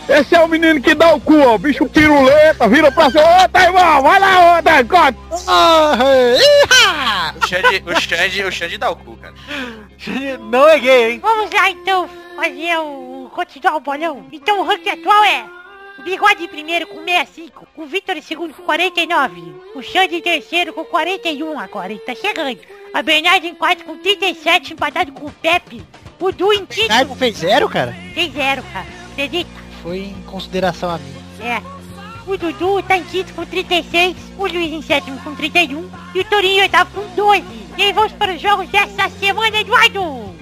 Esse 0.08 0.34
é 0.34 0.40
o 0.40 0.48
menino 0.48 0.80
que 0.80 0.94
dá 0.94 1.12
o 1.12 1.20
cu, 1.20 1.38
ó. 1.40 1.58
Bicho 1.58 1.86
piruleta, 1.86 2.66
vira 2.68 2.90
pra 2.90 3.10
cima. 3.10 3.22
Ô, 3.22 3.48
tá 3.48 3.64
irmão, 3.64 4.02
vai 4.02 4.18
lá, 4.18 4.58
ô, 4.58 4.62
tá, 4.62 4.82
corta. 4.84 5.18
O 7.36 7.46
Xande, 7.46 7.82
o 7.84 8.00
Xande, 8.00 8.44
o 8.44 8.52
Xande 8.52 8.78
dá 8.78 8.90
o 8.90 8.96
cu, 8.96 9.16
cara. 9.16 9.34
Não 10.50 10.68
é 10.68 10.78
gay, 10.78 11.12
hein? 11.12 11.18
Vamos 11.20 11.50
lá 11.50 11.70
então 11.70 12.08
fazer 12.36 12.78
o. 12.78 13.30
continuar 13.34 13.76
o 13.76 13.80
bolão. 13.80 14.26
Então 14.32 14.60
o 14.60 14.64
ranking 14.64 14.90
atual 14.90 15.24
é. 15.24 15.44
O 15.98 16.02
Bigode 16.02 16.44
em 16.44 16.48
primeiro 16.48 16.86
com 16.86 17.02
65, 17.04 17.66
o 17.76 17.84
Vitor 17.84 18.16
em 18.16 18.22
segundo 18.22 18.54
com 18.54 18.62
49, 18.62 19.42
o 19.74 19.82
Xande 19.82 20.14
em 20.14 20.20
terceiro 20.20 20.72
com 20.72 20.84
41 20.84 21.58
agora, 21.58 21.92
ele 21.92 22.00
tá 22.00 22.14
chegando. 22.14 22.56
A 22.94 23.02
Bernardo 23.02 23.44
em 23.48 23.54
quarto 23.54 23.84
com 23.84 23.96
37, 23.96 24.74
empatado 24.74 25.10
com 25.10 25.26
o 25.26 25.32
Pepe. 25.32 25.82
O 26.20 26.30
Du 26.30 26.52
em 26.52 26.64
quinto 26.64 26.86
Bernardo 26.86 27.16
fez 27.16 27.38
zero, 27.38 27.68
cara? 27.68 27.96
tem 28.14 28.30
zero, 28.30 28.62
cara. 28.72 28.86
Acredita? 29.10 29.50
Foi 29.82 29.98
em 29.98 30.22
consideração 30.22 30.88
a 30.90 30.98
mim. 30.98 31.14
É. 31.40 31.60
O 32.30 32.36
Dudu 32.36 32.80
tá 32.82 32.96
em 32.96 33.04
quinto 33.04 33.32
com 33.34 33.44
36, 33.44 34.16
o 34.38 34.42
Luiz 34.46 34.70
em 34.72 34.82
sétimo 34.82 35.18
com 35.24 35.34
31 35.34 35.90
e 36.14 36.20
o 36.20 36.24
Torinho 36.24 36.58
em 36.58 36.60
oitavo 36.60 36.90
com 36.94 37.14
12. 37.16 37.67
E 37.78 37.82
aí 37.82 37.92
vamos 37.92 38.10
para 38.10 38.34
os 38.34 38.40
jogos 38.40 38.68
dessa 38.70 39.08
semana, 39.20 39.60
Eduardo! 39.60 40.02
O 40.02 40.34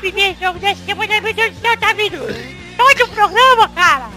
primeiro 0.00 0.34
jogo 0.40 0.58
dessa 0.58 0.82
semana, 0.86 1.20
meu 1.20 1.34
Deus 1.34 1.54
do 1.54 1.60
céu, 1.60 1.76
tá 1.76 1.92
vindo 1.92 2.16
todo 2.78 3.04
o 3.04 3.08
programa, 3.08 3.68
cara! 3.68 4.08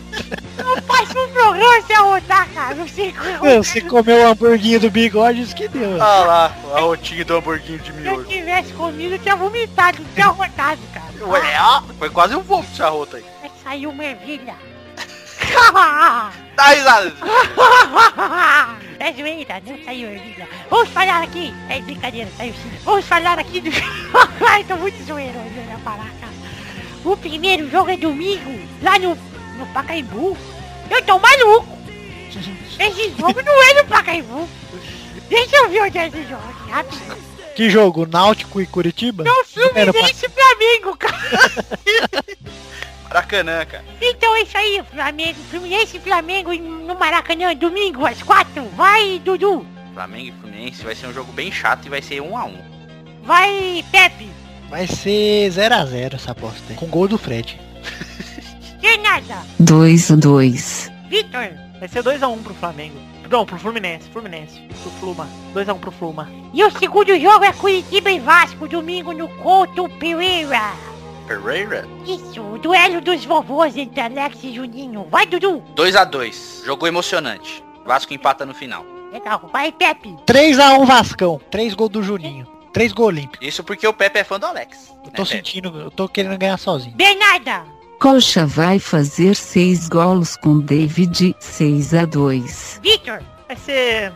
Não 0.58 0.82
passa 0.84 1.20
um 1.20 1.28
programa 1.34 1.82
sem 1.86 1.96
arrotar, 1.98 2.48
cara, 2.54 2.76
não 2.76 2.88
sei 2.88 3.12
como. 3.12 3.62
Você 3.62 3.82
comeu 3.82 4.24
o 4.24 4.28
hamburguinho 4.30 4.80
do 4.80 4.90
bigode, 4.90 5.42
isso 5.42 5.54
que 5.54 5.68
deu. 5.68 6.02
Ah 6.02 6.24
lá, 6.26 6.56
a 6.78 6.80
rotinha 6.80 7.26
do 7.26 7.36
hamburguinho 7.36 7.80
de 7.80 7.92
Se 7.92 8.06
eu 8.06 8.24
tivesse 8.24 8.72
comido, 8.72 9.16
eu 9.16 9.20
tinha 9.20 9.36
vomitado, 9.36 10.02
não 10.02 10.14
tinha 10.14 10.28
arrotado, 10.28 10.80
cara. 10.94 11.28
Ué, 11.28 11.58
ó, 11.60 11.82
foi 12.00 12.10
quase 12.10 12.38
um 12.38 12.42
vômito 12.42 12.72
essa 12.74 12.88
rota 12.88 13.18
aí. 13.18 13.26
Vai 13.42 13.52
sair 13.62 13.86
uma 13.86 14.06
ervilha. 14.06 14.56
Dá 16.56 16.68
risada. 16.72 17.14
É 19.02 19.12
zoeira, 19.14 19.60
não 19.66 19.84
saiu 19.84 20.12
ervilha. 20.12 20.48
Vamos 20.70 20.90
falar 20.90 21.24
aqui. 21.24 21.52
É 21.70 21.82
brincadeira, 21.82 22.30
saiu 22.38 22.54
sim. 22.54 22.72
Vamos 22.84 23.04
falar 23.06 23.40
aqui 23.40 23.60
do. 23.60 23.72
Ai, 24.48 24.64
tô 24.64 24.76
muito 24.78 25.04
zoeiro, 25.04 25.34
parar, 25.84 26.12
cara. 26.20 26.32
O 27.04 27.18
primeiro 27.18 27.68
jogo 27.72 27.90
é 27.90 27.98
domingo, 27.98 28.60
lá 28.84 29.00
no, 29.00 29.18
no 29.58 29.66
Pacaembu. 29.74 30.38
Eu 30.92 31.02
tô 31.02 31.18
maluco. 31.18 31.80
Esse 32.80 33.10
jogo 33.18 33.42
não 33.42 33.64
é 33.64 33.82
no 33.82 33.90
Pacaembu. 33.90 34.48
Deixa 35.28 35.56
eu 35.56 35.70
ver 35.70 35.82
onde 35.82 35.98
é 35.98 36.08
esse 36.08 36.24
jogo 36.24 36.44
aqui, 36.48 36.70
rápido. 36.70 37.32
Que 37.56 37.70
jogo? 37.72 38.06
Náutico 38.06 38.62
e 38.62 38.68
Curitiba? 38.68 39.24
Não, 39.24 39.46
Fluminense 39.46 40.28
e 40.28 40.30
Flamengo, 40.30 40.96
cara. 40.96 41.18
Maracanã, 43.12 43.66
cara. 43.66 43.84
Então 44.02 44.36
é 44.38 44.44
isso 44.44 44.58
aí, 44.58 44.82
Flamengo. 44.90 45.40
Fluminense 45.50 45.98
e 45.98 46.00
Flamengo 46.00 46.54
no 46.54 46.98
Maracanã, 46.98 47.54
domingo, 47.54 48.06
às 48.06 48.24
quatro. 48.24 48.64
Vai, 48.70 49.20
Dudu. 49.20 49.66
Flamengo 49.94 50.30
e 50.30 50.32
Fluminense 50.40 50.82
vai 50.82 50.96
ser 50.96 51.08
um 51.08 51.14
jogo 51.14 51.30
bem 51.34 51.52
chato 51.52 51.86
e 51.86 51.90
vai 51.90 52.02
ser 52.02 52.22
um 52.22 52.38
a 52.38 52.46
um. 52.46 52.58
Vai, 53.24 53.84
Pepe. 53.92 54.30
Vai 54.70 54.88
ser 54.88 55.50
0x0 55.52 56.14
essa 56.14 56.32
aposta 56.32 56.64
aí. 56.70 56.76
Com 56.78 56.88
gol 56.88 57.10
do 57.10 57.18
Fred. 57.18 57.60
Renata. 58.82 59.46
2 59.60 60.12
a 60.12 60.16
2. 60.16 60.92
Vitor. 61.10 61.50
Vai 61.80 61.90
ser 61.90 62.04
2x1 62.04 62.44
pro 62.44 62.54
Flamengo. 62.54 62.96
Não, 63.30 63.46
pro 63.46 63.58
Fluminense, 63.58 64.08
Fluminense. 64.10 64.62
Pro 64.82 64.92
Fluma. 64.92 65.28
2x1 65.54 65.80
pro 65.80 65.92
Fluma. 65.92 66.30
E 66.54 66.64
o 66.64 66.72
segundo 66.72 67.20
jogo 67.20 67.44
é 67.44 67.52
Curitiba 67.52 68.10
e 68.10 68.20
Vasco, 68.20 68.70
domingo 68.70 69.12
no 69.12 69.28
Couto 69.28 69.90
Pereira. 70.00 70.91
Pereira. 71.40 71.88
Isso, 72.06 72.42
o 72.42 72.58
duelo 72.58 73.00
dos 73.00 73.24
vovôs 73.24 73.78
entre 73.78 74.02
Alex 74.02 74.44
e 74.44 74.54
Juninho. 74.54 75.08
Vai, 75.10 75.26
Dudu. 75.26 75.64
2 75.76 75.96
a 75.96 76.04
2 76.04 76.64
Jogo 76.66 76.86
emocionante. 76.88 77.64
Vasco 77.86 78.14
empata 78.14 78.46
no 78.46 78.54
final. 78.54 78.86
Legal. 79.14 79.50
Vai, 79.52 79.72
Pepe. 79.72 80.16
3x1 80.26 80.86
Vascão. 80.86 81.42
3 81.50 81.74
gols 81.74 81.90
do 81.90 82.04
Juninho. 82.04 82.46
3 82.74 82.92
gols 82.92 83.08
olímpicos. 83.10 83.48
Isso 83.48 83.64
porque 83.64 83.88
o 83.88 83.94
Pepe 83.94 84.20
é 84.20 84.24
fã 84.24 84.40
do 84.40 84.46
Alex. 84.46 84.90
Eu 84.90 84.96
tô 84.96 85.06
né, 85.06 85.12
Pepe? 85.16 85.30
sentindo, 85.30 85.80
eu 85.80 85.92
tô 85.92 86.08
querendo 86.08 86.38
ganhar 86.38 86.58
sozinho. 86.58 86.96
Bernarda. 86.96 87.64
Colcha 88.00 88.46
vai 88.46 88.80
fazer 88.80 89.36
6 89.36 89.88
golos 89.88 90.36
com 90.36 90.60
David 90.60 91.36
6 91.40 91.94
a 91.94 92.06
2. 92.06 92.80
Vitor. 92.84 93.22
Vai 93.48 93.58
ser 93.58 94.14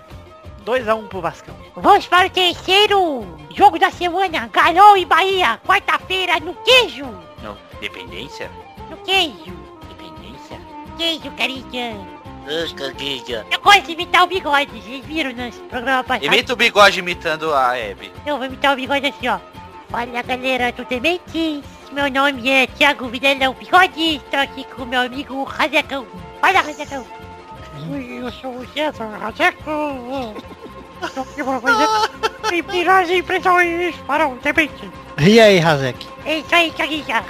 2x1 0.65 1.07
pro 1.07 1.21
Vascão. 1.21 1.55
Vamos 1.75 2.07
para 2.07 2.27
o 2.27 2.29
terceiro 2.29 3.25
jogo 3.55 3.77
da 3.77 3.91
semana. 3.91 4.49
Galol 4.51 4.97
e 4.97 5.05
Bahia. 5.05 5.59
Quarta-feira 5.65 6.39
no 6.39 6.53
queijo. 6.55 7.05
Não, 7.41 7.55
dependência? 7.79 8.49
No 8.89 8.97
queijo. 8.97 9.53
Dependência? 9.87 10.59
Queijo, 10.97 11.31
carinha. 11.37 12.15
Eu 12.47 13.59
gosto 13.59 13.81
de 13.83 13.93
imitar 13.93 14.23
o 14.23 14.27
bigode. 14.27 14.71
Vocês 14.79 15.03
viram 15.05 15.31
no 15.31 15.51
programa 15.67 16.03
passado? 16.03 16.25
Imita 16.25 16.53
o 16.53 16.55
bigode 16.55 16.99
imitando 16.99 17.53
a 17.53 17.75
Hebe. 17.77 18.11
Eu 18.25 18.37
vou 18.37 18.45
imitar 18.45 18.73
o 18.73 18.75
bigode 18.75 19.07
assim, 19.07 19.27
ó. 19.27 19.39
Fala 19.89 20.21
galera 20.21 20.71
do 20.71 20.85
Dementes. 20.85 21.63
Meu 21.91 22.11
nome 22.11 22.49
é 22.49 22.67
Thiago 22.67 23.07
Vidalão 23.07 23.53
Bigode. 23.53 24.17
Estou 24.17 24.39
aqui 24.39 24.63
com 24.65 24.85
meu 24.85 25.01
amigo 25.01 25.43
Razecão. 25.43 26.05
Fala, 26.41 26.59
Razecão. 26.59 27.05
Oi, 27.91 28.19
eu 28.19 28.31
sou 28.31 28.57
o 28.57 28.67
César 28.73 29.07
Razeco. 29.17 30.33
Estou 31.03 31.23
aqui 31.23 31.43
pra 31.43 31.59
fazer 31.59 31.87
primeiras 32.41 33.09
impressões 33.11 33.95
para 34.07 34.27
o 34.27 34.35
Demente. 34.37 34.89
E 35.21 35.39
aí, 35.39 35.59
isso 35.59 35.69
aí, 36.55 36.71
Thiaguinha. 36.71 37.23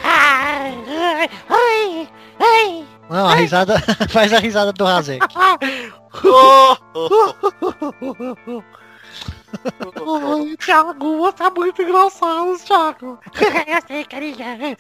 Ai, 1.50 2.08
ai. 2.40 2.86
Não, 3.10 3.28
a 3.28 3.36
risada. 3.36 3.78
faz 4.10 4.32
a 4.32 4.40
risada 4.40 4.72
do 4.72 4.86
Razek. 4.86 5.20
Ai, 5.36 5.58
Thiago, 10.58 11.18
você 11.18 11.44
é 11.44 11.50
muito 11.50 11.82
engraçado, 11.82 12.58
Thiago. 12.60 13.20
Eu 13.68 13.82
sei, 13.88 14.06
carinha. 14.06 14.78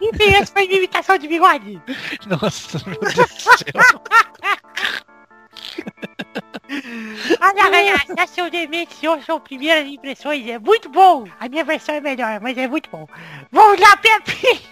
Enfim, 0.00 0.34
essa 0.34 0.52
foi 0.52 0.66
minha 0.66 0.78
imitação 0.78 1.18
de 1.18 1.28
bigode. 1.28 1.80
Nossa, 2.26 2.80
meu 2.86 2.98
Deus 3.00 3.14
do 3.14 3.58
céu. 3.58 4.02
Olha, 7.40 7.54
galera, 7.54 8.02
já 8.16 8.26
seu 8.26 8.50
demente, 8.50 8.94
senhor, 8.94 9.22
são 9.22 9.40
primeiras 9.40 9.86
impressões, 9.86 10.46
é 10.48 10.58
muito 10.58 10.88
bom. 10.88 11.26
A 11.38 11.48
minha 11.48 11.64
versão 11.64 11.94
é 11.94 12.00
melhor, 12.00 12.40
mas 12.40 12.58
é 12.58 12.66
muito 12.66 12.90
bom. 12.90 13.06
Vamos 13.52 13.80
lá, 13.80 13.96
Pepe! 13.96 14.62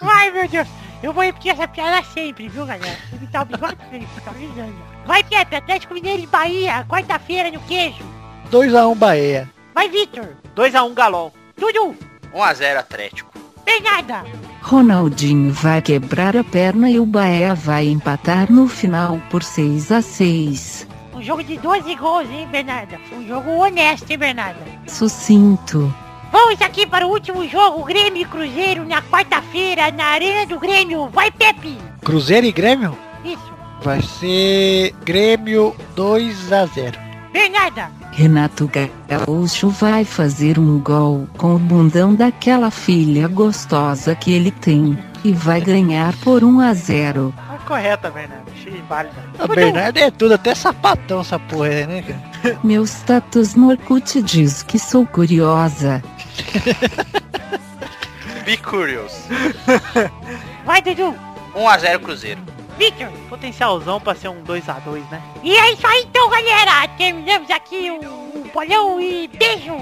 Vai, 0.00 0.30
meu 0.30 0.46
Deus. 0.46 0.68
Eu 1.02 1.12
vou 1.12 1.24
repetir 1.24 1.52
essa 1.52 1.66
piada 1.66 2.04
sempre, 2.04 2.48
viu, 2.48 2.66
galera? 2.66 2.98
Tá 3.32 3.40
avisando. 3.40 4.84
Vai, 5.06 5.24
Pepe, 5.24 5.56
Atlético 5.56 5.94
Mineiro 5.94 6.22
e 6.22 6.26
Bahia, 6.26 6.84
quarta-feira 6.88 7.50
no 7.50 7.60
queijo. 7.62 8.04
2x1 8.50 8.94
Bahia. 8.96 9.50
Vai, 9.74 9.88
Vitor. 9.88 10.36
2x1 10.54 10.94
Galol. 10.94 11.32
Dudu. 11.56 11.96
1 12.34 12.42
a 12.42 12.54
0 12.54 12.80
Atlético. 12.80 13.31
Bernarda. 13.64 14.24
Ronaldinho 14.62 15.52
vai 15.52 15.82
quebrar 15.82 16.36
a 16.36 16.44
perna 16.44 16.90
e 16.90 16.98
o 16.98 17.06
Bahia 17.06 17.54
vai 17.54 17.88
empatar 17.88 18.50
no 18.50 18.68
final 18.68 19.20
por 19.30 19.42
6 19.42 19.92
a 19.92 20.02
6. 20.02 20.86
Um 21.14 21.22
jogo 21.22 21.42
de 21.44 21.56
12 21.58 21.94
gols, 21.96 22.28
hein, 22.30 22.48
Bernarda? 22.50 22.98
Um 23.12 23.26
jogo 23.26 23.50
honesto, 23.50 24.10
hein, 24.10 24.18
Bernarda? 24.18 24.60
Sucinto. 24.86 25.92
Vamos 26.32 26.60
aqui 26.62 26.86
para 26.86 27.06
o 27.06 27.10
último 27.10 27.46
jogo, 27.46 27.84
Grêmio 27.84 28.22
e 28.22 28.24
Cruzeiro, 28.24 28.84
na 28.86 29.02
quarta-feira, 29.02 29.92
na 29.92 30.06
Arena 30.06 30.46
do 30.46 30.58
Grêmio. 30.58 31.08
Vai, 31.08 31.30
Pepe! 31.30 31.76
Cruzeiro 32.02 32.46
e 32.46 32.52
Grêmio? 32.52 32.96
Isso. 33.24 33.52
Vai 33.82 34.00
ser 34.00 34.94
Grêmio 35.04 35.76
2x0. 35.94 36.96
Bernarda. 37.32 38.01
Renato 38.12 38.70
Gaúcho 39.08 39.70
vai 39.70 40.04
fazer 40.04 40.58
um 40.58 40.78
gol 40.78 41.26
com 41.38 41.54
o 41.54 41.58
bundão 41.58 42.14
daquela 42.14 42.70
filha 42.70 43.26
gostosa 43.26 44.14
que 44.14 44.30
ele 44.30 44.50
tem 44.50 44.98
e 45.24 45.32
vai 45.32 45.62
ganhar 45.62 46.14
por 46.18 46.44
1 46.44 46.60
a 46.60 46.74
0. 46.74 47.34
Tá 47.34 47.58
correta, 47.66 48.10
Bernardo. 48.10 48.52
Achei 48.52 48.82
válida. 48.86 49.14
A 49.38 49.46
Bernardo 49.46 49.96
é 49.96 50.10
tudo, 50.10 50.34
até 50.34 50.54
sapatão 50.54 51.20
essa 51.22 51.38
porra 51.38 51.68
aí, 51.68 51.86
né, 51.86 52.02
cara? 52.02 52.58
Meu 52.62 52.84
status 52.84 53.54
no 53.54 53.70
Orkut 53.70 54.20
diz 54.22 54.62
que 54.62 54.78
sou 54.78 55.06
curiosa. 55.06 56.02
Be 58.44 58.58
curious. 58.58 59.26
Vai, 60.66 60.82
Dudu. 60.82 61.14
1x0 61.54 61.98
Cruzeiro. 62.00 62.40
Victor. 62.76 63.08
Potencialzão 63.28 64.00
pra 64.00 64.14
ser 64.14 64.28
um 64.28 64.42
2x2, 64.42 65.08
né? 65.10 65.22
E 65.42 65.56
é 65.56 65.72
isso 65.72 65.86
aí 65.86 66.02
então, 66.02 66.28
galera. 66.28 66.88
Terminamos 66.96 67.50
aqui 67.50 67.90
o, 67.90 68.38
o 68.38 68.50
bolão 68.52 69.00
e 69.00 69.28
beijo. 69.28 69.76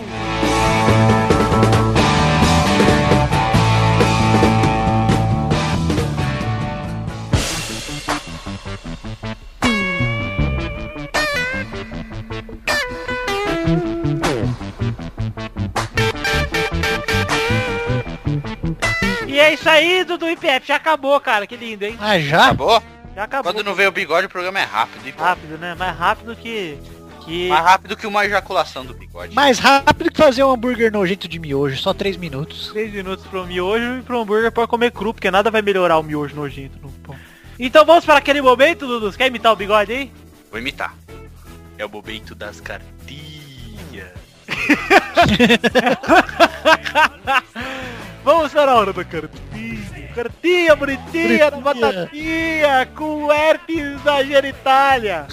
É 19.41 19.55
isso 19.55 19.69
aí, 19.69 20.05
Dudu 20.05 20.29
e 20.29 20.37
Pepe. 20.37 20.69
Já 20.69 20.77
acabou, 20.77 21.19
cara. 21.21 21.47
Que 21.47 21.57
lindo, 21.57 21.85
hein? 21.85 21.97
Ah, 22.01 22.19
já? 22.19 22.47
Acabou? 22.47 22.83
Já 23.15 23.25
acabou. 23.25 23.53
Quando 23.53 23.65
não 23.65 23.75
veio 23.75 23.89
o 23.89 23.93
bigode, 23.93 24.27
o 24.27 24.31
programa 24.31 24.61
é 24.61 24.65
rápido. 24.65 25.07
E 25.07 25.11
Rápido, 25.11 25.59
né? 25.59 25.75
Mais 25.75 25.97
rápido 25.97 26.37
que... 26.37 26.79
que... 27.25 27.49
mais 27.49 27.65
rápido 27.65 27.97
que 27.97 28.07
uma 28.07 28.25
ejaculação 28.25 28.85
do 28.85 28.95
bigode. 28.95 29.35
Mais 29.35 29.59
rápido 29.59 30.11
que 30.11 30.17
fazer 30.17 30.45
um 30.45 30.51
hambúrguer 30.51 30.93
nojento 30.93 31.29
de 31.29 31.39
miojo, 31.39 31.77
só 31.77 31.93
3 31.93 32.17
minutos. 32.17 32.71
3 32.73 32.93
minutos 32.93 33.27
pro 33.27 33.47
miojo 33.47 33.99
e 33.99 34.03
pro 34.03 34.21
hambúrguer 34.21 34.53
pra 34.53 34.67
comer 34.67 34.93
cru, 34.93 35.13
porque 35.13 35.31
nada 35.31 35.51
vai 35.51 35.63
melhorar 35.63 35.99
o 35.99 36.03
miojo 36.03 36.37
nojento 36.37 36.79
no 36.81 36.91
pão. 36.91 37.17
Então 37.59 37.85
vamos 37.85 38.05
para 38.05 38.19
aquele 38.19 38.41
momento, 38.41 38.87
Dudu. 38.87 39.13
Quer 39.13 39.27
imitar 39.27 39.53
o 39.53 39.57
bigode 39.57 39.93
aí? 39.93 40.13
Vou 40.51 40.59
imitar. 40.59 40.95
É 41.77 41.85
o 41.85 41.91
momento 41.91 42.35
das 42.35 42.61
cartinhas. 42.61 44.11
Vamos 48.25 48.53
para 48.53 48.73
a 48.73 48.77
hora 48.77 48.93
da 48.93 49.05
cartinha. 49.05 50.11
Cartinha 50.15 50.77
bonitinha, 50.77 51.51
da 51.51 51.57
batatinha, 51.59 52.87
com 52.95 53.33
herpes 53.33 54.03
da 54.03 54.23
genitália. 54.23 55.27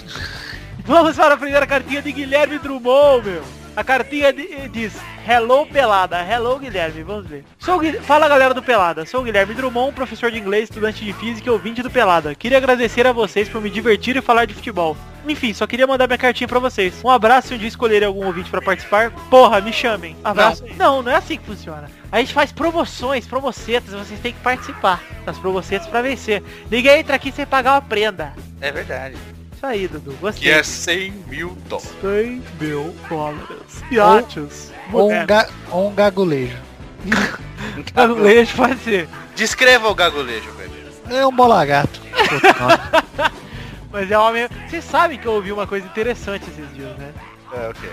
Vamos 0.85 1.15
para 1.15 1.33
a 1.33 1.37
primeira 1.37 1.67
cartinha 1.67 2.01
de 2.01 2.11
Guilherme 2.11 2.59
Drummond, 2.59 3.27
meu. 3.27 3.43
A 3.77 3.83
cartinha 3.83 4.33
diz, 4.33 4.91
Hello 5.29 5.63
Pelada. 5.67 6.17
Hello 6.27 6.57
Guilherme, 6.57 7.03
vamos 7.03 7.27
ver. 7.27 7.43
Sou 7.59 7.75
o 7.75 7.79
Gui- 7.79 7.99
Fala 7.99 8.27
galera 8.27 8.51
do 8.51 8.63
Pelada, 8.63 9.05
sou 9.05 9.21
o 9.21 9.23
Guilherme 9.23 9.53
Drummond, 9.53 9.93
professor 9.93 10.31
de 10.31 10.39
inglês, 10.39 10.63
estudante 10.63 11.05
de 11.05 11.13
física 11.13 11.47
e 11.47 11.51
ouvinte 11.51 11.83
do 11.83 11.91
Pelada. 11.91 12.33
Queria 12.33 12.57
agradecer 12.57 13.05
a 13.05 13.11
vocês 13.11 13.47
por 13.47 13.61
me 13.61 13.69
divertir 13.69 14.17
e 14.17 14.21
falar 14.21 14.45
de 14.45 14.55
futebol. 14.55 14.97
Enfim, 15.27 15.53
só 15.53 15.67
queria 15.67 15.85
mandar 15.85 16.07
minha 16.07 16.17
cartinha 16.17 16.47
pra 16.47 16.57
vocês. 16.57 16.95
Um 17.05 17.09
abraço 17.11 17.49
se 17.49 17.53
um 17.53 17.57
dia 17.59 17.67
escolherem 17.67 18.07
algum 18.07 18.25
ouvinte 18.25 18.49
pra 18.49 18.63
participar. 18.63 19.11
Porra, 19.29 19.61
me 19.61 19.71
chamem. 19.71 20.15
Abraço. 20.23 20.63
Não, 20.75 21.03
não, 21.03 21.11
é 21.11 21.15
assim 21.15 21.37
que 21.37 21.45
funciona. 21.45 21.87
A 22.11 22.17
gente 22.19 22.33
faz 22.33 22.51
promoções, 22.51 23.27
promocetas, 23.27 23.93
vocês 23.93 24.19
têm 24.19 24.33
que 24.33 24.39
participar 24.39 25.03
das 25.23 25.37
promocetas 25.37 25.85
pra 25.85 26.01
vencer. 26.01 26.41
Ninguém 26.71 27.01
entra 27.01 27.15
aqui 27.15 27.31
sem 27.31 27.45
pagar 27.45 27.73
uma 27.75 27.81
prenda. 27.83 28.33
É 28.59 28.71
verdade. 28.71 29.15
Isso 29.57 29.65
aí, 29.65 29.87
Dudu. 29.87 30.15
Gostei. 30.21 30.43
Que 30.43 30.49
é 30.51 30.61
100 30.61 31.11
mil 31.27 31.57
dólares. 31.67 31.91
100 31.99 32.43
mil 32.61 32.95
dólares. 33.09 33.83
Iates. 33.91 34.71
Ou 34.93 35.11
um, 35.11 35.25
ga 35.25 35.49
ou 35.71 35.89
um 35.89 35.95
gagulejo. 35.95 36.55
Gagulejo 37.93 38.55
pode 38.55 38.79
ser. 38.81 39.09
Descreva 39.35 39.89
o 39.89 39.95
gagulejo, 39.95 40.51
bebê. 40.53 40.83
É 41.09 41.25
um 41.25 41.35
bola 41.35 41.65
gato. 41.65 41.99
Mas 43.91 44.11
é 44.11 44.17
homem. 44.17 44.47
Vocês 44.67 44.83
sabem 44.83 45.17
que 45.17 45.25
eu 45.25 45.33
ouvi 45.33 45.51
uma 45.51 45.65
coisa 45.65 45.87
interessante 45.87 46.45
esses 46.49 46.75
dias, 46.75 46.95
né? 46.97 47.11
É 47.51 47.69
o 47.69 47.73
quê? 47.73 47.89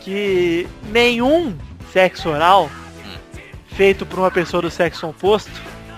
Que 0.00 0.66
nenhum 0.90 1.54
sexo 1.92 2.30
oral 2.30 2.70
feito 3.66 4.06
por 4.06 4.18
uma 4.18 4.30
pessoa 4.30 4.62
do 4.62 4.70
sexo 4.70 5.06
oposto 5.08 5.50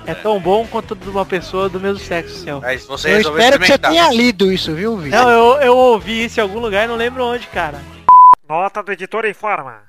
é 0.06 0.14
tão 0.14 0.38
bom 0.40 0.66
quanto 0.66 0.94
de 0.94 1.08
uma 1.08 1.24
pessoa 1.24 1.68
do 1.68 1.80
mesmo 1.80 1.98
sexo 1.98 2.34
seu. 2.44 2.60
Mas 2.60 2.84
você 2.86 3.14
Eu 3.14 3.20
espero 3.20 3.58
que 3.58 3.66
você 3.66 3.78
tenha 3.78 4.10
lido 4.12 4.52
isso, 4.52 4.74
viu, 4.74 4.96
Vitor? 4.96 5.18
Não, 5.20 5.30
eu, 5.30 5.60
eu 5.62 5.76
ouvi 5.76 6.24
isso 6.24 6.40
em 6.40 6.42
algum 6.42 6.58
lugar 6.58 6.84
e 6.84 6.88
não 6.88 6.96
lembro 6.96 7.24
onde, 7.24 7.46
cara. 7.48 7.80
Nota 8.48 8.82
do 8.82 8.92
editor 8.92 9.24
informa. 9.26 9.82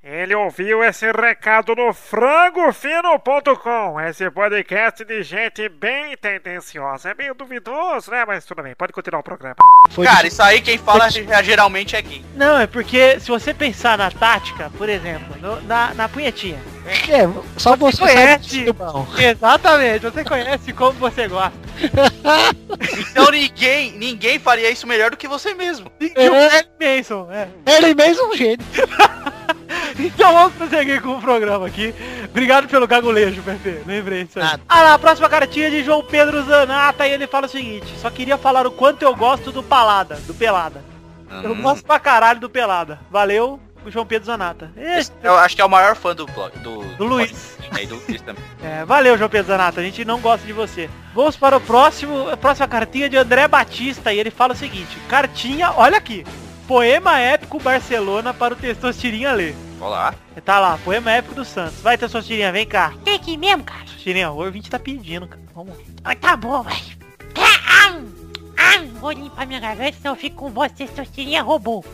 Ele 0.00 0.32
ouviu 0.34 0.82
esse 0.84 1.10
recado 1.10 1.74
no 1.74 1.92
frangofino.com. 1.92 4.00
Esse 4.00 4.30
podcast 4.30 5.04
de 5.04 5.22
gente 5.22 5.68
bem 5.68 6.16
tendenciosa. 6.16 7.10
É 7.10 7.14
meio 7.14 7.34
duvidoso, 7.34 8.10
né? 8.10 8.24
Mas 8.26 8.44
tudo 8.46 8.62
bem, 8.62 8.74
pode 8.74 8.92
continuar 8.92 9.20
o 9.20 9.24
programa. 9.24 9.56
Foi 9.90 10.06
Cara, 10.06 10.22
de- 10.22 10.28
isso 10.28 10.42
aí 10.42 10.60
quem 10.60 10.78
fala 10.78 11.08
é- 11.08 11.42
geralmente 11.42 11.96
é 11.96 12.02
gay. 12.02 12.24
Não, 12.34 12.58
é 12.58 12.66
porque 12.66 13.18
se 13.20 13.28
você 13.28 13.52
pensar 13.52 13.98
na 13.98 14.10
tática, 14.10 14.70
por 14.78 14.88
exemplo, 14.88 15.36
no- 15.40 15.60
na, 15.62 15.92
na 15.94 16.08
punhetinha. 16.08 16.58
É, 16.88 17.28
só 17.56 17.76
você, 17.76 17.98
conhece. 17.98 18.48
sabe 18.50 18.64
do 18.64 18.72
bom. 18.74 19.06
Exatamente, 19.18 20.00
você 20.00 20.24
conhece 20.24 20.72
como 20.72 20.92
você 20.92 21.28
gosta. 21.28 21.52
Então 23.10 23.30
ninguém, 23.30 23.92
ninguém 23.92 24.38
faria 24.38 24.70
isso 24.70 24.86
melhor 24.86 25.10
do 25.10 25.16
que 25.16 25.26
você 25.26 25.54
mesmo. 25.54 25.90
E 26.00 26.28
o 26.28 26.32
Marilyn 26.32 26.64
Manson, 26.80 27.28
é. 27.32 27.48
Ele 27.66 27.94
mesmo 27.94 28.22
é 28.24 28.26
um 28.28 28.36
gênio. 28.36 28.66
Então 29.98 30.32
vamos 30.32 30.54
prosseguir 30.54 31.02
com 31.02 31.16
o 31.16 31.20
programa 31.20 31.66
aqui. 31.66 31.92
Obrigado 32.30 32.68
pelo 32.68 32.86
gagulejo, 32.86 33.42
Pepe. 33.42 33.80
Lembrei 33.84 34.24
disso 34.24 34.38
aí. 34.38 34.44
Nada. 34.44 34.62
Ah 34.68 34.82
lá, 34.82 34.94
a 34.94 34.98
próxima 34.98 35.28
cartinha 35.28 35.66
é 35.66 35.70
de 35.70 35.82
João 35.82 36.04
Pedro 36.04 36.42
Zanata 36.44 37.06
e 37.06 37.10
ele 37.12 37.26
fala 37.26 37.46
o 37.46 37.50
seguinte. 37.50 37.86
Só 38.00 38.08
queria 38.08 38.38
falar 38.38 38.64
o 38.66 38.70
quanto 38.70 39.02
eu 39.02 39.14
gosto 39.16 39.50
do 39.50 39.62
Palada, 39.62 40.16
do 40.26 40.32
Pelada. 40.34 40.84
Eu 41.42 41.52
Hum. 41.52 41.62
gosto 41.62 41.84
pra 41.84 41.98
caralho 41.98 42.38
do 42.38 42.48
Pelada. 42.48 43.00
Valeu, 43.10 43.58
o 43.88 43.92
João 43.92 44.06
Pedro 44.06 44.26
Zanata. 44.26 44.70
Esse- 44.76 45.12
Eu 45.22 45.36
acho 45.36 45.56
que 45.56 45.62
é 45.62 45.64
o 45.64 45.68
maior 45.68 45.96
fã 45.96 46.14
do 46.14 46.26
blog. 46.26 46.56
Do, 46.58 46.82
Do 46.96 47.04
Luiz. 47.04 47.30
podcast. 47.30 47.80
É, 47.80 47.84
e 47.84 47.86
do 47.86 47.94
Luiz 48.06 48.20
também. 48.22 48.44
É, 48.62 48.84
valeu, 48.84 49.16
João 49.16 49.30
Pedro 49.30 49.48
Zanata. 49.48 49.80
A 49.80 49.84
gente 49.84 50.04
não 50.04 50.20
gosta 50.20 50.46
de 50.46 50.52
você. 50.52 50.88
Vamos 51.14 51.36
para 51.36 51.56
o 51.56 51.60
próximo, 51.60 52.28
a 52.30 52.36
próxima 52.36 52.66
cartinha 52.68 53.08
de 53.08 53.16
André 53.16 53.46
Batista 53.48 54.12
e 54.12 54.18
ele 54.18 54.30
fala 54.30 54.52
o 54.52 54.56
seguinte. 54.56 54.96
Cartinha, 55.08 55.72
olha 55.76 55.96
aqui. 55.98 56.24
Poema 56.66 57.18
épico 57.18 57.58
Barcelona 57.58 58.34
para 58.34 58.52
o 58.54 58.56
Testosterinha 58.56 59.32
ler. 59.32 59.54
Olá. 59.80 60.14
Tá 60.44 60.58
lá, 60.60 60.78
poema 60.84 61.10
épico 61.12 61.34
do 61.34 61.44
Santos. 61.44 61.80
Vai, 61.80 61.96
Testosterinha, 61.96 62.52
vem 62.52 62.66
cá. 62.66 62.92
Tem 63.04 63.14
aqui 63.14 63.36
mesmo, 63.36 63.64
cara. 63.64 63.80
Testosterinha, 63.80 64.30
o 64.30 64.36
ouvinte 64.44 64.68
tá 64.68 64.78
pedindo, 64.78 65.26
cara. 65.26 65.40
Vamos. 65.54 65.74
Ah, 66.04 66.14
tá 66.14 66.36
bom, 66.36 66.62
vai. 66.62 66.78
Ah, 68.60 68.82
vou 69.00 69.12
limpar 69.12 69.46
minha 69.46 69.60
garganta, 69.60 69.96
senão 69.96 70.12
eu 70.14 70.20
fico 70.20 70.36
com 70.36 70.50
voz 70.50 70.70
de 70.72 70.78
testosterinha 70.86 71.42
robô. 71.42 71.84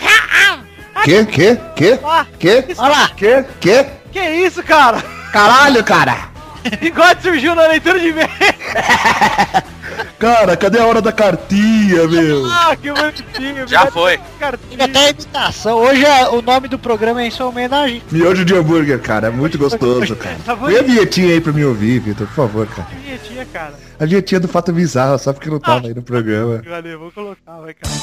Ah, 0.00 0.52
ah. 0.52 0.64
Que, 1.04 1.24
que, 1.26 1.56
que, 1.76 2.00
Ah, 2.04 2.26
que? 2.38 2.64
Olha 2.78 2.88
lá. 2.88 3.08
Que, 3.16 3.44
que? 3.60 3.86
que 4.12 4.20
isso, 4.20 4.62
cara? 4.62 5.02
Caralho, 5.32 5.82
cara! 5.84 6.28
Bigode 6.80 7.22
surgiu 7.22 7.54
na 7.54 7.66
leitura 7.66 7.98
de 7.98 8.08
e-mail. 8.08 8.28
Cara, 10.18 10.56
cadê 10.56 10.80
a 10.80 10.84
hora 10.86 11.00
da 11.00 11.12
cartinha, 11.12 12.08
meu? 12.08 12.44
Ah, 12.46 12.74
que 12.74 12.90
bonitinho. 12.92 13.68
Já 13.68 13.86
foi. 13.86 14.18
Tem 14.18 14.26
Cartinha. 14.40 14.84
até 14.84 14.98
a 14.98 15.10
imitação. 15.10 15.78
Hoje 15.78 16.04
é- 16.04 16.28
o 16.30 16.42
nome 16.42 16.66
do 16.66 16.76
programa 16.76 17.22
é 17.22 17.26
em 17.26 17.30
sua 17.30 17.46
homenagem. 17.46 18.02
Miojo 18.10 18.44
de 18.44 18.52
hambúrguer, 18.52 19.00
cara, 19.00 19.28
é 19.28 19.30
muito 19.30 19.56
gostoso, 19.56 20.14
cara. 20.16 20.36
Tá 20.44 20.56
Põe 20.56 20.74
a 20.74 20.78
bonito. 20.82 20.92
vinhetinha 20.92 21.34
aí 21.34 21.40
pra 21.40 21.52
me 21.52 21.64
ouvir, 21.64 22.00
Vitor, 22.00 22.26
por 22.26 22.34
favor, 22.34 22.66
cara. 22.66 22.88
Vinhetinha, 23.00 23.46
cara. 23.52 23.74
A 24.00 24.04
vinhetinha 24.04 24.40
do 24.40 24.48
Fato 24.48 24.72
Bizarro, 24.72 25.16
só 25.20 25.32
porque 25.32 25.48
não 25.48 25.60
tava 25.60 25.86
aí 25.86 25.94
no 25.94 26.02
programa. 26.02 26.62
Valeu, 26.68 26.98
vou 26.98 27.12
colocar, 27.12 27.56
vai, 27.60 27.74
cara. 27.74 27.94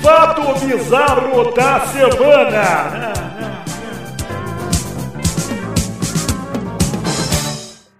Fato 0.00 0.66
bizarro 0.66 1.52
da 1.52 1.80
semana. 1.86 3.12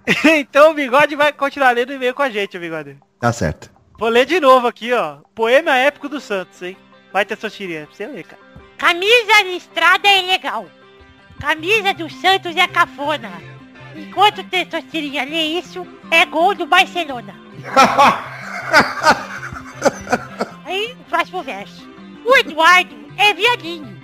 então 0.38 0.70
o 0.70 0.74
Bigode 0.74 1.16
vai 1.16 1.32
continuar 1.32 1.70
lendo 1.74 1.92
e-mail 1.92 2.14
com 2.14 2.22
a 2.22 2.30
gente, 2.30 2.56
o 2.56 2.60
Bigode. 2.60 2.96
Tá 3.24 3.32
certo. 3.32 3.70
Vou 3.98 4.10
ler 4.10 4.26
de 4.26 4.38
novo 4.38 4.66
aqui, 4.66 4.92
ó. 4.92 5.16
Poema 5.34 5.74
épico 5.78 6.10
do 6.10 6.20
Santos, 6.20 6.60
hein? 6.60 6.76
Vai 7.10 7.24
ter 7.24 7.38
sua 7.38 7.48
tirinha 7.48 7.86
pra 7.86 7.96
você 7.96 8.06
ler, 8.06 8.22
cara. 8.22 8.42
Camisa 8.76 9.42
listrada 9.44 10.06
é 10.06 10.20
legal. 10.20 10.68
Camisa 11.40 11.94
do 11.94 12.10
Santos 12.10 12.54
é 12.54 12.68
cafona. 12.68 13.32
Enquanto 13.96 14.42
o 14.42 14.44
testosterinha 14.44 15.24
lê 15.24 15.58
isso, 15.58 15.86
é 16.10 16.26
gol 16.26 16.54
do 16.54 16.66
Barcelona. 16.66 17.34
Aí, 20.66 20.94
o 21.00 21.04
próximo 21.04 21.42
verso. 21.42 21.88
O 22.26 22.36
Eduardo 22.36 22.94
é 23.16 23.32
viadinho. 23.32 23.98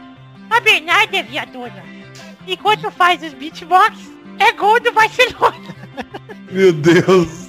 A 0.48 0.60
Bernarda 0.60 1.18
é 1.18 1.22
viadona. 1.22 1.84
Enquanto 2.46 2.90
faz 2.90 3.22
os 3.22 3.34
beatbox, 3.34 3.98
é 4.38 4.50
gol 4.52 4.80
do 4.80 4.92
Barcelona. 4.92 5.76
Meu 6.50 6.72
Deus. 6.72 7.39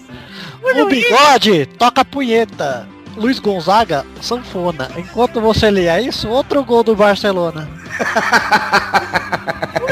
O 0.64 0.86
bigode 0.86 1.66
toca 1.78 2.06
punheta. 2.06 2.88
Luiz 3.16 3.40
Gonzaga, 3.40 4.06
sanfona. 4.22 4.90
Enquanto 4.96 5.42
você 5.42 5.70
lê 5.70 6.00
isso, 6.02 6.30
outro 6.30 6.64
gol 6.64 6.84
do 6.84 6.96
Barcelona. 6.96 7.68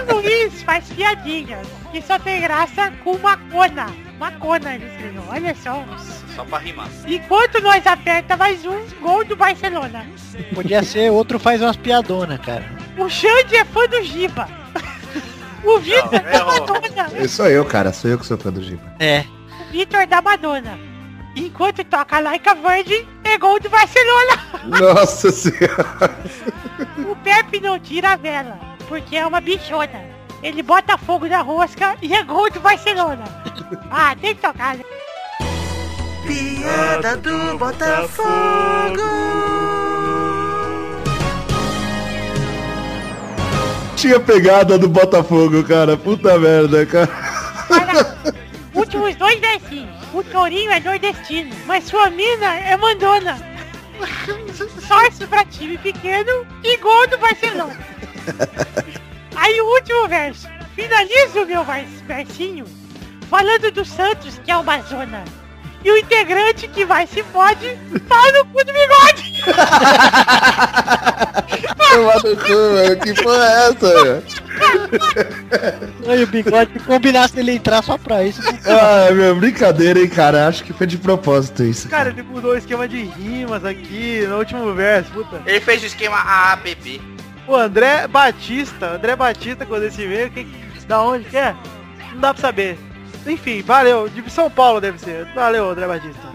O 0.09 0.22
Luiz 0.22 0.61
faz 0.63 0.86
piadinhas. 0.89 1.65
E 1.93 2.01
só 2.01 2.20
tem 2.20 2.41
graça 2.41 2.91
com 3.03 3.17
macona. 3.17 3.88
Macona, 4.20 4.76
ele 4.76 4.86
escreveu. 4.86 5.24
Olha 5.30 5.55
só. 5.55 5.84
Só 6.36 6.43
pra 6.43 6.57
rimar. 6.59 6.88
Enquanto 7.07 7.61
nós 7.61 7.86
aperta 7.88 8.36
mais 8.36 8.65
um, 8.65 8.80
gol 9.01 9.24
do 9.24 9.36
Barcelona. 9.36 10.05
Podia 10.53 10.84
ser 10.84 11.11
outro 11.11 11.39
faz 11.39 11.61
umas 11.61 11.78
piadonas, 11.78 12.39
cara. 12.41 12.65
O 12.97 13.09
Xande 13.09 13.55
é 13.55 13.65
fã 13.65 13.86
do 13.88 14.03
Giba. 14.03 14.47
O 15.63 15.78
Vitor 15.78 16.03
Não, 16.05 16.22
da 16.22 16.34
errou. 16.34 16.67
Madonna. 16.67 17.09
Eu 17.15 17.28
sou 17.30 17.47
eu, 17.47 17.65
cara. 17.65 17.91
Sou 17.91 18.09
eu 18.09 18.17
que 18.17 18.26
sou 18.26 18.38
fã 18.38 18.49
do 18.49 18.63
Giba. 18.63 18.82
É. 18.97 19.26
Vitor 19.72 20.07
da 20.07 20.22
Madonna. 20.22 20.78
Enquanto 21.36 21.84
toca 21.84 22.20
Like 22.20 22.49
a 22.49 22.53
Virgin, 22.55 23.07
é 23.24 23.38
gol 23.38 23.59
do 23.59 23.70
Barcelona. 23.70 24.43
Nossa 24.65 25.32
senhora. 25.32 26.17
O 27.07 27.15
Pepe 27.17 27.59
não 27.59 27.80
tira 27.80 28.13
a 28.13 28.15
vela, 28.15 28.59
porque 28.88 29.15
é 29.15 29.26
uma 29.26 29.39
bichona. 29.39 30.03
Ele 30.41 30.63
bota 30.63 30.97
fogo 30.97 31.28
na 31.28 31.41
rosca 31.41 31.95
e 32.01 32.13
é 32.13 32.24
gol 32.24 32.49
do 32.49 32.59
Barcelona. 32.59 33.24
Ah, 33.91 34.15
tem 34.20 34.34
que 34.36 34.41
tocar, 34.41 34.76
né? 34.76 34.84
Piada 36.26 37.17
do 37.17 37.57
Botafogo. 37.57 38.30
Tinha 43.95 44.20
pegada 44.20 44.78
do 44.78 44.88
Botafogo, 44.88 45.63
cara. 45.63 45.97
Puta 45.97 46.39
merda, 46.39 46.86
cara. 46.86 47.30
Últimos 48.80 49.15
dois 49.15 49.39
versinhos. 49.39 49.95
O 50.13 50.23
Tourinho 50.23 50.71
é 50.71 50.80
nordestino, 50.80 51.55
mas 51.65 51.86
sua 51.86 52.09
mina 52.09 52.55
é 52.55 52.75
mandona. 52.77 53.38
Sorte 54.88 55.27
pra 55.27 55.43
time 55.45 55.77
pequeno 55.77 56.45
e 56.63 56.77
gol 56.77 57.07
do 57.07 57.17
Barcelona. 57.17 57.77
Aí 59.36 59.59
o 59.61 59.65
último 59.75 60.07
verso. 60.07 60.47
Finalizo 60.75 61.45
meu 61.45 61.63
vers- 61.63 62.01
versinho 62.07 62.65
falando 63.30 63.69
do 63.71 63.84
Santos, 63.86 64.39
que 64.43 64.49
é 64.51 64.55
uma 64.57 64.82
zona. 64.82 65.23
E 65.84 65.91
o 65.91 65.97
integrante 65.97 66.67
que 66.67 66.86
vai 66.86 67.05
se 67.07 67.21
pode, 67.23 67.77
pau 68.07 68.32
no 68.34 68.45
cu 68.45 68.63
do 68.65 68.73
bigode. 68.73 69.43
Cu. 71.89 72.99
Que 73.03 73.13
porra 73.23 73.45
é 73.45 73.69
essa, 73.69 74.23
Olha 76.05 76.24
o 76.24 76.28
bigode, 76.28 76.74
se 76.74 76.80
combinasse 76.80 77.39
ele 77.39 77.53
entrar 77.53 77.84
só 77.84 77.97
pra 77.97 78.24
isso. 78.24 78.41
Ah, 78.66 79.12
meu, 79.14 79.36
brincadeira, 79.36 79.99
hein, 79.99 80.10
cara. 80.10 80.47
Acho 80.47 80.64
que 80.64 80.74
foi 80.74 80.88
de 80.88 80.97
propósito 80.97 81.64
isso. 81.64 81.88
Cara, 81.89 82.10
ele 82.10 82.22
mudou 82.24 82.51
o 82.51 82.57
esquema 82.57 82.88
de 82.88 83.03
rimas 83.03 83.64
aqui 83.66 84.26
no 84.28 84.38
último 84.38 84.74
verso, 84.74 85.12
puta. 85.12 85.41
Ele 85.45 85.60
fez 85.60 85.84
o 85.84 85.86
esquema 85.86 86.18
AAPP. 86.18 87.01
O 87.47 87.55
André 87.55 88.07
Batista, 88.07 88.91
André 88.91 89.16
Batista, 89.16 89.66
quando 89.66 89.84
esse 89.84 90.05
veio, 90.05 90.30
que, 90.30 90.47
da 90.88 91.01
onde 91.01 91.26
que 91.26 91.38
é? 91.38 91.55
Não 92.14 92.20
dá 92.22 92.34
pra 92.34 92.41
saber. 92.41 92.78
Enfim, 93.26 93.62
valeu. 93.62 94.07
De 94.07 94.30
São 94.30 94.49
Paulo 94.49 94.80
deve 94.80 94.99
ser. 94.99 95.26
Valeu, 95.34 95.70
André 95.70 95.88
Batista. 95.88 96.30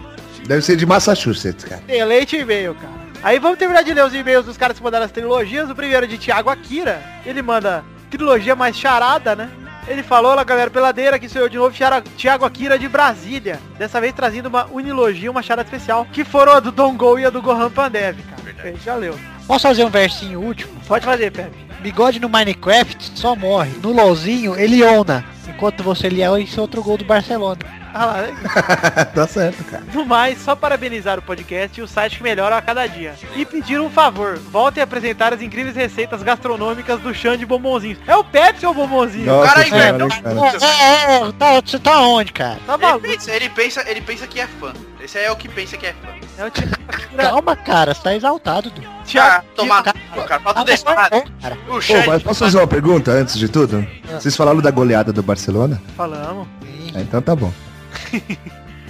Deve 0.45 0.61
ser 0.61 0.75
de 0.75 0.85
Massachusetts, 0.85 1.65
cara. 1.65 1.81
Excelente 1.87 2.35
e-mail, 2.37 2.75
cara. 2.75 2.93
Aí 3.23 3.39
vamos 3.39 3.57
terminar 3.57 3.83
de 3.83 3.93
ler 3.93 4.05
os 4.05 4.13
e-mails 4.13 4.45
dos 4.45 4.57
caras 4.57 4.77
que 4.77 4.83
mandaram 4.83 5.05
as 5.05 5.11
trilogias. 5.11 5.69
O 5.69 5.75
primeiro 5.75 6.05
é 6.05 6.07
de 6.07 6.17
Thiago 6.17 6.49
Akira. 6.49 7.01
Ele 7.25 7.41
manda 7.41 7.83
trilogia 8.17 8.55
mais 8.55 8.77
charada, 8.77 9.35
né? 9.35 9.49
Ele 9.87 10.01
falou, 10.01 10.31
olá 10.31 10.43
galera 10.43 10.71
peladeira, 10.71 11.19
que 11.19 11.29
sou 11.29 11.43
eu 11.43 11.49
de 11.49 11.57
novo, 11.57 11.75
Thiago 12.17 12.45
Akira 12.45 12.79
de 12.79 12.87
Brasília. 12.87 13.59
Dessa 13.77 14.01
vez 14.01 14.13
trazendo 14.13 14.47
uma 14.47 14.65
unilogia, 14.71 15.29
uma 15.29 15.43
charada 15.43 15.67
especial, 15.67 16.07
que 16.11 16.23
foram 16.23 16.53
a 16.53 16.59
do 16.59 16.71
Dongol 16.71 17.19
e 17.19 17.25
a 17.25 17.29
do 17.29 17.41
Gohan 17.41 17.69
Pandev, 17.69 18.17
cara. 18.23 18.71
Gente 18.71 18.83
já 18.83 18.95
leu. 18.95 19.15
Posso 19.45 19.67
fazer 19.67 19.83
um 19.83 19.89
versinho 19.89 20.41
último? 20.41 20.73
Pode 20.87 21.05
fazer, 21.05 21.31
Pepe. 21.31 21.55
Bigode 21.81 22.19
no 22.19 22.27
Minecraft 22.27 23.11
só 23.13 23.35
morre. 23.35 23.71
No 23.83 23.91
LOLzinho, 23.91 24.59
ele 24.59 24.83
ona. 24.83 25.23
Enquanto 25.47 25.83
você 25.83 26.09
lia 26.09 26.39
esse 26.41 26.59
outro 26.59 26.81
gol 26.81 26.97
do 26.97 27.05
Barcelona. 27.05 27.59
Ah 27.97 28.05
lá, 28.07 29.05
tá 29.15 29.25
certo, 29.25 29.63
cara. 29.63 29.83
No 29.93 30.05
mais, 30.05 30.37
só 30.41 30.53
parabenizar 30.53 31.17
o 31.17 31.21
podcast 31.21 31.79
e 31.79 31.81
o 31.81 31.87
site 31.87 32.17
que 32.17 32.23
melhora 32.23 32.57
a 32.57 32.61
cada 32.61 32.85
dia. 32.87 33.15
E 33.37 33.45
pedir 33.45 33.79
um 33.79 33.89
favor, 33.89 34.37
voltem 34.37 34.81
a 34.81 34.83
apresentar 34.83 35.33
as 35.33 35.41
incríveis 35.41 35.77
receitas 35.77 36.21
gastronômicas 36.21 36.99
do 36.99 37.13
Xande 37.13 37.37
de 37.39 37.45
Bombonzinhos. 37.45 37.97
É 38.05 38.13
o 38.17 38.21
Pepsi 38.23 38.65
ou 38.65 38.73
o 38.73 38.75
Bombonzinho? 38.75 39.25
Nossa 39.27 39.47
cara 39.47 39.63
hein, 39.63 39.69
cara. 39.71 39.97
muito. 39.97 40.65
É, 40.65 41.15
é, 41.29 41.31
tá, 41.39 41.61
você 41.61 41.79
tá 41.79 42.01
onde, 42.01 42.33
cara? 42.33 42.59
Tá 42.67 42.73
Ele 42.73 42.83
maluco? 42.83 43.07
pensa, 43.07 43.31
ele, 43.31 43.49
pensa, 43.49 43.89
ele 43.89 44.01
pensa 44.01 44.27
que 44.27 44.41
é 44.41 44.47
fã. 44.47 44.73
Esse 45.01 45.17
aí 45.17 45.25
é 45.25 45.31
o 45.31 45.35
que 45.37 45.47
pensa 45.47 45.77
que 45.77 45.85
é 45.85 45.93
fã. 45.93 46.09
É 46.37 46.45
o 46.47 46.51
Thiago 46.51 46.75
Akira. 46.89 47.05
Calma, 47.31 47.55
cara, 47.55 47.93
você 47.93 48.01
tá 48.01 48.13
exaltado, 48.13 48.69
Du. 48.71 48.81
Ah, 48.85 49.03
Thiago 49.05 49.45
tomar 49.55 49.83
cara. 49.83 49.97
cara. 50.27 50.39
Falta 50.41 50.59
Ah, 50.59 50.65
tudo 50.65 50.89
errado. 50.91 51.13
é, 51.13 51.23
cara. 51.41 51.57
O 51.69 51.75
Ô, 51.75 51.81
Xande... 51.81 52.07
mas 52.07 52.23
posso 52.23 52.43
fazer 52.43 52.57
uma 52.57 52.67
pergunta 52.67 53.11
antes 53.11 53.37
de 53.37 53.47
tudo? 53.47 53.87
Vocês 54.11 54.35
falaram 54.35 54.59
da 54.59 54.69
goleada 54.71 55.13
do 55.13 55.23
Barcelona? 55.23 55.81
Falamos. 55.95 56.45
Ah, 56.93 56.99
então 56.99 57.21
tá 57.21 57.33
bom. 57.33 57.53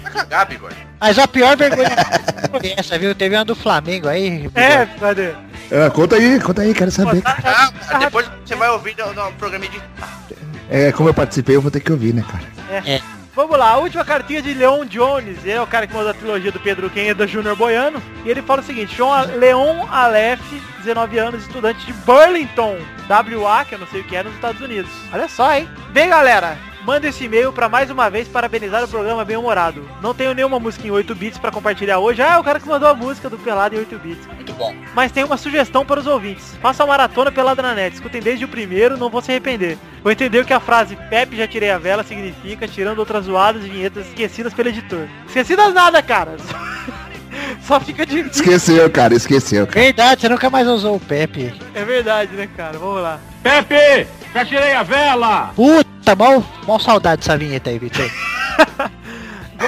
Vai 0.03 0.11
cagar, 0.11 0.47
bigode. 0.47 0.75
Mas 0.99 1.17
a 1.19 1.27
pior 1.27 1.57
vergonha 1.57 1.89
foi 2.51 2.73
essa, 2.77 2.97
viu? 2.97 3.13
Teve 3.15 3.35
uma 3.35 3.45
do 3.45 3.55
Flamengo 3.55 4.07
aí. 4.07 4.49
É, 4.55 4.85
cadê? 4.99 5.33
Ah, 5.71 5.89
conta 5.89 6.15
aí, 6.15 6.39
conta 6.39 6.61
aí, 6.61 6.73
quero 6.73 6.91
saber. 6.91 7.21
cara. 7.21 7.37
Ah, 7.43 7.71
cara, 7.87 7.99
depois 7.99 8.29
você 8.45 8.55
vai 8.55 8.69
ouvir 8.69 8.95
no, 8.97 9.13
no 9.13 9.31
programa 9.33 9.67
de... 9.67 9.81
É, 10.69 10.91
como 10.91 11.09
eu 11.09 11.13
participei, 11.13 11.55
eu 11.55 11.61
vou 11.61 11.71
ter 11.71 11.79
que 11.79 11.91
ouvir, 11.91 12.13
né, 12.13 12.23
cara? 12.23 13.01
Vamos 13.35 13.57
lá, 13.57 13.71
a 13.71 13.77
última 13.77 14.05
cartinha 14.05 14.41
de 14.41 14.53
Leon 14.53 14.85
Jones. 14.85 15.39
Ele 15.43 15.51
é 15.51 15.61
o 15.61 15.67
cara 15.67 15.85
que 15.85 15.93
mandou 15.93 16.09
a 16.09 16.13
trilogia 16.13 16.53
do 16.53 16.59
Pedro 16.59 16.89
Quem 16.89 17.09
é 17.09 17.13
da 17.13 17.27
Júnior 17.27 17.55
Boiano. 17.57 18.01
E 18.23 18.29
ele 18.29 18.41
fala 18.41 18.61
o 18.61 18.63
seguinte, 18.63 18.95
João 18.95 19.25
Leon 19.37 19.85
Aleph, 19.91 20.39
19 20.79 21.17
anos, 21.17 21.41
estudante 21.41 21.85
de 21.85 21.91
Burlington, 21.91 22.77
WA, 23.09 23.65
que 23.65 23.75
eu 23.75 23.79
não 23.79 23.87
sei 23.87 23.99
o 23.99 24.03
que 24.05 24.15
é, 24.15 24.23
nos 24.23 24.33
Estados 24.35 24.61
Unidos. 24.61 24.89
Olha 25.11 25.27
só, 25.27 25.53
hein? 25.53 25.67
Bem, 25.91 26.09
galera, 26.09 26.57
manda 26.85 27.07
esse 27.07 27.23
e-mail 27.23 27.51
pra 27.51 27.67
mais 27.67 27.89
uma 27.89 28.09
vez 28.09 28.27
parabenizar 28.27 28.83
o 28.83 28.87
programa 28.87 29.25
bem 29.25 29.35
humorado. 29.35 29.89
Não 30.01 30.13
tenho 30.13 30.35
nenhuma 30.35 30.59
música 30.59 30.87
em 30.87 30.91
8 30.91 31.15
bits 31.15 31.39
pra 31.39 31.51
compartilhar 31.51 31.97
hoje. 31.97 32.21
Ah, 32.21 32.35
é 32.35 32.37
o 32.37 32.43
cara 32.43 32.59
que 32.59 32.67
mandou 32.67 32.87
a 32.87 32.93
música 32.93 33.29
do 33.29 33.37
Pelado 33.37 33.75
em 33.75 33.79
8 33.79 33.97
bits. 33.97 34.27
Muito 34.27 34.53
bom. 34.53 34.73
Mas 34.93 35.11
tem 35.11 35.23
uma 35.23 35.35
sugestão 35.35 35.83
para 35.83 35.99
os 35.99 36.05
ouvintes. 36.05 36.55
Faça 36.61 36.83
a 36.83 36.87
maratona 36.87 37.31
pelada 37.31 37.61
na 37.61 37.73
net. 37.73 37.95
Escutem 37.95 38.21
desde 38.21 38.45
o 38.45 38.47
primeiro, 38.47 38.97
não 38.97 39.09
vão 39.09 39.21
se 39.21 39.31
arrepender. 39.31 39.77
Vou 40.03 40.11
entender 40.11 40.39
o 40.39 40.45
que 40.45 40.53
a 40.53 40.59
frase 40.59 40.95
Pepe 41.09 41.35
já 41.35 41.47
tirei 41.47 41.71
a 41.71 41.79
vela 41.79 42.03
significa, 42.03 42.67
tirando 42.67 42.99
outras 42.99 43.25
zoadas 43.25 43.65
e 43.65 43.69
vinhetas 43.69 44.05
esquecidas 44.07 44.53
pelo 44.53 44.69
editor. 44.69 45.07
Esquecidas 45.27 45.73
nada, 45.73 46.01
cara. 46.03 46.35
Só 47.61 47.79
fica 47.79 48.05
de... 48.05 48.19
Esqueceu, 48.19 48.89
cara, 48.91 49.15
esqueceu, 49.15 49.65
cara. 49.65 49.81
Verdade, 49.81 50.21
você 50.21 50.29
nunca 50.29 50.49
mais 50.51 50.67
usou 50.67 50.95
o 50.95 50.99
Pepe. 50.99 51.53
É 51.73 51.83
verdade, 51.83 52.35
né, 52.35 52.47
cara? 52.55 52.77
Vamos 52.77 53.01
lá. 53.01 53.19
Pepe, 53.41 54.07
já 54.35 54.45
tirei 54.45 54.73
a 54.73 54.83
vela! 54.83 55.53
Puta, 55.55 56.13
mal, 56.13 56.43
mal 56.67 56.79
saudade 56.79 57.21
dessa 57.21 57.37
vinheta 57.37 57.69
aí, 57.69 57.79
Vitor. 57.79 58.09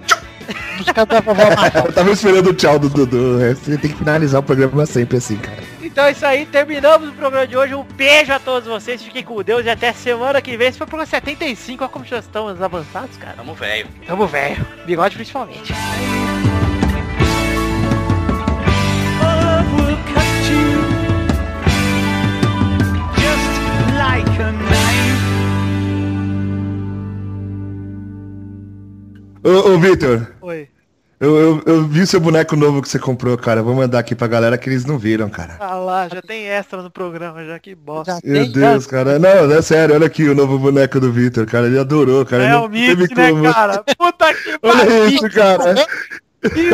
Da 0.94 1.22
vovó. 1.22 1.42
Eu 1.86 1.94
tava 1.94 2.12
esperando 2.12 2.50
o 2.50 2.54
tchau 2.54 2.80
do 2.80 2.90
Dudu. 2.90 3.40
Você 3.40 3.78
tem 3.78 3.92
que 3.92 3.98
finalizar 3.98 4.40
o 4.40 4.44
programa 4.44 4.86
sempre 4.86 5.18
assim, 5.18 5.38
cara. 5.38 5.64
Então 5.82 6.06
é 6.06 6.12
isso 6.12 6.26
aí, 6.26 6.46
terminamos 6.48 7.10
o 7.10 7.12
programa 7.14 7.46
de 7.46 7.56
hoje. 7.56 7.76
Um 7.76 7.84
beijo 7.84 8.34
a 8.34 8.40
todos 8.40 8.68
vocês, 8.68 9.04
fiquem 9.04 9.24
com 9.24 9.44
Deus 9.44 9.64
e 9.66 9.70
até 9.70 9.94
semana 9.94 10.42
que 10.42 10.58
vem. 10.58 10.70
Esse 10.70 10.78
foi 10.78 10.86
o 10.86 10.90
programa 10.90 11.06
75, 11.06 11.84
olha 11.84 11.92
como 11.92 12.04
já 12.04 12.18
estamos 12.18 12.60
avançados, 12.62 13.16
cara. 13.18 13.36
Tamo 13.38 13.54
velho. 13.54 13.88
Tamo 14.08 14.26
velho, 14.26 14.66
bigode 14.86 15.16
principalmente. 15.16 15.72
Ô, 29.44 29.74
ô 29.74 29.78
Vitor, 29.78 30.28
Oi. 30.42 30.70
eu, 31.20 31.38
eu, 31.38 31.64
eu 31.66 31.84
vi 31.86 32.02
o 32.02 32.08
seu 32.08 32.20
boneco 32.20 32.56
novo 32.56 32.82
que 32.82 32.88
você 32.88 32.98
comprou, 32.98 33.38
cara. 33.38 33.62
Vou 33.62 33.76
mandar 33.76 34.00
aqui 34.00 34.16
pra 34.16 34.26
galera 34.26 34.58
que 34.58 34.70
eles 34.70 34.86
não 34.86 34.98
viram, 34.98 35.30
cara. 35.30 35.58
Ah 35.60 35.76
lá, 35.76 36.08
já 36.08 36.22
tem 36.22 36.48
extra 36.48 36.82
no 36.82 36.90
programa, 36.90 37.44
já 37.44 37.60
que 37.60 37.76
bosta. 37.76 38.14
Já 38.14 38.20
Meu 38.24 38.50
Deus, 38.50 38.88
cara. 38.88 39.20
Não, 39.20 39.52
é 39.52 39.62
sério, 39.62 39.96
olha 39.96 40.08
aqui 40.08 40.30
o 40.30 40.36
novo 40.36 40.58
boneco 40.58 40.98
do 41.00 41.12
Vitor, 41.12 41.46
cara. 41.46 41.68
Ele 41.68 41.78
adorou, 41.78 42.26
cara. 42.26 42.44
É 42.44 42.48
Ele 42.48 43.04
o 43.04 43.08
teve 43.08 43.16
né, 43.16 43.30
como. 43.32 43.54
cara? 43.54 43.84
Puta 43.98 44.34
que 44.34 44.58
Olha 44.64 45.08
isso, 45.08 45.30
cara. 45.30 45.76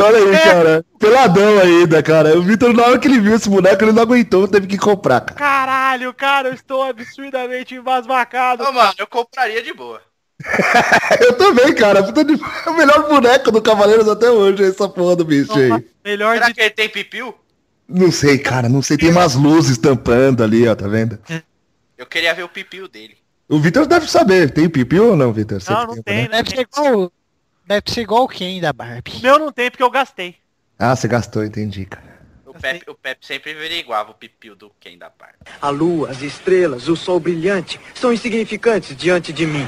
Olha 0.00 0.18
aí, 0.18 0.38
cara. 0.38 0.84
Peladão 0.98 1.58
ainda, 1.58 2.02
cara. 2.02 2.38
O 2.38 2.42
Vitor, 2.42 2.72
na 2.72 2.84
hora 2.84 2.98
que 2.98 3.08
ele 3.08 3.20
viu 3.20 3.34
esse 3.34 3.48
boneco, 3.48 3.82
ele 3.82 3.92
não 3.92 4.02
aguentou, 4.02 4.46
teve 4.46 4.68
que 4.68 4.78
comprar, 4.78 5.20
cara. 5.22 5.38
Caralho, 5.38 6.14
cara, 6.14 6.48
eu 6.48 6.54
estou 6.54 6.84
absurdamente 6.84 7.74
embasbacado. 7.74 8.62
Ô, 8.62 8.72
mano, 8.72 8.94
eu 8.96 9.06
compraria 9.08 9.60
de 9.60 9.72
boa. 9.72 10.00
Eu 11.20 11.34
também, 11.34 11.74
cara. 11.74 12.02
Puta 12.02 12.24
de- 12.24 12.40
É 12.66 12.70
o 12.70 12.76
melhor 12.76 13.08
boneco 13.08 13.50
do 13.50 13.62
Cavaleiros 13.62 14.08
até 14.08 14.30
hoje, 14.30 14.64
essa 14.64 14.88
porra 14.88 15.16
do 15.16 15.24
bicho 15.24 15.52
aí. 15.52 15.84
Melhor 16.04 16.34
Será 16.34 16.48
de... 16.48 16.54
que 16.54 16.60
ele 16.60 16.70
tem 16.70 16.88
pipiu? 16.88 17.34
Não 17.88 18.10
sei, 18.10 18.38
cara, 18.38 18.68
não 18.68 18.82
sei. 18.82 18.96
Tem 18.96 19.10
umas 19.10 19.34
luzes 19.34 19.76
tampando 19.76 20.42
ali, 20.42 20.66
ó, 20.68 20.74
tá 20.74 20.86
vendo? 20.86 21.18
Eu 21.98 22.06
queria 22.06 22.32
ver 22.34 22.44
o 22.44 22.48
pipiu 22.48 22.88
dele. 22.88 23.16
O 23.48 23.58
Vitor 23.58 23.84
deve 23.84 24.08
saber. 24.08 24.50
Tem 24.52 24.68
pipi 24.68 24.98
ou 25.00 25.16
não, 25.16 25.32
Vitor? 25.32 25.60
Não, 25.68 25.86
não 25.88 26.02
tem, 26.02 26.28
né? 26.28 26.42
Deve 26.42 26.50
ser 26.50 26.60
igual. 26.60 27.12
Deve 27.66 27.90
ser 27.90 28.00
igual 28.02 28.24
o 28.24 28.28
Ken 28.28 28.60
da 28.60 28.72
Barbie. 28.72 29.16
O 29.18 29.22
meu 29.22 29.38
não 29.38 29.52
tem 29.52 29.70
porque 29.70 29.82
eu 29.82 29.90
gastei. 29.90 30.36
Ah, 30.78 30.94
você 30.94 31.08
gastou, 31.08 31.44
entendi, 31.44 31.84
cara. 31.84 32.20
O 32.46 32.54
Pepe, 32.54 32.90
o 32.90 32.94
Pepe 32.94 33.26
sempre 33.26 33.52
averiguava 33.52 34.12
o 34.12 34.14
pipiu 34.14 34.56
do 34.56 34.70
Ken 34.80 34.96
da 34.96 35.10
parte. 35.10 35.36
A 35.60 35.68
lua, 35.68 36.10
as 36.10 36.22
estrelas, 36.22 36.88
o 36.88 36.96
sol 36.96 37.20
brilhante 37.20 37.80
são 37.94 38.12
insignificantes 38.12 38.96
diante 38.96 39.32
de 39.32 39.46
mim. 39.46 39.66